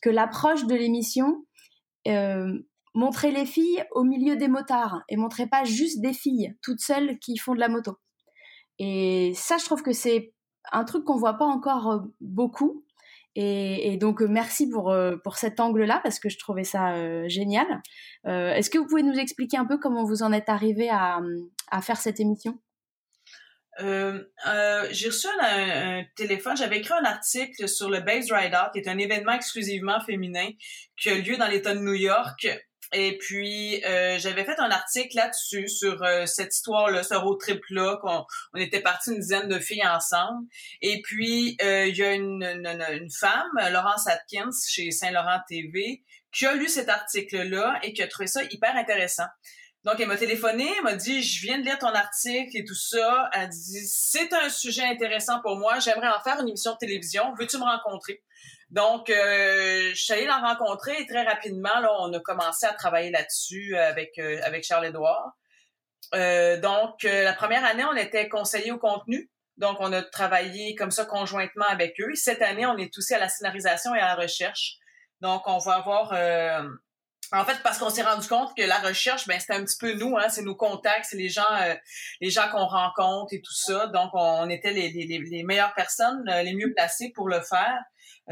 que 0.01 0.09
l'approche 0.09 0.65
de 0.65 0.75
l'émission 0.75 1.45
euh, 2.09 2.59
montrait 2.95 3.31
les 3.31 3.45
filles 3.45 3.85
au 3.91 4.05
milieu 4.05 4.37
des 4.37 4.49
motards 4.49 5.03
et 5.11 5.19
montrait 5.19 5.49
pas 5.49 5.65
juste 5.65 6.01
des 6.01 6.15
filles 6.15 6.57
toutes 6.63 6.81
seules 6.81 7.19
qui 7.19 7.37
font 7.37 7.55
de 7.55 7.61
la 7.61 7.69
moto. 7.69 7.99
Et 8.79 9.33
ça, 9.35 9.59
je 9.59 9.67
trouve 9.67 9.83
que 9.83 9.93
c'est 9.93 10.33
un 10.73 10.85
truc 10.85 11.05
qu'on 11.05 11.19
voit 11.19 11.35
pas 11.35 11.45
encore 11.45 12.05
beaucoup. 12.23 12.87
Et, 13.37 13.97
donc 13.97 14.21
merci 14.23 14.69
pour 14.69 14.95
pour 15.23 15.37
cet 15.37 15.61
angle-là 15.61 16.01
parce 16.03 16.19
que 16.19 16.29
je 16.29 16.39
trouvais 16.39 16.65
ça 16.65 17.29
génial. 17.29 17.67
Est-ce 18.25 18.71
que 18.71 18.79
vous 18.79 18.87
pouvez 18.87 19.03
nous 19.03 19.19
expliquer 19.19 19.57
un 19.57 19.67
peu 19.67 19.79
comment 19.79 20.05
vous 20.05 20.23
en 20.23 20.33
êtes 20.33 20.49
arrivé 20.49 20.91
à, 20.91 21.21
à 21.71 21.81
faire 21.81 21.97
cette 21.97 22.19
émission? 22.21 22.59
Euh, 23.81 24.25
euh, 24.47 24.89
j'ai 24.91 25.09
reçu 25.09 25.27
un, 25.41 26.05
téléphone, 26.17 26.57
j'avais 26.57 26.79
écrit 26.79 26.95
un 27.01 27.05
article 27.05 27.69
sur 27.69 27.89
le 27.89 28.01
Base 28.01 28.31
Ride 28.31 28.55
Out, 28.55 28.73
qui 28.73 28.81
est 28.81 28.89
un 28.89 28.99
événement 28.99 29.33
exclusivement 29.33 30.01
féminin 30.01 30.49
qui 30.97 31.11
a 31.11 31.15
lieu 31.15 31.37
dans 31.37 31.47
l'État 31.47 31.75
de 31.75 31.81
New 31.81 31.95
York. 31.95 32.47
Et 32.93 33.19
puis, 33.19 33.85
euh, 33.85 34.19
j'avais 34.19 34.45
fait 34.45 34.59
un 34.59 34.71
article 34.71 35.17
là-dessus, 35.17 35.69
sur 35.69 36.05
cette 36.27 36.55
histoire-là, 36.55 37.03
ce 37.03 37.15
road 37.15 37.39
trip-là, 37.39 37.99
qu'on 38.03 38.25
on 38.55 38.59
était 38.59 38.81
parti 38.81 39.11
une 39.11 39.21
dizaine 39.21 39.49
de 39.49 39.59
filles 39.59 39.87
ensemble. 39.87 40.47
Et 40.83 41.01
puis, 41.03 41.57
il 41.61 41.97
y 41.97 42.03
a 42.03 42.13
une, 42.13 42.43
une, 42.43 42.67
une, 42.67 43.11
femme, 43.11 43.51
Laurence 43.71 44.07
Atkins, 44.09 44.51
chez 44.69 44.91
Saint-Laurent 44.91 45.41
TV, 45.49 46.03
qui 46.33 46.47
a 46.47 46.55
lu 46.55 46.69
cet 46.69 46.89
article-là 46.89 47.79
et 47.83 47.93
qui 47.93 48.03
a 48.03 48.09
trouvé 48.09 48.27
ça 48.27 48.43
hyper 48.51 48.77
intéressant. 48.77 49.27
Donc, 49.85 49.99
elle 49.99 50.09
m'a 50.09 50.19
téléphoné, 50.19 50.71
elle 50.77 50.85
m'a 50.85 50.95
dit, 50.95 51.23
je 51.23 51.41
viens 51.41 51.59
de 51.59 51.65
lire 51.65 51.79
ton 51.79 51.89
article 51.89 52.55
et 52.55 52.65
tout 52.65 52.75
ça. 52.75 53.31
Elle 53.33 53.49
dit, 53.49 53.87
c'est 53.87 54.31
un 54.35 54.51
sujet 54.51 54.85
intéressant 54.85 55.41
pour 55.41 55.57
moi, 55.57 55.79
j'aimerais 55.79 56.09
en 56.09 56.21
faire 56.21 56.39
une 56.41 56.49
émission 56.49 56.73
de 56.73 56.79
télévision, 56.79 57.33
veux-tu 57.39 57.57
me 57.57 57.65
rencontrer? 57.65 58.23
Donc, 58.71 59.11
euh, 59.11 59.91
je 59.91 60.01
suis 60.01 60.13
allée 60.13 60.27
la 60.27 60.39
rencontrer 60.39 61.01
et 61.01 61.07
très 61.07 61.25
rapidement, 61.25 61.81
là, 61.81 61.91
on 62.01 62.13
a 62.13 62.21
commencé 62.21 62.67
à 62.67 62.73
travailler 62.73 63.11
là-dessus 63.11 63.75
avec, 63.77 64.19
euh, 64.19 64.39
avec 64.45 64.65
Charles-Édouard. 64.65 65.33
Euh, 66.15 66.61
donc, 66.61 67.03
la 67.03 67.33
première 67.33 67.65
année, 67.65 67.85
on 67.85 67.97
était 67.97 68.29
conseiller 68.29 68.73
au 68.73 68.79
contenu. 68.79 69.31
Donc, 69.57 69.79
on 69.81 69.93
a 69.93 70.03
travaillé 70.03 70.75
comme 70.75 70.91
ça 70.91 71.05
conjointement 71.05 71.67
avec 71.69 72.01
eux. 72.01 72.15
Cette 72.15 72.43
année, 72.43 72.67
on 72.67 72.77
est 72.77 72.97
aussi 72.97 73.15
à 73.15 73.19
la 73.19 73.29
scénarisation 73.29 73.95
et 73.95 73.99
à 73.99 74.07
la 74.07 74.15
recherche. 74.15 74.77
Donc, 75.21 75.43
on 75.47 75.59
va 75.59 75.75
avoir 75.75 76.13
en 77.33 77.45
fait, 77.45 77.63
parce 77.63 77.79
qu'on 77.79 77.91
s'est 77.91 78.03
rendu 78.03 78.27
compte 78.27 78.57
que 78.57 78.63
la 78.63 78.79
recherche, 78.79 79.29
ben 79.29 79.39
c'était 79.39 79.55
un 79.55 79.65
petit 79.65 79.79
peu 79.79 79.93
nous, 79.95 80.17
hein, 80.17 80.29
c'est 80.29 80.43
nos 80.43 80.57
contacts, 80.57 81.07
c'est 81.11 81.17
les 81.17 81.29
gens, 81.29 81.53
euh, 81.63 81.75
les 82.21 82.31
gens 82.31 82.49
qu'on 82.51 82.67
rencontre 82.67 83.33
et 83.33 83.41
tout 83.41 83.55
ça. 83.55 83.87
Donc, 83.89 84.11
on, 84.15 84.49
était 84.51 84.73
les, 84.73 84.91
les, 84.91 85.19
les, 85.19 85.43
meilleures 85.45 85.75
personnes, 85.75 86.25
euh, 86.29 86.43
les 86.43 86.55
mieux 86.55 86.73
placées 86.75 87.13
pour 87.15 87.29
le 87.29 87.41
faire. 87.41 87.79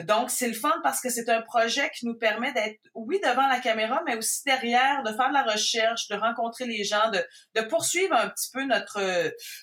Donc, 0.05 0.31
c'est 0.31 0.49
le 0.49 0.55
fun 0.55 0.75
parce 0.83 1.01
que 1.01 1.11
c'est 1.11 1.29
un 1.29 1.43
projet 1.43 1.91
qui 1.91 2.07
nous 2.07 2.17
permet 2.17 2.53
d'être, 2.53 2.79
oui, 2.95 3.21
devant 3.25 3.47
la 3.47 3.61
caméra, 3.61 4.03
mais 4.07 4.17
aussi 4.17 4.43
derrière, 4.45 5.03
de 5.05 5.13
faire 5.13 5.29
de 5.29 5.35
la 5.35 5.45
recherche, 5.45 6.09
de 6.09 6.17
rencontrer 6.17 6.67
les 6.67 6.85
gens, 6.85 7.11
de, 7.11 7.25
de 7.55 7.67
poursuivre 7.67 8.15
un 8.15 8.29
petit 8.29 8.51
peu 8.53 8.65
notre 8.65 9.01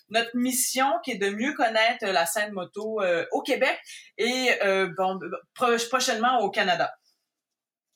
notre 0.09 0.31
mission 0.35 0.87
qui 1.03 1.11
est 1.11 1.17
de 1.17 1.29
mieux 1.29 1.53
connaître 1.53 2.05
la 2.05 2.25
scène 2.25 2.51
moto 2.53 3.01
euh, 3.01 3.25
au 3.31 3.41
Québec 3.41 3.77
et 4.17 4.51
bon, 4.97 5.19
prochainement 5.89 6.39
au 6.39 6.49
Canada. 6.49 6.93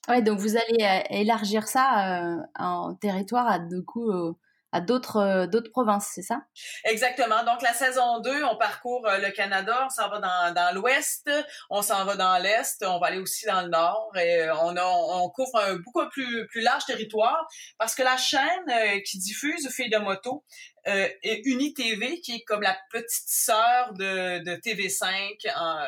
Ouais, 0.08 0.22
donc 0.22 0.40
vous 0.40 0.56
allez 0.56 1.04
élargir 1.10 1.68
ça 1.68 2.38
en 2.56 2.96
territoire 2.96 3.48
à 3.48 3.60
du 3.60 3.84
coup 3.84 4.36
à 4.72 4.82
d'autres 4.82 5.18
euh, 5.18 5.48
d'autres 5.48 5.72
provinces, 5.72 6.12
c'est 6.14 6.22
ça? 6.22 6.42
Exactement. 6.86 7.44
Donc 7.44 7.62
la 7.62 7.74
saison 7.74 8.20
2, 8.20 8.44
on 8.44 8.56
parcourt 8.58 9.08
euh, 9.08 9.18
le 9.18 9.32
Canada, 9.32 9.86
on 9.86 9.90
s'en 9.90 10.10
va 10.10 10.20
dans, 10.20 10.54
dans 10.54 10.76
l'ouest, 10.76 11.30
on 11.70 11.82
s'en 11.82 12.06
va 12.06 12.16
dans 12.16 12.38
l'est, 12.38 12.84
on 12.86 13.00
va 13.00 13.08
aller 13.08 13.20
aussi 13.20 13.46
dans 13.46 13.62
le 13.62 13.70
nord 13.70 14.12
et 14.16 14.44
euh, 14.44 14.56
on 14.56 14.76
on 14.80 15.30
couvre 15.30 15.58
un 15.58 15.76
beaucoup 15.76 16.08
plus 16.10 16.48
plus 16.48 16.62
large 16.62 16.86
territoire 16.86 17.48
parce 17.78 17.96
que 17.96 18.04
la 18.04 18.18
chaîne 18.18 19.02
qui 19.06 19.18
diffuse 19.18 19.68
Filles 19.70 19.90
de 19.90 19.98
moto 19.98 20.46
est 20.86 21.42
UniTV 21.46 22.22
qui 22.22 22.36
est 22.36 22.44
comme 22.46 22.62
la 22.62 22.78
petite 22.92 23.28
sœur 23.28 23.94
de, 23.94 24.44
de 24.44 24.52
TV5 24.56 25.36
en 25.56 25.84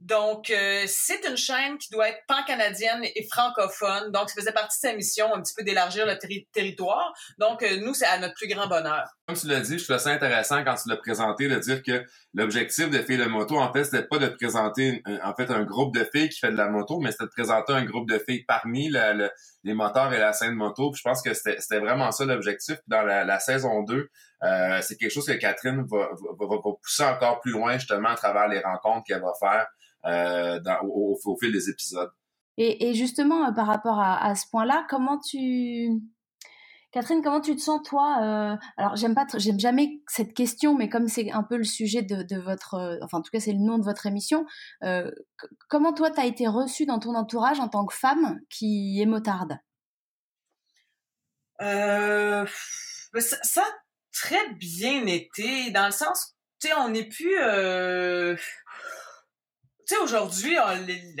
donc, 0.00 0.48
euh, 0.48 0.84
c'est 0.86 1.28
une 1.28 1.36
chaîne 1.36 1.76
qui 1.76 1.90
doit 1.90 2.08
être 2.08 2.20
pan-canadienne 2.26 3.04
et 3.04 3.28
francophone. 3.30 4.10
Donc, 4.12 4.30
ça 4.30 4.34
faisait 4.40 4.52
partie 4.52 4.78
de 4.78 4.88
sa 4.88 4.96
mission, 4.96 5.34
un 5.34 5.42
petit 5.42 5.52
peu 5.54 5.62
d'élargir 5.62 6.06
le 6.06 6.16
territoire. 6.52 7.12
Donc, 7.38 7.62
euh, 7.62 7.76
nous, 7.82 7.92
c'est 7.92 8.06
à 8.06 8.18
notre 8.18 8.32
plus 8.34 8.48
grand 8.48 8.66
bonheur. 8.66 9.04
Comme 9.28 9.36
tu 9.36 9.46
l'as 9.46 9.60
dit, 9.60 9.78
je 9.78 9.84
trouve 9.84 9.98
ça 9.98 10.08
intéressant 10.10 10.64
quand 10.64 10.74
tu 10.76 10.88
l'as 10.88 10.96
présenté 10.96 11.48
de 11.48 11.58
dire 11.58 11.82
que 11.82 12.02
l'objectif 12.32 12.88
de 12.88 12.98
Filles 13.02 13.18
de 13.18 13.26
moto, 13.26 13.58
en 13.58 13.70
fait, 13.74 13.84
c'était 13.84 14.02
pas 14.02 14.16
de 14.16 14.28
présenter 14.28 15.02
en 15.22 15.34
fait 15.34 15.50
un 15.50 15.64
groupe 15.64 15.94
de 15.94 16.08
filles 16.10 16.30
qui 16.30 16.38
fait 16.38 16.50
de 16.50 16.56
la 16.56 16.68
moto, 16.68 16.98
mais 17.00 17.12
c'était 17.12 17.24
de 17.24 17.30
présenter 17.30 17.74
un 17.74 17.84
groupe 17.84 18.08
de 18.08 18.18
filles 18.18 18.44
parmi 18.44 18.90
les 18.90 19.74
moteurs 19.74 20.14
et 20.14 20.18
la 20.18 20.32
scène 20.32 20.54
moto. 20.54 20.90
Puis 20.92 21.02
je 21.04 21.08
pense 21.08 21.20
que 21.20 21.34
c'était 21.34 21.78
vraiment 21.78 22.10
ça 22.10 22.24
l'objectif. 22.24 22.78
Dans 22.86 23.02
la, 23.02 23.38
saison 23.38 23.82
2, 23.82 24.08
euh, 24.42 24.78
c'est 24.80 24.96
quelque 24.96 25.12
chose 25.12 25.26
que 25.26 25.32
Catherine 25.32 25.84
va, 25.90 26.08
pousser 26.82 27.04
encore 27.04 27.40
plus 27.40 27.52
loin 27.52 27.74
justement 27.74 28.08
à 28.08 28.14
travers 28.14 28.48
les 28.48 28.60
rencontres 28.60 29.04
qu'elle 29.06 29.20
va 29.20 29.32
faire. 29.38 29.66
Euh, 30.06 30.58
au, 30.82 31.36
fil 31.38 31.52
des 31.52 31.68
épisodes. 31.68 32.10
Et, 32.56 32.94
justement, 32.94 33.46
euh, 33.46 33.52
par 33.52 33.66
rapport 33.66 34.00
à, 34.00 34.34
ce 34.34 34.46
point-là, 34.50 34.86
comment 34.88 35.18
tu... 35.18 35.90
Catherine, 36.92 37.22
comment 37.22 37.40
tu 37.40 37.54
te 37.54 37.60
sens 37.60 37.80
toi 37.84 38.18
euh, 38.20 38.56
Alors 38.76 38.96
j'aime 38.96 39.14
pas, 39.14 39.24
j'aime 39.36 39.60
jamais 39.60 40.00
cette 40.08 40.34
question, 40.34 40.76
mais 40.76 40.88
comme 40.88 41.06
c'est 41.06 41.30
un 41.30 41.44
peu 41.44 41.56
le 41.56 41.64
sujet 41.64 42.02
de, 42.02 42.36
votre, 42.40 42.98
enfin 43.04 43.18
en 43.18 43.22
tout 43.22 43.30
cas 43.30 43.38
c'est 43.38 43.52
le 43.52 43.60
nom 43.60 43.78
de 43.78 43.84
votre 43.84 44.06
émission, 44.06 44.44
comment 45.68 45.92
toi 45.92 46.10
tu 46.10 46.20
as 46.20 46.26
été 46.26 46.48
reçue 46.48 46.86
dans 46.86 46.98
ton 46.98 47.14
entourage 47.14 47.60
en 47.60 47.68
tant 47.68 47.86
que 47.86 47.94
femme 47.94 48.40
qui 48.50 49.00
est 49.00 49.06
motarde 49.06 49.56
ça, 51.60 52.46
ça, 53.42 53.62
a 53.62 53.72
très 54.12 54.52
bien 54.54 55.06
été 55.06 55.70
dans 55.70 55.86
le 55.86 55.92
sens, 55.92 56.34
tu 56.60 56.66
sais, 56.66 56.74
on 56.74 56.88
n'est 56.88 57.08
plus 57.08 57.36
tu 59.90 59.96
sais, 59.96 60.02
aujourd'hui, 60.02 60.56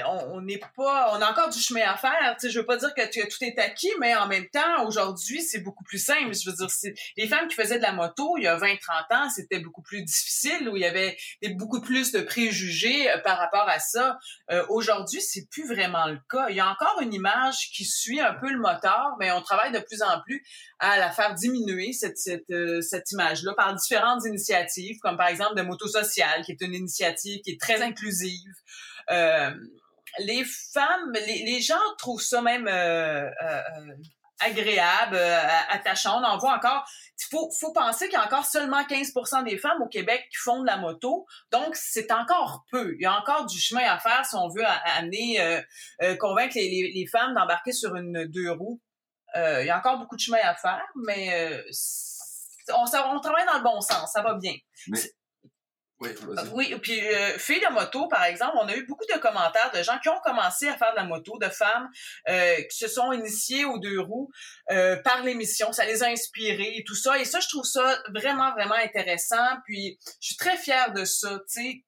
on 0.06 0.40
n'est 0.42 0.60
pas, 0.76 1.10
on 1.12 1.20
a 1.20 1.28
encore 1.28 1.50
du 1.50 1.58
chemin 1.58 1.82
à 1.88 1.96
faire. 1.96 2.36
Tu 2.38 2.46
sais, 2.46 2.50
je 2.50 2.60
veux 2.60 2.66
pas 2.66 2.76
dire 2.76 2.94
que 2.94 3.02
tout 3.26 3.44
est 3.44 3.58
acquis, 3.58 3.90
mais 3.98 4.14
en 4.14 4.28
même 4.28 4.48
temps, 4.48 4.86
aujourd'hui, 4.86 5.42
c'est 5.42 5.58
beaucoup 5.58 5.82
plus 5.82 5.98
simple. 5.98 6.32
Je 6.32 6.48
veux 6.48 6.54
dire, 6.54 6.68
les 7.16 7.26
femmes 7.26 7.48
qui 7.48 7.56
faisaient 7.56 7.78
de 7.78 7.82
la 7.82 7.90
moto 7.90 8.36
il 8.36 8.44
y 8.44 8.46
a 8.46 8.56
20, 8.56 8.76
30 8.76 8.96
ans, 9.10 9.28
c'était 9.28 9.58
beaucoup 9.58 9.82
plus 9.82 10.04
difficile, 10.04 10.68
où 10.68 10.76
il 10.76 10.82
y 10.82 10.86
avait 10.86 11.16
beaucoup 11.54 11.80
plus 11.80 12.12
de 12.12 12.20
préjugés 12.20 13.10
euh, 13.10 13.18
par 13.18 13.38
rapport 13.38 13.68
à 13.68 13.80
ça. 13.80 14.20
Euh, 14.52 14.64
aujourd'hui, 14.68 15.20
c'est 15.20 15.48
plus 15.50 15.66
vraiment 15.66 16.06
le 16.06 16.20
cas. 16.30 16.46
Il 16.50 16.54
y 16.54 16.60
a 16.60 16.70
encore 16.70 17.00
une 17.00 17.12
image 17.12 17.70
qui 17.72 17.84
suit 17.84 18.20
un 18.20 18.34
peu 18.34 18.52
le 18.52 18.60
moteur, 18.60 19.16
mais 19.18 19.32
on 19.32 19.42
travaille 19.42 19.72
de 19.72 19.80
plus 19.80 20.00
en 20.02 20.20
plus 20.20 20.44
à 20.78 20.96
la 20.96 21.10
faire 21.10 21.34
diminuer 21.34 21.92
cette, 21.92 22.18
cette, 22.18 22.50
euh, 22.50 22.80
cette 22.82 23.10
image-là 23.10 23.52
par 23.54 23.74
différentes 23.74 24.24
initiatives, 24.26 24.98
comme 25.00 25.16
par 25.16 25.26
exemple 25.26 25.56
de 25.56 25.62
Moto 25.62 25.88
Social, 25.88 26.44
qui 26.44 26.52
est 26.52 26.60
une 26.60 26.74
initiative 26.74 27.40
qui 27.40 27.50
est 27.50 27.60
très 27.60 27.82
inclusive. 27.82 28.48
Euh, 29.10 29.50
les 30.18 30.44
femmes, 30.44 31.12
les, 31.12 31.44
les, 31.44 31.60
gens 31.60 31.78
trouvent 31.98 32.22
ça 32.22 32.42
même 32.42 32.66
euh, 32.66 33.28
euh, 33.42 33.62
agréable, 34.40 35.16
attachant. 35.68 36.20
On 36.20 36.24
en 36.24 36.38
voit 36.38 36.54
encore. 36.54 36.84
Il 37.18 37.26
faut, 37.30 37.50
faut 37.60 37.72
penser 37.72 38.06
qu'il 38.06 38.18
y 38.18 38.20
a 38.20 38.24
encore 38.24 38.46
seulement 38.46 38.82
15% 38.82 39.44
des 39.44 39.58
femmes 39.58 39.82
au 39.82 39.88
Québec 39.88 40.26
qui 40.30 40.38
font 40.38 40.60
de 40.60 40.66
la 40.66 40.78
moto. 40.78 41.26
Donc, 41.52 41.76
c'est 41.76 42.10
encore 42.10 42.64
peu. 42.70 42.94
Il 42.98 43.02
y 43.02 43.06
a 43.06 43.18
encore 43.18 43.46
du 43.46 43.58
chemin 43.60 43.84
à 43.84 43.98
faire 43.98 44.24
si 44.24 44.34
on 44.34 44.48
veut 44.48 44.64
amener, 44.96 45.62
convaincre 46.18 46.54
les, 46.56 46.68
les, 46.68 46.92
les 46.94 47.06
femmes 47.06 47.34
d'embarquer 47.34 47.72
sur 47.72 47.94
une 47.94 48.24
deux 48.26 48.50
roues 48.50 48.80
euh, 49.36 49.62
il 49.62 49.66
y 49.66 49.70
a 49.70 49.78
encore 49.78 49.98
beaucoup 49.98 50.16
de 50.16 50.20
chemin 50.20 50.38
à 50.42 50.54
faire, 50.54 50.84
mais 50.96 51.62
on, 52.74 52.84
travaille 53.20 53.46
dans 53.46 53.58
le 53.58 53.62
bon 53.62 53.80
sens, 53.80 54.12
ça 54.12 54.22
va 54.22 54.34
bien. 54.34 54.54
Oui, 56.00 56.08
oui, 56.54 56.74
puis 56.80 56.98
euh, 56.98 57.36
Fille 57.36 57.60
de 57.60 57.70
moto, 57.74 58.08
par 58.08 58.24
exemple, 58.24 58.56
on 58.58 58.66
a 58.68 58.74
eu 58.74 58.86
beaucoup 58.86 59.04
de 59.04 59.18
commentaires 59.18 59.70
de 59.74 59.82
gens 59.82 59.98
qui 60.02 60.08
ont 60.08 60.18
commencé 60.24 60.66
à 60.66 60.76
faire 60.76 60.92
de 60.92 60.96
la 60.96 61.04
moto, 61.04 61.36
de 61.38 61.48
femmes 61.48 61.90
euh, 62.28 62.56
qui 62.70 62.78
se 62.78 62.88
sont 62.88 63.12
initiées 63.12 63.66
aux 63.66 63.78
deux 63.78 64.00
roues 64.00 64.30
euh, 64.70 64.96
par 65.02 65.22
l'émission. 65.22 65.72
Ça 65.72 65.84
les 65.84 66.02
a 66.02 66.06
inspirés 66.06 66.72
et 66.76 66.84
tout 66.84 66.94
ça. 66.94 67.18
Et 67.18 67.26
ça, 67.26 67.40
je 67.40 67.48
trouve 67.48 67.64
ça 67.64 67.98
vraiment, 68.14 68.50
vraiment 68.52 68.76
intéressant. 68.82 69.36
Puis, 69.66 69.98
je 70.20 70.28
suis 70.28 70.36
très 70.36 70.56
fière 70.56 70.94
de 70.94 71.04
ça, 71.04 71.38
tu 71.52 71.62
sais. 71.62 71.84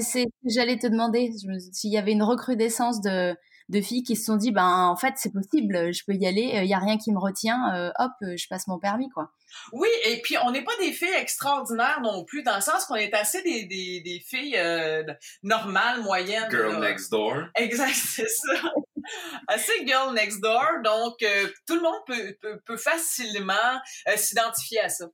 C'est 0.00 0.26
j'allais 0.46 0.78
te 0.78 0.86
demander 0.86 1.30
s'il 1.72 1.92
y 1.92 1.98
avait 1.98 2.12
une 2.12 2.22
recrudescence 2.22 3.00
de 3.02 3.36
de 3.68 3.80
filles 3.80 4.02
qui 4.02 4.14
se 4.14 4.24
sont 4.24 4.36
dit 4.36 4.52
ben 4.52 4.88
en 4.88 4.96
fait 4.96 5.14
c'est 5.16 5.32
possible, 5.32 5.92
je 5.92 6.02
peux 6.06 6.14
y 6.14 6.26
aller, 6.26 6.60
il 6.62 6.68
y 6.68 6.74
a 6.74 6.78
rien 6.78 6.98
qui 6.98 7.12
me 7.12 7.18
retient, 7.18 7.74
euh, 7.74 7.90
hop, 7.98 8.12
je 8.20 8.46
passe 8.48 8.66
mon 8.66 8.78
permis 8.78 9.08
quoi. 9.10 9.30
Oui, 9.72 9.88
et 10.04 10.20
puis 10.22 10.36
on 10.38 10.50
n'est 10.50 10.64
pas 10.64 10.76
des 10.80 10.92
filles 10.92 11.14
extraordinaires 11.14 12.00
non 12.02 12.24
plus, 12.24 12.42
dans 12.42 12.54
le 12.54 12.60
sens 12.60 12.84
qu'on 12.84 12.96
est 12.96 13.14
assez 13.14 13.42
des, 13.42 13.64
des, 13.64 14.00
des 14.00 14.20
filles 14.20 14.56
euh, 14.56 15.02
normales, 15.42 16.00
moyennes. 16.02 16.50
Girl 16.50 16.80
next 16.80 17.10
door. 17.10 17.44
Exact, 17.56 17.94
c'est 17.94 18.28
ça. 18.28 18.72
assez 19.48 19.86
girl 19.86 20.14
next 20.14 20.40
door, 20.40 20.82
donc 20.82 21.22
euh, 21.22 21.48
tout 21.66 21.76
le 21.76 21.82
monde 21.82 22.00
peut, 22.06 22.36
peut, 22.40 22.60
peut 22.64 22.76
facilement 22.76 23.80
s'identifier 24.16 24.80
à 24.80 24.88
ça. 24.88 25.06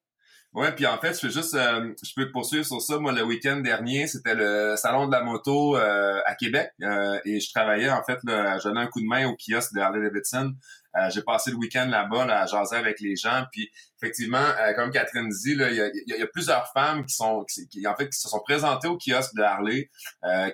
Ouais, 0.53 0.72
puis 0.74 0.85
en 0.85 0.98
fait, 0.98 1.14
je 1.14 1.20
peux 1.20 1.33
juste, 1.33 1.55
euh, 1.55 1.94
je 2.03 2.12
peux 2.16 2.29
poursuivre 2.33 2.66
sur 2.66 2.83
ça. 2.83 2.98
Moi, 2.98 3.12
le 3.12 3.22
week-end 3.22 3.59
dernier, 3.59 4.09
c'était 4.09 4.35
le 4.35 4.74
salon 4.76 5.07
de 5.07 5.12
la 5.12 5.22
moto 5.22 5.76
euh, 5.76 6.20
à 6.26 6.35
Québec 6.35 6.70
euh, 6.83 7.20
et 7.24 7.38
je 7.38 7.53
travaillais 7.53 7.88
en 7.88 8.03
fait, 8.03 8.18
là, 8.24 8.59
je 8.59 8.64
donnais 8.68 8.81
un 8.81 8.88
coup 8.88 9.00
de 9.00 9.07
main 9.07 9.29
au 9.29 9.37
kiosque 9.37 9.72
de 9.74 9.81
Harley 9.81 10.03
Davidson. 10.03 10.53
J'ai 11.11 11.22
passé 11.22 11.50
le 11.50 11.57
week-end 11.57 11.87
là-bas, 11.87 12.26
là, 12.26 12.42
à 12.42 12.46
jaser 12.46 12.76
avec 12.76 13.00
les 13.00 13.14
gens. 13.14 13.44
Puis 13.53 13.70
effectivement, 14.03 14.44
comme 14.74 14.90
Catherine 14.90 15.29
dit, 15.29 15.53
il 15.53 15.61
y 15.61 15.81
a, 15.81 16.18
y 16.18 16.22
a, 16.22 16.26
plusieurs 16.26 16.70
femmes 16.72 17.07
qui 17.07 17.14
sont, 17.14 17.44
qui, 17.44 17.87
en 17.87 17.94
fait, 17.94 18.09
qui 18.09 18.18
se 18.18 18.29
sont 18.29 18.40
présentées 18.40 18.88
au 18.88 18.98
kiosque 18.98 19.35
de 19.37 19.42
Harley, 19.42 19.88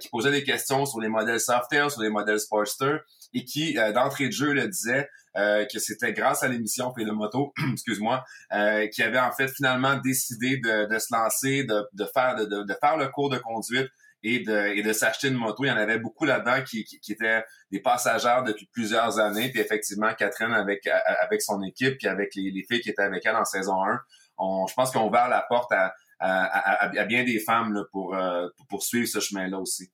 qui 0.01 0.09
posaient 0.09 0.31
des 0.31 0.45
questions 0.45 0.85
sur 0.85 1.01
les 1.01 1.09
modèles 1.09 1.41
Softail, 1.41 1.91
sur 1.91 2.03
les 2.03 2.11
modèles 2.11 2.41
Sportster, 2.41 2.99
et 3.33 3.45
qui 3.45 3.75
d'entrée 3.95 4.27
de 4.27 4.33
jeu 4.33 4.53
le 4.53 4.69
disaient 4.69 5.09
euh, 5.37 5.67
que 5.67 5.79
c'était 5.79 6.15
grâce 6.15 6.43
à 6.43 6.49
l'émission 6.49 6.93
P 6.93 7.05
de 7.05 7.11
moto, 7.11 7.53
excuse-moi, 7.73 8.25
euh, 8.55 8.87
qui 8.89 9.03
avait 9.03 9.19
en 9.19 9.33
fait 9.33 9.49
finalement 9.49 9.97
décidé 9.97 10.57
de, 10.57 10.87
de 10.91 10.99
se 10.99 11.15
lancer, 11.15 11.65
de, 11.65 11.87
de 11.93 12.05
faire 12.07 12.37
de, 12.37 12.47
de, 12.47 12.75
faire 12.81 12.97
le 12.97 13.09
cours 13.09 13.29
de 13.29 13.37
conduite 13.37 13.91
et 14.27 14.41
de, 14.41 14.77
et 14.77 14.83
de 14.83 14.93
s'acheter 14.93 15.29
une 15.29 15.35
moto. 15.35 15.65
Il 15.65 15.69
y 15.69 15.71
en 15.71 15.77
avait 15.77 16.01
beaucoup 16.01 16.25
là-dedans 16.25 16.63
qui, 16.69 16.85
étaient 17.09 17.45
des 17.71 17.81
passagères 17.81 18.43
depuis 18.43 18.67
plusieurs 18.73 19.21
années. 19.21 19.51
Puis 19.51 19.61
effectivement, 19.61 20.13
Catherine 20.15 20.53
avec 20.53 20.87
avec 20.87 21.43
son 21.43 21.63
équipe, 21.63 21.97
puis 21.99 22.09
avec 22.09 22.35
les, 22.35 22.51
les 22.51 22.65
filles 22.65 22.81
qui 22.81 22.91
étaient 22.91 23.03
avec 23.03 23.25
elle 23.25 23.37
en 23.37 23.45
saison 23.45 23.85
1, 23.85 24.01
on, 24.39 24.67
je 24.67 24.75
pense 24.75 24.91
qu'on 24.91 25.07
ouvert 25.07 25.29
la 25.29 25.47
porte 25.49 25.73
à, 25.73 27.05
bien 27.07 27.25
des 27.25 27.39
femmes 27.39 27.77
euh, 27.77 28.51
pour 28.57 28.67
poursuivre 28.69 29.07
ce 29.07 29.21
chemin-là 29.21 29.61
aussi. 29.61 29.93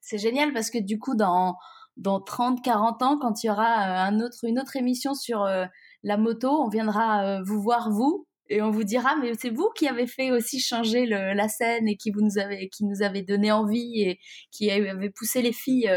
C'est 0.00 0.18
génial 0.18 0.52
parce 0.52 0.70
que 0.70 0.78
du 0.78 0.98
coup, 0.98 1.14
dans 1.16 1.56
dans 1.96 2.20
30, 2.20 2.62
40 2.62 3.02
ans, 3.02 3.18
quand 3.18 3.42
il 3.42 3.46
y 3.46 3.50
aura 3.50 4.08
euh, 4.08 4.28
une 4.42 4.58
autre 4.58 4.76
émission 4.76 5.14
sur 5.14 5.44
euh, 5.44 5.64
la 6.02 6.16
moto, 6.18 6.50
on 6.50 6.68
viendra 6.68 7.42
vous 7.42 7.60
voir 7.62 7.90
vous 7.90 8.26
et 8.52 8.62
on 8.62 8.70
vous 8.70 8.84
dira 8.84 9.16
mais 9.16 9.32
c'est 9.38 9.50
vous 9.50 9.70
qui 9.74 9.88
avez 9.88 10.06
fait 10.06 10.30
aussi 10.30 10.60
changer 10.60 11.06
la 11.06 11.48
scène 11.48 11.88
et 11.88 11.96
qui 11.96 12.10
vous 12.10 12.20
nous 12.20 12.38
avez 12.38 12.68
qui 12.68 12.84
nous 12.84 13.02
avez 13.02 13.22
donné 13.22 13.50
envie 13.52 14.02
et 14.02 14.20
qui 14.50 14.70
avez 14.70 15.10
poussé 15.10 15.42
les 15.42 15.52
filles 15.52 15.90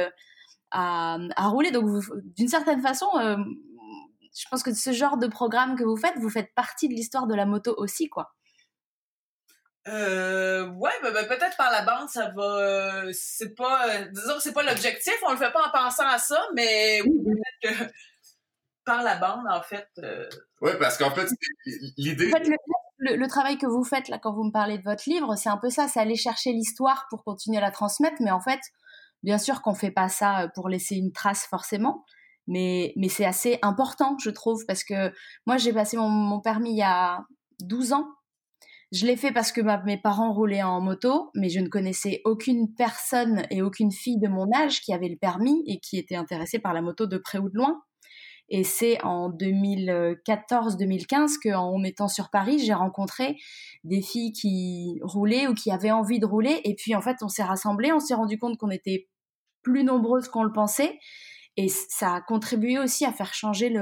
à, 0.72 1.18
à, 1.36 1.48
rouler. 1.48 1.72
Donc 1.72 1.86
d'une 2.38 2.48
certaine 2.48 2.82
façon, 2.82 3.08
je 3.16 4.44
pense 4.50 4.64
que 4.64 4.74
ce 4.74 4.92
genre 4.92 5.18
de 5.18 5.28
programme 5.28 5.76
que 5.76 5.84
vous 5.84 5.98
faites, 5.98 6.18
vous 6.18 6.30
faites 6.30 6.54
partie 6.56 6.88
de 6.90 6.94
l'histoire 6.94 7.28
de 7.28 7.36
la 7.36 7.46
moto 7.46 7.74
aussi 7.78 8.10
quoi. 8.10 8.36
Euh, 9.88 10.68
ouais, 10.68 10.92
ben, 11.04 11.28
peut-être 11.28 11.58
par 11.58 11.72
la 11.72 11.84
bande, 11.84 12.10
ça 12.10 12.32
va. 12.36 12.44
Euh, 12.44 13.12
c'est 13.14 13.54
pas, 13.54 13.88
euh, 13.88 14.06
disons, 14.12 14.40
c'est 14.40 14.54
pas 14.54 14.64
l'objectif. 14.64 15.14
On 15.28 15.32
le 15.32 15.38
fait 15.38 15.52
pas 15.52 15.68
en 15.68 15.72
pensant 15.72 16.08
à 16.08 16.18
ça, 16.18 16.42
mais 16.56 17.02
oui, 17.04 17.12
peut-être 17.24 17.78
que 17.78 17.92
par 18.86 19.04
la 19.04 19.18
bande, 19.18 19.46
en 19.50 19.62
fait. 19.62 19.88
Euh... 20.00 20.28
Oui, 20.62 20.72
parce 20.80 20.98
qu'en 20.98 21.12
fait, 21.12 21.28
l'idée. 21.98 22.32
En 22.34 22.38
fait, 22.38 22.50
le, 22.98 23.16
le, 23.16 23.28
travail 23.28 23.58
que 23.58 23.66
vous 23.66 23.84
faites 23.84 24.08
là, 24.08 24.20
quand 24.20 24.34
vous 24.34 24.44
me 24.44 24.52
parlez 24.52 24.78
de 24.78 24.84
votre 24.84 25.04
livre, 25.08 25.36
c'est 25.36 25.50
un 25.50 25.58
peu 25.58 25.70
ça. 25.70 25.88
C'est 25.88 26.00
aller 26.00 26.16
chercher 26.16 26.54
l'histoire 26.54 27.08
pour 27.10 27.24
continuer 27.24 27.58
à 27.58 27.62
la 27.62 27.72
transmettre, 27.72 28.18
mais 28.22 28.32
en 28.32 28.40
fait, 28.40 28.62
bien 29.24 29.38
sûr 29.38 29.62
qu'on 29.62 29.74
fait 29.74 29.92
pas 29.92 30.10
ça 30.10 30.50
pour 30.56 30.70
laisser 30.70 30.96
une 30.96 31.12
trace 31.12 31.46
forcément. 31.46 32.06
Mais, 32.48 32.94
mais 32.96 33.10
c'est 33.10 33.26
assez 33.26 33.58
important, 33.64 34.18
je 34.20 34.30
trouve, 34.30 34.64
parce 34.68 34.84
que 34.84 35.12
moi, 35.48 35.58
j'ai 35.58 35.74
passé 35.74 35.98
mon, 35.98 36.10
mon 36.10 36.40
permis 36.40 36.72
il 36.72 36.78
y 36.78 36.84
a 36.84 37.26
12 37.60 37.94
ans 37.94 38.08
je 38.92 39.06
l'ai 39.06 39.18
fait 39.18 39.32
parce 39.32 39.52
que 39.52 39.62
mes 39.86 39.98
parents 39.98 40.34
roulaient 40.34 40.64
en 40.64 40.80
moto, 40.80 41.30
mais 41.36 41.50
je 41.50 41.60
ne 41.60 41.68
connaissais 41.68 42.22
aucune 42.24 42.74
personne 42.76 43.46
et 43.50 43.62
aucune 43.62 43.92
fille 43.92 44.20
de 44.20 44.28
mon 44.28 44.48
âge 44.56 44.82
qui 44.82 44.94
avait 44.94 45.10
le 45.10 45.18
permis 45.18 45.64
et 45.68 45.80
qui 45.80 45.98
était 45.98 46.16
intéressée 46.16 46.60
par 46.60 46.74
la 46.74 46.82
moto 46.82 47.06
de 47.06 47.18
près 47.18 47.40
ou 47.40 47.50
de 47.50 47.56
loin. 47.56 47.82
Et 48.50 48.64
c'est 48.64 49.02
en 49.04 49.32
2014-2015 49.32 51.38
qu'en 51.42 51.84
étant 51.84 52.08
sur 52.08 52.30
Paris, 52.30 52.60
j'ai 52.60 52.74
rencontré 52.74 53.38
des 53.84 54.02
filles 54.02 54.34
qui 54.34 55.00
roulaient 55.02 55.48
ou 55.48 55.54
qui 55.54 55.72
avaient 55.72 55.92
envie 55.92 56.20
de 56.20 56.26
rouler. 56.26 56.62
Et 56.64 56.76
puis 56.76 56.96
en 56.96 57.02
fait, 57.02 57.18
on 57.22 57.28
s'est 57.28 57.44
rassemblés, 57.44 57.92
on 57.92 58.00
s'est 58.00 58.14
rendu 58.14 58.38
compte 58.38 58.58
qu'on 58.58 58.70
était 58.70 59.10
plus 59.64 59.84
nombreuses 59.84 60.28
qu'on 60.28 60.44
le 60.44 60.54
pensait. 60.54 61.00
Et 61.58 61.70
ça 61.70 62.16
a 62.16 62.22
contribué 62.22 62.78
aussi 62.78 63.06
à 63.06 63.12
faire 63.12 63.34
changer 63.34 63.74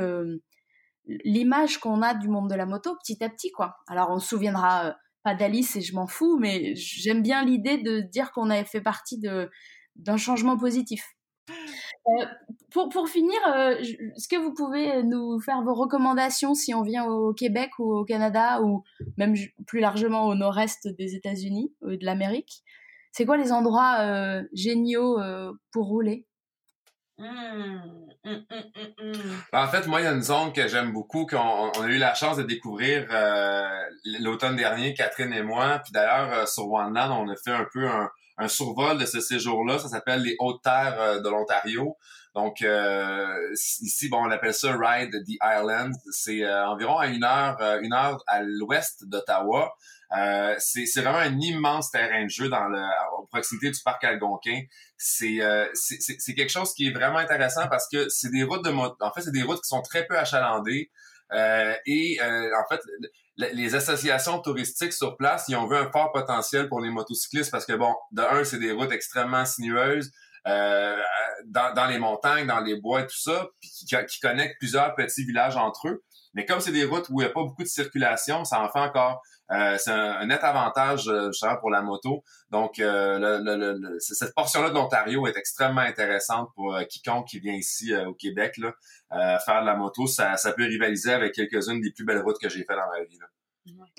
l'image 1.06 1.80
qu'on 1.80 2.02
a 2.02 2.14
du 2.14 2.30
monde 2.30 2.50
de 2.50 2.56
la 2.56 2.66
moto 2.66 2.96
petit 2.96 3.22
à 3.24 3.30
petit 3.30 3.52
quoi. 3.52 3.76
Alors 3.88 4.10
on 4.12 4.20
se 4.20 4.30
souviendra 4.30 4.88
euh, 4.88 4.92
pas 5.24 5.36
d'Alice 5.36 5.76
et 5.76 5.82
je 5.82 5.96
m'en 5.96 6.08
fous, 6.08 6.38
mais 6.40 6.76
j'aime 6.76 7.22
bien 7.22 7.44
l'idée 7.44 7.78
de 7.78 8.02
dire 8.02 8.32
qu'on 8.32 8.50
avait 8.50 8.66
fait 8.66 8.82
partie 8.82 9.20
d'un 9.20 10.18
changement 10.18 10.58
positif. 10.58 11.04
Euh, 11.50 12.26
pour, 12.72 12.90
pour 12.90 13.10
finir, 13.10 13.38
euh, 13.48 13.76
est-ce 13.78 14.28
que 14.28 14.36
vous 14.36 14.54
pouvez 14.54 15.04
nous 15.04 15.40
faire 15.40 15.62
vos 15.64 15.74
recommandations 15.74 16.54
si 16.54 16.74
on 16.74 16.82
vient 16.82 17.06
au 17.06 17.34
Québec 17.34 17.72
ou 17.80 17.94
au 17.94 18.06
Canada 18.06 18.62
ou 18.62 18.84
même 19.18 19.36
plus 19.68 19.80
largement 19.80 20.28
au 20.28 20.36
nord-est 20.36 20.88
des 20.88 21.16
États-Unis 21.16 21.74
ou 21.82 21.96
de 21.96 22.06
l'Amérique? 22.06 22.64
C'est 23.12 23.26
quoi 23.26 23.38
les 23.38 23.52
endroits 23.52 24.42
géniaux 24.54 25.20
pour 25.72 25.88
rouler? 25.88 26.26
Mmh, 27.20 27.26
mmh, 28.26 28.32
mmh, 28.32 29.14
ben, 29.52 29.64
en 29.64 29.68
fait, 29.68 29.86
moi, 29.88 30.02
il 30.02 30.06
y 30.06 30.08
a 30.08 30.12
une 30.12 30.24
zone 30.24 30.52
que 30.52 30.68
j'aime 30.68 30.92
beaucoup, 30.92 31.28
qu'on 31.28 31.38
on 31.38 31.82
a 31.84 31.88
eu 31.88 31.98
la 31.98 32.16
chance 32.16 32.38
de 32.38 32.44
découvrir 32.44 33.08
euh, 33.12 33.62
l'automne 34.20 34.56
dernier, 34.56 34.94
Catherine 34.96 35.32
et 35.32 35.44
moi. 35.44 35.80
Puis 35.84 35.94
d'ailleurs, 35.94 36.34
euh, 36.34 36.46
sur 36.48 36.72
One 36.72 36.94
Land, 36.94 37.12
on 37.12 37.30
a 37.30 37.36
fait 37.36 37.52
un 37.52 37.68
peu 37.72 37.88
un, 37.88 38.10
un 38.38 38.48
survol 38.48 38.98
de 38.98 39.06
ce 39.06 39.20
séjour-là. 39.20 39.80
Ça 39.80 39.90
s'appelle 39.90 40.22
les 40.22 40.36
Hautes 40.40 40.62
Terres 40.64 41.00
euh, 41.00 41.20
de 41.20 41.30
l'Ontario. 41.30 41.98
Donc 42.36 42.66
ici, 43.82 44.10
bon, 44.10 44.18
on 44.18 44.32
appelle 44.32 44.56
ça 44.56 44.76
Ride 44.76 45.12
the 45.24 45.38
Island. 45.44 45.94
C'est 46.12 46.44
environ 46.52 46.98
à 46.98 47.06
une 47.06 47.24
heure, 47.24 47.62
une 47.84 47.94
heure 47.94 48.24
à 48.26 48.42
l'ouest 48.42 49.08
d'Ottawa. 49.08 49.72
Euh, 50.16 50.56
c'est 50.60 51.02
vraiment 51.02 51.18
un 51.18 51.40
immense 51.40 51.90
terrain 51.90 52.24
de 52.24 52.30
jeu 52.30 52.48
dans 52.48 52.68
le, 52.68 52.84
proximité 53.32 53.72
du 53.72 53.80
parc 53.84 54.04
Algonquin. 54.04 54.62
Euh, 55.24 55.68
c'est 55.74 56.00
c'est 56.00 56.36
quelque 56.36 56.52
chose 56.52 56.74
qui 56.74 56.88
est 56.88 56.92
vraiment 56.92 57.18
intéressant 57.18 57.68
parce 57.68 57.88
que 57.90 58.10
c'est 58.10 58.30
des 58.30 58.44
routes 58.44 58.64
de 58.64 58.72
en 58.72 59.12
fait 59.12 59.22
c'est 59.22 59.32
des 59.32 59.42
routes 59.42 59.62
qui 59.62 59.68
sont 59.68 59.82
très 59.82 60.06
peu 60.06 60.18
achalandées 60.18 60.92
euh, 61.34 61.74
et 61.86 62.20
euh, 62.22 62.50
en 62.58 62.68
fait 62.70 62.82
les 63.38 63.74
associations 63.74 64.40
touristiques 64.40 64.94
sur 64.94 65.18
place 65.18 65.46
ils 65.48 65.56
ont 65.56 65.68
vu 65.68 65.76
un 65.76 65.90
fort 65.92 66.12
potentiel 66.12 66.70
pour 66.70 66.80
les 66.80 66.90
motocyclistes 66.90 67.50
parce 67.50 67.66
que 67.66 67.74
bon 67.74 67.94
de 68.12 68.22
un 68.22 68.44
c'est 68.44 68.60
des 68.60 68.72
routes 68.72 68.92
extrêmement 68.92 69.46
sinueuses 69.46 70.12
euh, 70.46 70.98
dans, 71.46 71.88
les 71.90 72.00
montagnes, 72.00 72.48
dans 72.48 72.60
les 72.60 72.76
bois 72.76 73.02
et 73.02 73.08
tout 73.08 73.18
ça, 73.18 73.48
puis 73.62 73.70
qui, 73.70 73.96
qui 74.08 74.20
connectent 74.20 74.58
plusieurs 74.60 74.94
petits 74.94 75.24
villages 75.24 75.56
entre 75.56 75.88
eux. 75.88 76.04
Mais 76.34 76.46
comme 76.46 76.60
c'est 76.60 76.72
des 76.72 76.84
routes 76.84 77.08
où 77.10 77.22
il 77.22 77.24
n'y 77.24 77.30
a 77.30 77.34
pas 77.34 77.44
beaucoup 77.44 77.64
de 77.64 77.68
circulation, 77.68 78.44
ça 78.44 78.62
en 78.62 78.70
fait 78.70 78.80
encore 78.80 79.22
euh, 79.54 79.78
c'est 79.78 79.92
un, 79.92 80.26
net 80.26 80.44
avantage 80.44 81.08
euh, 81.08 81.30
pour 81.60 81.70
la 81.70 81.82
moto. 81.82 82.24
Donc, 82.50 82.80
euh, 82.80 83.20
le, 83.20 83.78
le, 83.78 84.00
cette 84.00 84.34
portion-là 84.34 84.70
de 84.70 84.74
l'Ontario 84.74 85.28
est 85.28 85.38
extrêmement 85.38 85.82
intéressante 85.82 86.50
pour 86.56 86.78
quiconque 86.90 87.28
qui 87.28 87.40
vient 87.40 87.54
ici 87.54 87.96
au 87.96 88.14
Québec 88.14 88.58
là, 88.58 88.74
faire 89.40 89.62
de 89.62 89.66
la 89.66 89.76
moto. 89.76 90.08
Ça, 90.08 90.38
ça 90.38 90.54
peut 90.54 90.64
rivaliser 90.64 91.12
avec 91.12 91.34
quelques-unes 91.34 91.82
des 91.82 91.92
plus 91.92 92.06
belles 92.06 92.22
routes 92.22 92.40
que 92.42 92.50
j'ai 92.50 92.60
faites 92.60 92.78
dans 92.78 92.90
ma 92.90 93.04
vie. 93.04 93.18
Là. 93.20 93.28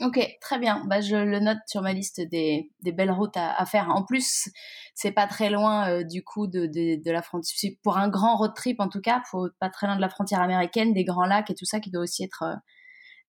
Ok, 0.02 0.20
très 0.40 0.59
bien. 0.59 0.82
Bah, 0.86 1.00
je 1.00 1.16
le 1.16 1.40
note 1.40 1.59
sur 1.66 1.80
ma 1.80 1.92
liste 1.92 2.20
des, 2.20 2.70
des 2.80 2.92
belles 2.92 3.11
routes 3.11 3.36
à, 3.36 3.55
à, 3.55 3.64
faire. 3.64 3.88
En 3.88 4.05
plus, 4.05 4.48
c'est 4.94 5.12
pas 5.12 5.26
très 5.26 5.50
loin 5.50 6.02
du 6.02 6.22
coup 6.22 6.46
de, 6.46 6.66
de, 6.66 7.02
de 7.02 7.11
la 7.11 7.22
frontière. 7.22 7.72
Pour 7.82 7.96
un 7.96 8.09
grand 8.09 8.36
road 8.36 8.52
trip, 8.55 8.80
en 8.80 8.88
tout 8.88 9.00
cas, 9.00 9.22
faut 9.30 9.48
pas 9.61 9.70
très 9.70 9.86
loin 9.86 9.96
de 9.96 10.00
la 10.00 10.11
frontière 10.11 10.40
américaine, 10.40 10.92
des 10.92 11.05
grands 11.05 11.26
lacs 11.26 11.50
et 11.50 11.55
tout 11.55 11.64
ça 11.64 11.80
qui 11.80 11.90
doit 11.90 12.02
aussi 12.02 12.24
être 12.24 12.44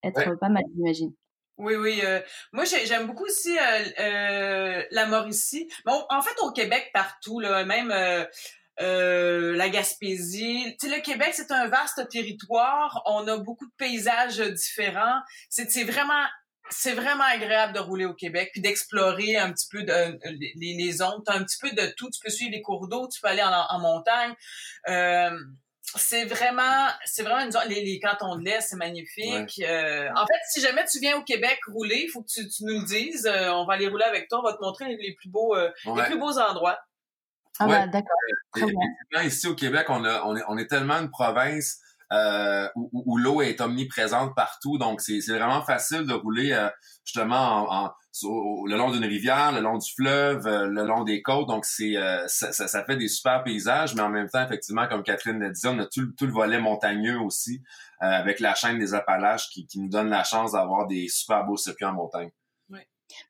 être 0.03 0.35
pas 0.39 0.49
mal, 0.49 0.63
j'imagine. 0.75 1.13
Oui, 1.57 1.75
oui. 1.75 2.01
Euh, 2.03 2.19
moi, 2.51 2.65
j'aime 2.65 3.07
beaucoup 3.07 3.25
aussi 3.25 3.57
euh, 3.57 3.83
euh, 3.99 4.83
la 4.91 5.05
Mauricie. 5.05 5.69
Bon, 5.85 6.05
en 6.09 6.21
fait, 6.21 6.35
au 6.41 6.51
Québec, 6.51 6.89
partout, 6.93 7.39
là, 7.39 7.63
même 7.63 7.89
la 8.77 9.69
Gaspésie. 9.69 10.75
Tu 10.79 10.89
sais, 10.89 10.95
le 10.95 11.01
Québec, 11.01 11.29
c'est 11.33 11.51
un 11.51 11.67
vaste 11.67 12.07
territoire. 12.09 13.01
On 13.05 13.27
a 13.27 13.37
beaucoup 13.37 13.65
de 13.65 13.73
paysages 13.77 14.39
différents. 14.39 15.19
C'est 15.49 15.83
vraiment 15.83 16.25
c'est 16.71 16.93
vraiment 16.93 17.23
agréable 17.23 17.73
de 17.73 17.79
rouler 17.79 18.05
au 18.05 18.15
Québec 18.15 18.49
puis 18.51 18.59
d'explorer 18.59 19.37
un 19.37 19.53
petit 19.53 19.67
peu 19.69 19.83
de, 19.83 20.19
les, 20.31 20.53
les 20.55 20.91
zones. 20.93 21.21
Tu 21.23 21.31
un 21.31 21.43
petit 21.43 21.59
peu 21.61 21.69
de 21.69 21.93
tout. 21.95 22.09
Tu 22.09 22.19
peux 22.19 22.31
suivre 22.31 22.51
les 22.51 22.63
cours 22.63 22.87
d'eau, 22.87 23.07
tu 23.07 23.21
peux 23.21 23.27
aller 23.27 23.43
en, 23.43 23.51
en 23.51 23.79
montagne. 23.79 24.33
C'est 25.97 26.25
vraiment, 26.25 26.89
c'est 27.05 27.23
vraiment 27.23 27.45
une 27.45 27.69
les, 27.69 27.83
les 27.83 27.99
cantons 27.99 28.35
de 28.35 28.43
l'Est, 28.43 28.61
c'est 28.61 28.75
magnifique. 28.75 29.61
Euh, 29.61 30.09
en 30.15 30.25
fait, 30.25 30.39
si 30.49 30.59
jamais 30.59 30.83
tu 30.91 30.99
viens 30.99 31.17
au 31.17 31.23
Québec 31.23 31.59
rouler, 31.67 32.03
il 32.05 32.09
faut 32.09 32.21
que 32.21 32.27
tu, 32.27 32.47
tu, 32.49 32.63
nous 32.65 32.79
le 32.79 32.85
dises. 32.85 33.25
Euh, 33.25 33.51
on 33.53 33.65
va 33.65 33.75
aller 33.75 33.87
rouler 33.87 34.03
avec 34.03 34.27
toi, 34.27 34.39
on 34.39 34.43
va 34.43 34.53
te 34.53 34.61
montrer 34.61 34.95
les, 34.95 35.13
plus 35.13 35.29
beaux, 35.29 35.55
euh, 35.55 35.69
les 35.95 36.03
plus 36.03 36.17
beaux 36.17 36.37
endroits. 36.37 36.79
Ah 37.59 37.67
ouais. 37.67 37.87
d'accord. 37.87 39.23
Ici 39.23 39.47
au 39.47 39.55
Québec, 39.55 39.85
on, 39.89 40.03
a, 40.03 40.23
on, 40.23 40.35
est, 40.35 40.43
on 40.49 40.57
est 40.57 40.67
tellement 40.67 40.95
une 40.95 41.09
province 41.09 41.79
euh, 42.11 42.69
où, 42.75 42.89
où 42.93 43.17
l'eau 43.17 43.41
est 43.41 43.61
omniprésente 43.61 44.35
partout. 44.35 44.77
Donc, 44.77 45.01
c'est 45.01 45.19
vraiment 45.27 45.63
facile 45.63 46.05
de 46.05 46.13
rouler 46.13 46.51
euh, 46.51 46.69
justement 47.03 47.65
en, 47.71 47.91
le 48.23 48.75
long 48.77 48.91
d'une 48.91 49.05
rivière, 49.05 49.51
le 49.51 49.61
long 49.61 49.77
du 49.77 49.91
fleuve, 49.91 50.47
euh, 50.47 50.67
le 50.67 50.85
long 50.85 51.03
des 51.03 51.21
côtes. 51.21 51.47
Donc, 51.47 51.65
c'est 51.65 51.95
ça, 52.27 52.51
ça, 52.51 52.85
fait 52.85 52.97
des 52.97 53.07
super 53.07 53.43
paysages, 53.43 53.95
mais 53.95 54.01
en 54.01 54.09
même 54.09 54.29
temps, 54.29 54.43
effectivement, 54.43 54.87
comme 54.87 55.03
Catherine 55.03 55.39
l'a 55.39 55.49
dit, 55.49 55.67
on 55.67 55.79
a 55.79 55.85
tout, 55.85 56.11
tout, 56.17 56.25
le 56.25 56.31
volet 56.31 56.59
montagneux 56.59 57.19
aussi, 57.19 57.61
avec 57.99 58.39
la 58.39 58.55
chaîne 58.55 58.79
des 58.79 58.93
Appalaches 58.93 59.49
qui, 59.49 59.65
qui 59.67 59.79
nous 59.79 59.89
donne 59.89 60.09
la 60.09 60.23
chance 60.23 60.53
d'avoir 60.53 60.87
des 60.87 61.07
super 61.07 61.45
beaux 61.45 61.57
circuits 61.57 61.85
en 61.85 61.93
montagne. 61.93 62.31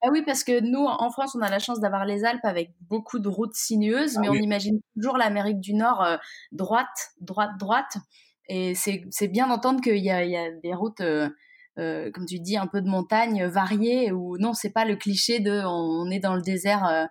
Bah 0.02 0.08
oui, 0.10 0.24
parce 0.26 0.46
que 0.46 0.62
nous, 0.62 0.86
en 0.86 1.12
France, 1.12 1.36
on 1.36 1.42
a 1.42 1.50
la 1.50 1.60
chance 1.60 1.82
d'avoir 1.82 2.06
les 2.06 2.24
Alpes 2.24 2.46
avec 2.46 2.72
beaucoup 2.90 3.20
de 3.20 3.28
routes 3.28 3.54
sinueuses, 3.54 4.16
ah 4.18 4.22
mais 4.22 4.30
on 4.30 4.34
imagine 4.34 4.80
toujours 4.96 5.18
l'Amérique 5.18 5.60
du 5.60 5.74
Nord 5.74 6.18
droite, 6.54 7.12
droite, 7.20 7.52
droite. 7.60 7.98
Et 8.48 8.74
c'est 8.76 9.28
bien 9.28 9.48
d'entendre 9.48 9.82
qu'il 9.82 9.98
y 9.98 10.12
a, 10.12 10.24
y 10.24 10.38
a 10.38 10.52
des 10.52 10.74
routes, 10.74 11.02
euh, 11.02 11.30
euh, 11.78 12.10
comme 12.12 12.26
tu 12.26 12.40
dis, 12.40 12.58
un 12.58 12.68
peu 12.68 12.82
de 12.82 12.88
montagne 12.88 13.46
variées, 13.48 14.12
où 14.12 14.38
non, 14.38 14.54
c'est 14.54 14.70
pas 14.70 14.86
le 14.86 14.96
cliché 14.96 15.40
de 15.40 15.62
on, 15.66 16.10
est 16.10 16.20
dans 16.20 16.36
le 16.36 16.42
désert 16.42 16.86
euh, 16.86 17.06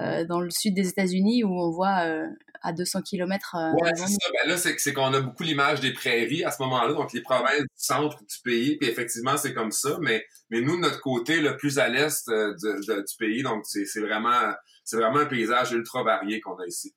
euh 0.00 0.24
dans 0.24 0.40
le 0.40 0.50
sud 0.50 0.74
des 0.74 0.88
États-Unis 0.88 1.42
où 1.42 1.52
on 1.52 1.70
voit 1.70 2.04
euh, 2.04 2.26
à 2.62 2.72
200 2.72 3.02
km. 3.02 3.56
ouais, 3.80 3.90
c'est 3.96 4.06
ça. 4.06 4.30
Ben 4.32 4.50
là, 4.50 4.56
c'est 4.56 4.92
qu'on 4.92 5.12
a 5.12 5.20
beaucoup 5.20 5.42
l'image 5.42 5.80
des 5.80 5.92
prairies 5.92 6.44
à 6.44 6.50
ce 6.50 6.62
moment-là, 6.62 6.92
donc 6.92 7.12
les 7.12 7.22
provinces 7.22 7.60
du 7.60 7.68
centre 7.76 8.18
du 8.18 8.36
pays, 8.44 8.76
puis 8.76 8.88
effectivement, 8.88 9.36
c'est 9.36 9.52
comme 9.52 9.72
ça. 9.72 9.98
Mais, 10.00 10.24
mais 10.50 10.60
nous, 10.60 10.76
de 10.76 10.82
notre 10.82 11.00
côté, 11.00 11.40
le 11.40 11.56
plus 11.56 11.78
à 11.78 11.88
l'est 11.88 12.28
du, 12.28 12.80
du 12.86 13.16
pays, 13.18 13.42
donc 13.42 13.64
c'est 13.66 14.00
vraiment, 14.00 14.52
c'est 14.84 14.96
vraiment 14.96 15.18
un 15.18 15.26
paysage 15.26 15.72
ultra 15.72 16.04
varié 16.04 16.40
qu'on 16.40 16.56
a 16.56 16.66
ici. 16.66 16.94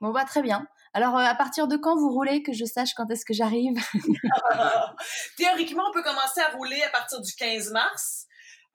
Bon, 0.00 0.12
bah, 0.12 0.24
très 0.24 0.42
bien. 0.42 0.66
Alors, 0.96 1.18
euh, 1.18 1.22
à 1.22 1.34
partir 1.34 1.66
de 1.66 1.76
quand 1.76 1.96
vous 1.96 2.10
roulez, 2.10 2.44
que 2.44 2.52
je 2.52 2.64
sache 2.64 2.94
quand 2.94 3.10
est-ce 3.10 3.24
que 3.24 3.34
j'arrive? 3.34 3.76
Théoriquement, 5.36 5.82
on 5.90 5.92
peut 5.92 6.04
commencer 6.04 6.40
à 6.40 6.56
rouler 6.56 6.80
à 6.84 6.88
partir 6.90 7.20
du 7.20 7.32
15 7.34 7.72
mars. 7.72 8.26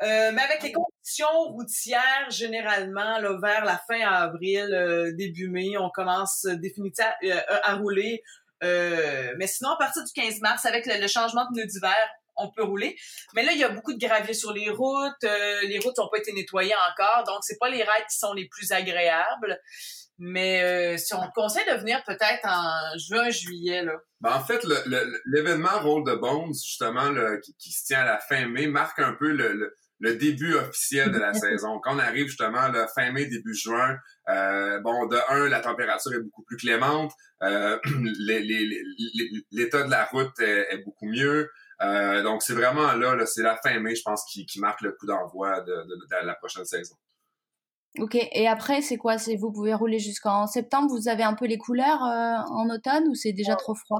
Euh, 0.01 0.31
mais 0.33 0.41
avec 0.41 0.61
les 0.63 0.73
conditions 0.73 1.43
routières, 1.47 2.29
généralement, 2.29 3.19
là, 3.19 3.37
vers 3.41 3.63
la 3.63 3.77
fin 3.77 4.01
avril, 4.01 4.73
euh, 4.73 5.13
début 5.13 5.49
mai, 5.49 5.77
on 5.77 5.89
commence 5.89 6.45
définitivement 6.45 7.09
à 7.63 7.75
rouler. 7.75 8.21
mais 8.61 9.47
sinon, 9.47 9.71
à 9.71 9.77
partir 9.77 10.03
du 10.03 10.11
15 10.11 10.41
mars, 10.41 10.65
avec 10.65 10.85
le, 10.85 11.07
changement 11.07 11.45
de 11.45 11.55
pneus 11.55 11.67
d'hiver, 11.67 12.09
on 12.35 12.49
peut 12.49 12.63
rouler. 12.63 12.97
Mais 13.33 13.43
là, 13.43 13.51
il 13.53 13.59
y 13.59 13.63
a 13.65 13.69
beaucoup 13.69 13.93
de 13.93 13.99
gravier 13.99 14.33
sur 14.33 14.53
les 14.53 14.69
routes. 14.69 15.23
les 15.23 15.79
routes 15.79 15.97
n'ont 15.97 16.09
pas 16.09 16.17
été 16.17 16.33
nettoyées 16.33 16.75
encore, 16.91 17.23
donc 17.25 17.39
c'est 17.41 17.57
pas 17.59 17.69
les 17.69 17.83
rides 17.83 18.07
qui 18.09 18.17
sont 18.17 18.33
les 18.33 18.47
plus 18.47 18.71
agréables. 18.71 19.59
Mais 20.21 20.61
euh, 20.63 20.97
si 20.97 21.13
on 21.13 21.25
te 21.25 21.31
conseille 21.33 21.65
de 21.65 21.79
venir 21.79 22.03
peut-être 22.05 22.45
en 22.45 22.97
juin, 22.97 23.29
juillet, 23.29 23.83
là. 23.83 23.93
Ben, 24.19 24.33
en 24.33 24.43
fait, 24.43 24.65
l'événement 25.25 25.79
Roll 25.79 26.03
de 26.03 26.13
Bones, 26.13 26.53
justement, 26.53 27.09
qui, 27.57 27.71
se 27.71 27.85
tient 27.85 28.01
à 28.01 28.05
la 28.05 28.19
fin 28.19 28.45
mai, 28.47 28.67
marque 28.67 28.99
un 28.99 29.13
peu 29.13 29.31
le, 29.31 30.15
début 30.17 30.55
officiel 30.55 31.11
de 31.11 31.17
la 31.17 31.33
saison. 31.45 31.79
Quand 31.79 31.95
on 31.95 31.99
arrive 31.99 32.27
justement 32.27 32.67
le 32.67 32.85
fin 32.93 33.13
mai, 33.13 33.27
début 33.27 33.55
juin, 33.55 33.97
euh, 34.27 34.81
bon, 34.81 35.05
de 35.07 35.17
un, 35.29 35.47
la 35.47 35.61
température 35.61 36.13
est 36.13 36.21
beaucoup 36.21 36.43
plus 36.43 36.57
clémente, 36.57 37.13
euh, 37.43 37.79
l'état 39.51 39.83
de 39.83 39.89
la 39.89 40.03
route 40.03 40.37
est, 40.41 40.83
beaucoup 40.83 41.07
mieux. 41.07 41.49
donc 41.79 42.43
c'est 42.43 42.55
vraiment 42.55 42.91
là, 42.91 43.25
c'est 43.25 43.41
la 43.41 43.55
fin 43.55 43.79
mai, 43.79 43.95
je 43.95 44.01
pense, 44.03 44.25
qui, 44.29 44.45
marque 44.59 44.81
le 44.81 44.91
coup 44.91 45.05
d'envoi 45.05 45.61
de 45.61 46.25
la 46.25 46.35
prochaine 46.35 46.65
saison. 46.65 46.97
Ok, 47.97 48.15
et 48.15 48.47
après, 48.47 48.81
c'est 48.81 48.97
quoi? 48.97 49.17
C'est 49.17 49.35
Vous 49.35 49.51
pouvez 49.51 49.73
rouler 49.73 49.99
jusqu'en 49.99 50.45
septembre 50.45 50.89
Vous 50.89 51.07
avez 51.07 51.23
un 51.23 51.33
peu 51.33 51.45
les 51.45 51.57
couleurs 51.57 52.03
euh, 52.03 52.37
en 52.53 52.69
automne 52.69 53.07
ou 53.07 53.15
c'est 53.15 53.33
déjà 53.33 53.55
trop 53.55 53.73
froid? 53.73 53.99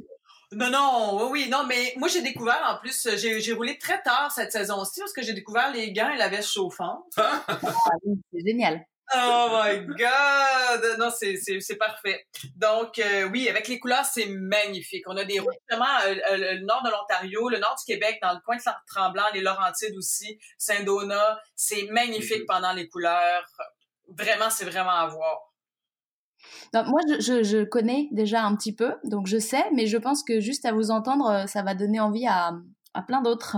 Non, 0.52 0.70
non, 0.70 1.18
oui, 1.18 1.30
oui, 1.32 1.50
non, 1.50 1.64
mais 1.68 1.94
moi 1.98 2.08
j'ai 2.08 2.24
découvert 2.24 2.60
en 2.68 2.80
plus, 2.80 3.08
j'ai 3.18 3.54
roulé 3.54 3.78
très 3.78 4.02
tard 4.02 4.32
cette 4.32 4.52
saison-ci 4.52 5.00
parce 5.00 5.14
que 5.14 5.22
j'ai 5.22 5.34
découvert 5.34 5.72
les 5.72 5.92
gants 5.94 6.10
et 6.10 6.18
la 6.18 6.28
veste 6.28 6.50
chauffante. 6.50 7.04
ah 7.18 7.44
oui, 8.04 8.20
c'est 8.34 8.48
génial. 8.48 8.84
Oh 9.16 9.48
my 9.52 9.86
God! 9.88 11.00
Non, 11.00 11.10
c'est 11.10 11.76
parfait. 11.78 12.28
Donc, 12.56 13.00
euh, 13.00 13.24
oui, 13.30 13.50
avec 13.50 13.68
les 13.68 13.80
couleurs, 13.80 14.06
c'est 14.06 14.28
magnifique. 14.28 15.04
On 15.08 15.18
a 15.18 15.26
des 15.26 15.40
routes, 15.40 15.56
justement, 15.68 15.88
euh, 16.06 16.16
euh, 16.32 16.38
le 16.38 16.66
nord 16.66 16.84
de 16.84 16.92
l'Ontario, 16.92 17.50
le 17.50 17.58
nord 17.58 17.76
du 17.80 17.92
Québec, 17.92 18.20
dans 18.22 18.34
le 18.34 18.40
coin 18.46 18.58
de 18.58 18.62
Saint-Tremblant, 18.62 19.26
les 19.34 19.42
Laurentides 19.42 19.96
aussi, 19.98 20.40
Saint-Donat. 20.60 21.40
C'est 21.56 21.88
magnifique 21.90 22.46
pendant 22.48 22.72
les 22.74 22.88
couleurs. 22.88 23.46
Vraiment, 24.20 24.49
c'est 24.49 24.65
vraiment 24.65 24.91
à 24.91 25.07
voir. 25.07 25.53
moi, 26.74 26.99
je, 27.20 27.43
je, 27.43 27.63
connais 27.63 28.09
déjà 28.11 28.43
un 28.43 28.55
petit 28.55 28.76
peu, 28.76 28.95
donc 29.05 29.28
je 29.28 29.38
sais, 29.38 29.63
mais 29.74 29.88
je 29.88 29.97
pense 29.97 30.24
que 30.24 30.39
juste 30.39 30.65
à 30.65 30.74
vous 30.74 30.91
entendre, 30.91 31.47
ça 31.47 31.63
va 31.63 31.74
donner 31.74 31.99
envie 31.99 32.28
à, 32.28 32.51
à 32.93 33.01
plein 33.01 33.22
d'autres 33.22 33.57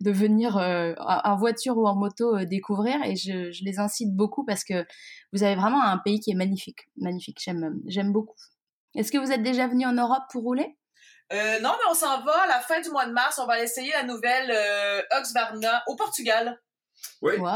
de 0.00 0.10
venir 0.10 0.56
euh, 0.58 0.94
en 0.98 1.36
voiture 1.36 1.76
ou 1.78 1.86
en 1.86 1.94
moto 1.94 2.36
euh, 2.36 2.44
découvrir 2.44 3.02
et 3.04 3.16
je, 3.16 3.50
je, 3.50 3.64
les 3.64 3.78
incite 3.78 4.14
beaucoup 4.14 4.44
parce 4.44 4.64
que 4.64 4.84
vous 5.32 5.42
avez 5.42 5.54
vraiment 5.54 5.82
un 5.82 5.98
pays 5.98 6.20
qui 6.20 6.32
est 6.32 6.36
magnifique, 6.36 6.80
magnifique. 6.96 7.38
J'aime, 7.42 7.80
j'aime 7.86 8.12
beaucoup. 8.12 8.36
Est-ce 8.94 9.10
que 9.10 9.18
vous 9.18 9.32
êtes 9.32 9.42
déjà 9.42 9.66
venu 9.66 9.86
en 9.86 9.92
Europe 9.92 10.24
pour 10.30 10.42
rouler? 10.42 10.76
Euh, 11.32 11.60
Non, 11.60 11.70
mais 11.70 11.90
on 11.90 11.94
s'en 11.94 12.22
va 12.22 12.42
à 12.42 12.46
la 12.46 12.60
fin 12.60 12.80
du 12.80 12.90
mois 12.90 13.06
de 13.06 13.12
mars. 13.12 13.38
On 13.38 13.46
va 13.46 13.60
essayer 13.60 13.92
la 13.92 14.04
nouvelle 14.04 14.50
euh, 14.50 15.02
Oxvarna 15.18 15.82
au 15.88 15.96
Portugal. 15.96 16.60
Oui. 17.22 17.36
Wow. 17.38 17.48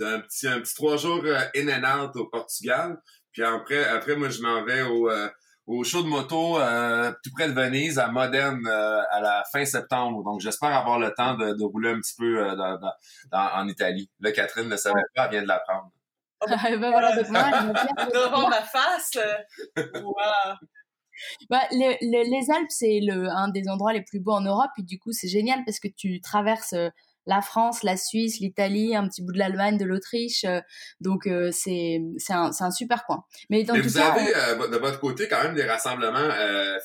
Un 0.00 0.20
petit, 0.20 0.48
un 0.48 0.60
petit 0.60 0.74
trois 0.74 0.96
jours 0.96 1.22
in 1.54 1.68
and 1.68 2.04
out 2.04 2.16
au 2.16 2.26
Portugal. 2.26 2.98
Puis 3.32 3.42
après, 3.42 3.84
après 3.84 4.16
moi, 4.16 4.28
je 4.28 4.40
m'en 4.40 4.64
vais 4.64 4.82
au 4.82 5.10
au 5.66 5.82
show 5.82 6.02
de 6.02 6.08
moto 6.08 6.58
euh, 6.58 7.12
tout 7.22 7.30
près 7.34 7.48
de 7.48 7.52
Venise, 7.52 7.98
à 7.98 8.08
Modène, 8.08 8.66
euh, 8.66 9.02
à 9.10 9.20
la 9.20 9.42
fin 9.52 9.64
septembre. 9.64 10.22
Donc, 10.22 10.40
j'espère 10.40 10.72
avoir 10.74 10.98
le 10.98 11.12
temps 11.12 11.34
de, 11.34 11.52
de 11.52 11.64
rouler 11.64 11.90
un 11.90 12.00
petit 12.00 12.14
peu 12.16 12.38
euh, 12.38 12.54
dans, 12.54 12.78
dans, 13.32 13.50
en 13.54 13.68
Italie. 13.68 14.08
Là, 14.20 14.32
Catherine 14.32 14.68
ne 14.68 14.76
savait 14.76 14.94
pas, 15.14 15.24
elle 15.24 15.30
vient 15.32 15.42
de 15.42 15.48
l'apprendre. 15.48 15.90
ben 16.46 16.78
voilà, 16.78 17.16
donc 17.16 17.28
moi, 17.30 17.50
devant 18.12 18.48
ma 18.48 18.62
face. 18.62 19.18
Bah, 21.48 21.62
le, 21.70 21.96
les 22.02 22.50
Alpes, 22.50 22.68
c'est 22.68 23.00
le, 23.02 23.30
un 23.30 23.48
des 23.48 23.70
endroits 23.70 23.94
les 23.94 24.02
plus 24.02 24.20
beaux 24.20 24.32
en 24.32 24.42
Europe. 24.42 24.70
Et 24.76 24.82
du 24.82 24.98
coup, 24.98 25.12
c'est 25.12 25.28
génial 25.28 25.64
parce 25.64 25.80
que 25.80 25.88
tu 25.88 26.20
traverses 26.20 26.74
la 27.26 27.42
France, 27.42 27.82
la 27.82 27.96
Suisse, 27.96 28.38
l'Italie, 28.40 28.94
un 28.94 29.06
petit 29.08 29.22
bout 29.22 29.32
de 29.32 29.38
l'Allemagne, 29.38 29.76
de 29.76 29.84
l'Autriche. 29.84 30.44
Euh, 30.44 30.60
donc 31.00 31.26
euh, 31.26 31.50
c'est 31.52 32.00
c'est 32.18 32.32
un, 32.32 32.50
un 32.58 32.70
super 32.70 33.04
coin. 33.04 33.24
Mais, 33.50 33.64
dans 33.64 33.74
vous 33.74 33.98
avez 33.98 34.34
euh, 34.34 34.68
de 34.68 34.76
votre 34.76 35.00
côté 35.00 35.28
quand 35.28 35.42
même 35.42 35.54
des 35.54 35.64
rassemblements 35.64 36.30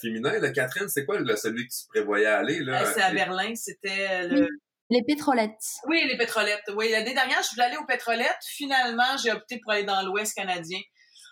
féminins. 0.02 0.40
Là, 0.40 0.50
Catherine, 0.50 0.90
c'est 0.90 1.06
quoi 1.06 1.18
celui 1.36 1.68
que 1.68 1.74
tu 1.74 1.88
prévoyais 1.90 2.26
aller 2.26 2.60
là? 2.60 2.86
C'est 2.86 3.02
à 3.02 3.12
Berlin. 3.12 3.54
C'était 3.56 4.28
le... 4.28 4.48
Les 4.90 5.04
pétrolettes. 5.04 5.64
Oui, 5.88 6.04
les 6.08 6.18
pétrolettes. 6.18 6.70
Oui, 6.76 6.90
l'année 6.92 7.14
dernière, 7.14 7.42
je 7.44 7.52
voulais 7.52 7.66
aller 7.66 7.78
aux 7.78 7.86
pétrolettes. 7.86 8.44
Finalement, 8.46 9.16
j'ai 9.24 9.32
opté 9.32 9.60
pour 9.64 9.72
aller 9.72 9.86
dans 9.86 10.02
l'Ouest 10.02 10.36
canadien 10.36 10.80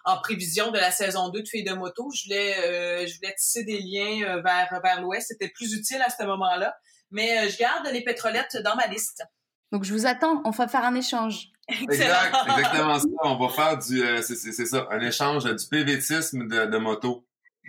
en 0.05 0.17
prévision 0.21 0.71
de 0.71 0.77
la 0.77 0.91
saison 0.91 1.27
2 1.29 1.41
de 1.41 1.47
Filles 1.47 1.65
de 1.65 1.73
moto. 1.73 2.07
Je 2.15 2.23
voulais, 2.23 3.05
je 3.05 3.15
voulais 3.17 3.33
tisser 3.35 3.65
des 3.65 3.79
liens 3.79 4.41
vers, 4.41 4.79
vers 4.81 5.01
l'Ouest. 5.01 5.27
C'était 5.27 5.49
plus 5.49 5.73
utile 5.73 6.01
à 6.01 6.09
ce 6.09 6.23
moment-là. 6.23 6.73
Mais 7.11 7.39
euh, 7.39 7.49
je 7.49 7.57
garde 7.57 7.87
les 7.91 8.03
pétrolettes 8.03 8.57
dans 8.63 8.75
ma 8.75 8.87
liste. 8.87 9.23
Donc, 9.71 9.83
je 9.83 9.93
vous 9.93 10.05
attends. 10.05 10.41
On 10.45 10.51
va 10.51 10.67
faire 10.67 10.83
un 10.83 10.95
échange. 10.95 11.51
Exact, 11.67 12.35
exactement 12.57 12.99
ça. 12.99 13.07
On 13.23 13.37
va 13.37 13.49
faire 13.49 13.77
du, 13.77 14.03
euh, 14.03 14.21
c'est 14.21 14.35
ça, 14.65 14.87
un 14.91 14.99
échange 15.01 15.43
du 15.43 15.67
PVTisme 15.69 16.47
de, 16.47 16.65
de 16.65 16.77
moto. 16.77 17.27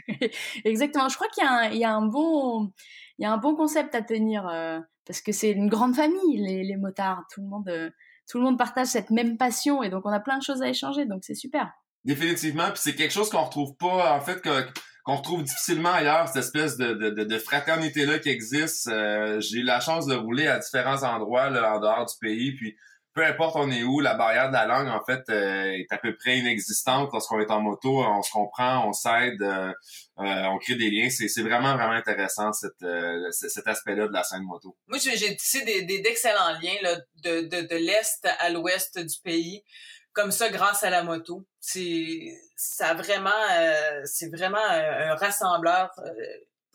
exactement. 0.64 1.08
Je 1.08 1.16
crois 1.16 1.28
qu'il 1.28 1.44
y, 1.76 1.78
y, 1.78 1.84
a 1.84 1.94
un 1.94 2.06
bon, 2.06 2.72
il 3.18 3.22
y 3.22 3.26
a 3.26 3.32
un 3.32 3.36
bon 3.36 3.54
concept 3.54 3.94
à 3.94 4.02
tenir 4.02 4.48
euh, 4.48 4.80
parce 5.06 5.20
que 5.20 5.32
c'est 5.32 5.50
une 5.50 5.68
grande 5.68 5.94
famille, 5.94 6.38
les, 6.38 6.64
les 6.64 6.76
motards. 6.76 7.24
Tout 7.32 7.42
le 7.42 7.48
monde, 7.48 7.92
tout 8.28 8.38
le 8.38 8.44
monde 8.44 8.56
partage 8.58 8.88
cette 8.88 9.10
même 9.10 9.36
passion 9.36 9.82
et 9.82 9.90
donc 9.90 10.06
on 10.06 10.12
a 10.12 10.20
plein 10.20 10.38
de 10.38 10.42
choses 10.42 10.62
à 10.62 10.68
échanger. 10.68 11.04
Donc 11.04 11.24
c'est 11.24 11.34
super. 11.34 11.70
Définitivement. 12.04 12.70
Puis 12.70 12.80
c'est 12.82 12.94
quelque 12.94 13.12
chose 13.12 13.28
qu'on 13.28 13.44
retrouve 13.44 13.76
pas, 13.76 14.16
en 14.16 14.20
fait, 14.20 14.40
que 14.40 14.66
qu'on 15.04 15.16
retrouve 15.16 15.42
difficilement 15.42 15.92
ailleurs, 15.92 16.28
cette 16.28 16.44
espèce 16.44 16.76
de, 16.76 16.92
de, 16.92 17.24
de 17.24 17.38
fraternité-là 17.38 18.18
qui 18.18 18.28
existe. 18.28 18.88
Euh, 18.88 19.40
j'ai 19.40 19.58
eu 19.58 19.62
la 19.62 19.80
chance 19.80 20.06
de 20.06 20.14
rouler 20.14 20.46
à 20.46 20.58
différents 20.58 21.02
endroits 21.02 21.50
là, 21.50 21.74
en 21.74 21.80
dehors 21.80 22.06
du 22.06 22.14
pays, 22.20 22.52
puis 22.54 22.76
peu 23.12 23.24
importe 23.24 23.56
on 23.56 23.70
est 23.70 23.82
où, 23.82 23.98
la 24.00 24.14
barrière 24.14 24.48
de 24.48 24.52
la 24.52 24.66
langue, 24.66 24.88
en 24.88 25.04
fait, 25.04 25.22
euh, 25.30 25.72
est 25.72 25.90
à 25.90 25.98
peu 25.98 26.16
près 26.16 26.38
inexistante 26.38 27.10
lorsqu'on 27.12 27.40
est 27.40 27.50
en 27.50 27.60
moto. 27.60 28.04
On 28.04 28.22
se 28.22 28.30
comprend, 28.30 28.88
on 28.88 28.92
s'aide, 28.92 29.42
euh, 29.42 29.72
on 30.16 30.58
crée 30.58 30.76
des 30.76 30.90
liens. 30.90 31.10
C'est 31.10 31.42
vraiment, 31.42 31.74
vraiment 31.74 31.92
intéressant 31.92 32.52
cette, 32.52 32.84
cet 33.32 33.66
aspect-là 33.66 34.06
de 34.06 34.12
la 34.12 34.22
scène 34.22 34.44
moto. 34.44 34.76
Moi, 34.86 34.98
j'ai 34.98 35.36
tissé 35.36 35.64
d'excellents 35.64 36.52
liens 36.62 36.76
là, 36.82 36.94
de, 37.24 37.40
de, 37.48 37.66
de 37.66 37.76
l'Est 37.76 38.28
à 38.38 38.48
l'Ouest 38.50 38.98
du 38.98 39.16
pays 39.24 39.64
comme 40.12 40.30
ça 40.30 40.48
grâce 40.50 40.82
à 40.82 40.90
la 40.90 41.02
moto. 41.02 41.44
C'est 41.60 42.36
ça 42.56 42.94
vraiment 42.94 43.30
euh, 43.58 44.00
c'est 44.04 44.28
vraiment 44.28 44.58
un, 44.58 45.14
rassembleur 45.14 45.90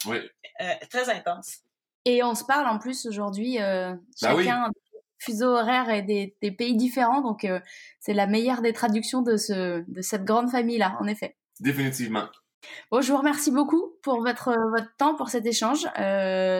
euh, 0.07 0.19
euh, 0.61 0.73
très 0.89 1.09
intense. 1.09 1.59
Et 2.05 2.23
on 2.23 2.35
se 2.35 2.43
parle 2.43 2.67
en 2.67 2.79
plus 2.79 3.05
aujourd'hui 3.05 3.57
bah 3.57 3.97
chacun 4.19 4.69
des 4.69 4.99
fuseaux 5.17 5.55
horaires 5.55 5.89
et 5.89 6.03
des, 6.03 6.35
des 6.41 6.51
pays 6.51 6.75
différents 6.75 7.21
donc 7.21 7.47
c'est 7.99 8.13
la 8.13 8.27
meilleure 8.27 8.61
des 8.61 8.73
traductions 8.73 9.21
de 9.21 9.37
ce 9.37 9.83
de 9.87 10.01
cette 10.01 10.23
grande 10.23 10.49
famille 10.49 10.77
là 10.77 10.97
en 10.99 11.07
effet. 11.07 11.35
Définitivement. 11.59 12.27
Bon, 12.91 13.01
je 13.01 13.11
vous 13.11 13.17
remercie 13.17 13.51
beaucoup 13.51 13.93
pour 14.03 14.21
votre 14.21 14.55
votre 14.71 14.95
temps 14.97 15.15
pour 15.15 15.29
cet 15.29 15.45
échange. 15.45 15.83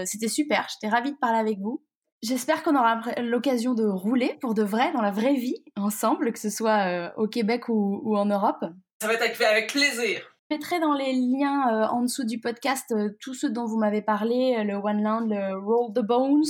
C'était 0.06 0.30
super. 0.30 0.68
J'étais 0.72 0.94
ravie 0.94 1.12
de 1.12 1.18
parler 1.18 1.40
avec 1.40 1.60
vous. 1.60 1.84
J'espère 2.24 2.64
qu'on 2.64 2.76
aura 2.76 3.02
l'occasion 3.22 3.74
de 3.74 3.86
rouler 3.86 4.38
pour 4.42 4.54
de 4.54 4.64
vrai, 4.64 4.92
dans 4.94 5.02
la 5.02 5.12
vraie 5.12 5.36
vie, 5.36 5.64
ensemble, 5.76 6.32
que 6.32 6.40
ce 6.40 6.50
soit 6.50 6.88
euh, 6.88 7.10
au 7.18 7.28
Québec 7.28 7.70
ou, 7.70 8.16
en 8.18 8.26
Europe. 8.26 8.64
Ça 9.02 9.08
va 9.08 9.14
être 9.14 9.42
avec 9.44 9.72
plaisir. 9.72 10.22
Je 10.50 10.56
mettrai 10.56 10.80
dans 10.80 10.94
les 10.94 11.14
liens 11.14 11.68
euh, 11.72 11.88
en 11.88 12.02
dessous 12.02 12.24
du 12.24 12.40
podcast 12.40 12.92
euh, 12.92 13.10
tout 13.20 13.34
ce 13.34 13.48
dont 13.48 13.66
vous 13.66 13.78
m'avez 13.78 14.02
parlé, 14.02 14.64
le 14.64 14.76
One 14.76 15.04
Land, 15.04 15.28
le 15.28 15.58
Roll 15.58 15.94
the 15.94 16.06
Bones, 16.06 16.46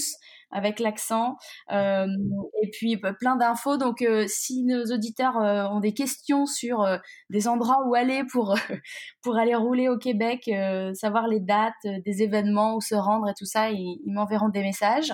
avec 0.55 0.79
l'accent, 0.79 1.35
euh, 1.73 2.07
et 2.63 2.69
puis 2.71 2.95
bah, 2.95 3.13
plein 3.13 3.35
d'infos. 3.35 3.77
Donc, 3.77 4.01
euh, 4.01 4.25
si 4.27 4.63
nos 4.63 4.85
auditeurs 4.85 5.37
euh, 5.37 5.65
ont 5.67 5.81
des 5.81 5.93
questions 5.93 6.45
sur 6.45 6.87
des 7.29 7.47
endroits 7.47 7.85
où 7.85 7.93
aller 7.93 8.23
pour 8.31 8.55
pour 9.21 9.35
aller 9.35 9.53
rouler 9.53 9.89
au 9.89 9.97
Québec, 9.97 10.49
savoir 10.93 11.27
les 11.27 11.41
dates 11.41 11.73
des 11.83 12.23
événements 12.23 12.75
où 12.75 12.81
se 12.81 12.95
rendre 12.95 13.29
et 13.29 13.33
tout 13.37 13.45
ça, 13.45 13.69
ils, 13.69 14.01
ils 14.05 14.13
m'enverront 14.13 14.49
des 14.49 14.61
messages. 14.61 15.13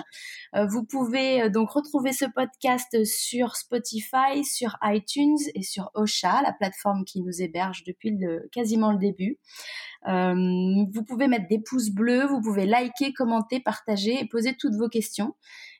vous 0.54 0.84
pouvez 0.84 1.50
donc 1.50 1.70
retrouver 1.70 2.12
ce 2.12 2.26
podcast 2.26 3.04
sur 3.04 3.56
Spotify, 3.56 4.44
sur 4.44 4.76
iTunes 4.82 5.38
et 5.54 5.62
sur 5.62 5.90
Osha, 5.94 6.42
la 6.42 6.52
plateforme 6.52 7.04
qui 7.04 7.20
nous 7.22 7.42
héberge 7.42 7.82
depuis 7.84 8.16
le, 8.16 8.48
quasiment 8.52 8.92
le 8.92 8.98
début. 8.98 9.38
Euh, 10.08 10.84
vous 10.92 11.04
pouvez 11.04 11.28
mettre 11.28 11.46
des 11.48 11.60
pouces 11.60 11.90
bleus, 11.90 12.26
vous 12.26 12.40
pouvez 12.40 12.66
liker, 12.66 13.12
commenter, 13.12 13.60
partager 13.60 14.20
et 14.20 14.26
poser 14.26 14.54
toutes 14.58 14.74
vos 14.74 14.88
questions. 14.88 15.34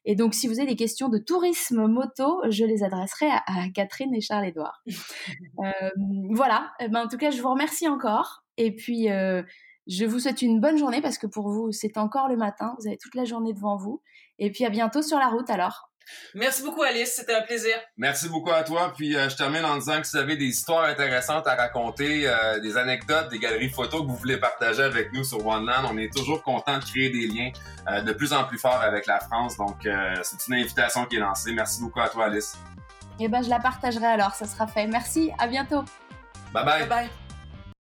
Et 0.05 0.17
donc, 0.17 0.35
si 0.35 0.49
vous 0.49 0.59
avez 0.59 0.69
des 0.69 0.77
questions 0.77 1.09
de 1.09 1.19
tourisme 1.19 1.87
moto, 1.87 2.43
je 2.49 2.65
les 2.65 2.83
adresserai 2.83 3.27
à, 3.31 3.69
Catherine 3.75 4.15
et 4.15 4.21
Charles-Édouard. 4.21 4.83
euh, 5.65 5.91
voilà. 6.31 6.73
Eh 6.81 6.89
ben, 6.89 7.05
en 7.05 7.09
tout 7.09 7.19
cas, 7.19 7.31
je 7.31 7.41
vous 7.41 7.51
remercie 7.51 7.89
encore. 7.89 8.45
Et 8.57 8.75
puis, 8.75 9.11
euh, 9.11 9.43
je 9.87 10.05
vous 10.05 10.19
souhaite 10.19 10.43
une 10.43 10.61
bonne 10.61 10.77
journée 10.77 11.01
parce 11.01 11.19
que 11.19 11.27
pour 11.27 11.49
vous, 11.49 11.71
c'est 11.73 11.97
encore 11.99 12.29
le 12.29 12.37
matin. 12.37 12.75
Vous 12.81 12.89
avez 12.89 12.99
toute 12.99 13.15
la 13.15 13.25
journée 13.25 13.53
devant 13.53 13.77
vous. 13.77 14.03
Et 14.39 14.51
puis, 14.51 14.65
à 14.65 14.71
bientôt 14.71 15.03
sur 15.03 15.19
la 15.19 15.29
route 15.29 15.51
alors. 15.51 15.92
Merci 16.35 16.63
beaucoup, 16.63 16.83
Alice. 16.83 17.15
C'était 17.17 17.35
un 17.35 17.43
plaisir. 17.43 17.75
Merci 17.97 18.29
beaucoup 18.29 18.51
à 18.51 18.63
toi. 18.63 18.93
Puis 18.97 19.17
euh, 19.17 19.29
je 19.29 19.37
termine 19.37 19.65
en 19.65 19.77
disant 19.77 20.01
que 20.01 20.07
si 20.07 20.17
vous 20.17 20.23
avez 20.23 20.37
des 20.37 20.47
histoires 20.47 20.85
intéressantes 20.85 21.47
à 21.47 21.55
raconter, 21.55 22.27
euh, 22.27 22.61
des 22.61 22.77
anecdotes, 22.77 23.29
des 23.31 23.39
galeries 23.39 23.71
photos 23.71 24.03
que 24.03 24.07
vous 24.07 24.17
voulez 24.17 24.39
partager 24.39 24.83
avec 24.83 25.13
nous 25.13 25.25
sur 25.25 25.47
OneLand, 25.47 25.91
on 25.91 25.99
est 25.99 26.13
toujours 26.13 26.43
content 26.43 26.79
de 26.79 26.85
créer 26.85 27.11
des 27.11 27.27
liens 27.27 27.51
euh, 27.89 28.01
de 28.03 28.13
plus 28.13 28.33
en 28.33 28.45
plus 28.45 28.59
forts 28.59 28.81
avec 28.81 29.07
la 29.07 29.21
France. 29.21 29.57
Donc, 29.57 29.87
c'est 30.23 30.49
une 30.49 30.55
invitation 30.55 31.05
qui 31.07 31.17
est 31.17 31.21
lancée. 31.21 31.53
Merci 31.53 31.81
beaucoup 31.81 32.01
à 32.01 32.09
toi, 32.09 32.27
Alice. 32.27 32.57
Eh 33.21 33.29
ben, 33.29 33.43
je 33.43 33.51
la 33.51 33.61
partagerai 33.61 34.07
alors. 34.07 34.35
Ça 34.35 34.47
sera 34.47 34.67
fait. 34.67 34.87
Merci. 34.87 35.31
À 35.39 35.47
bientôt. 35.47 35.85
Bye 36.53 36.65
bye. 36.65 36.81
Bye 36.81 36.89
bye. 36.89 37.22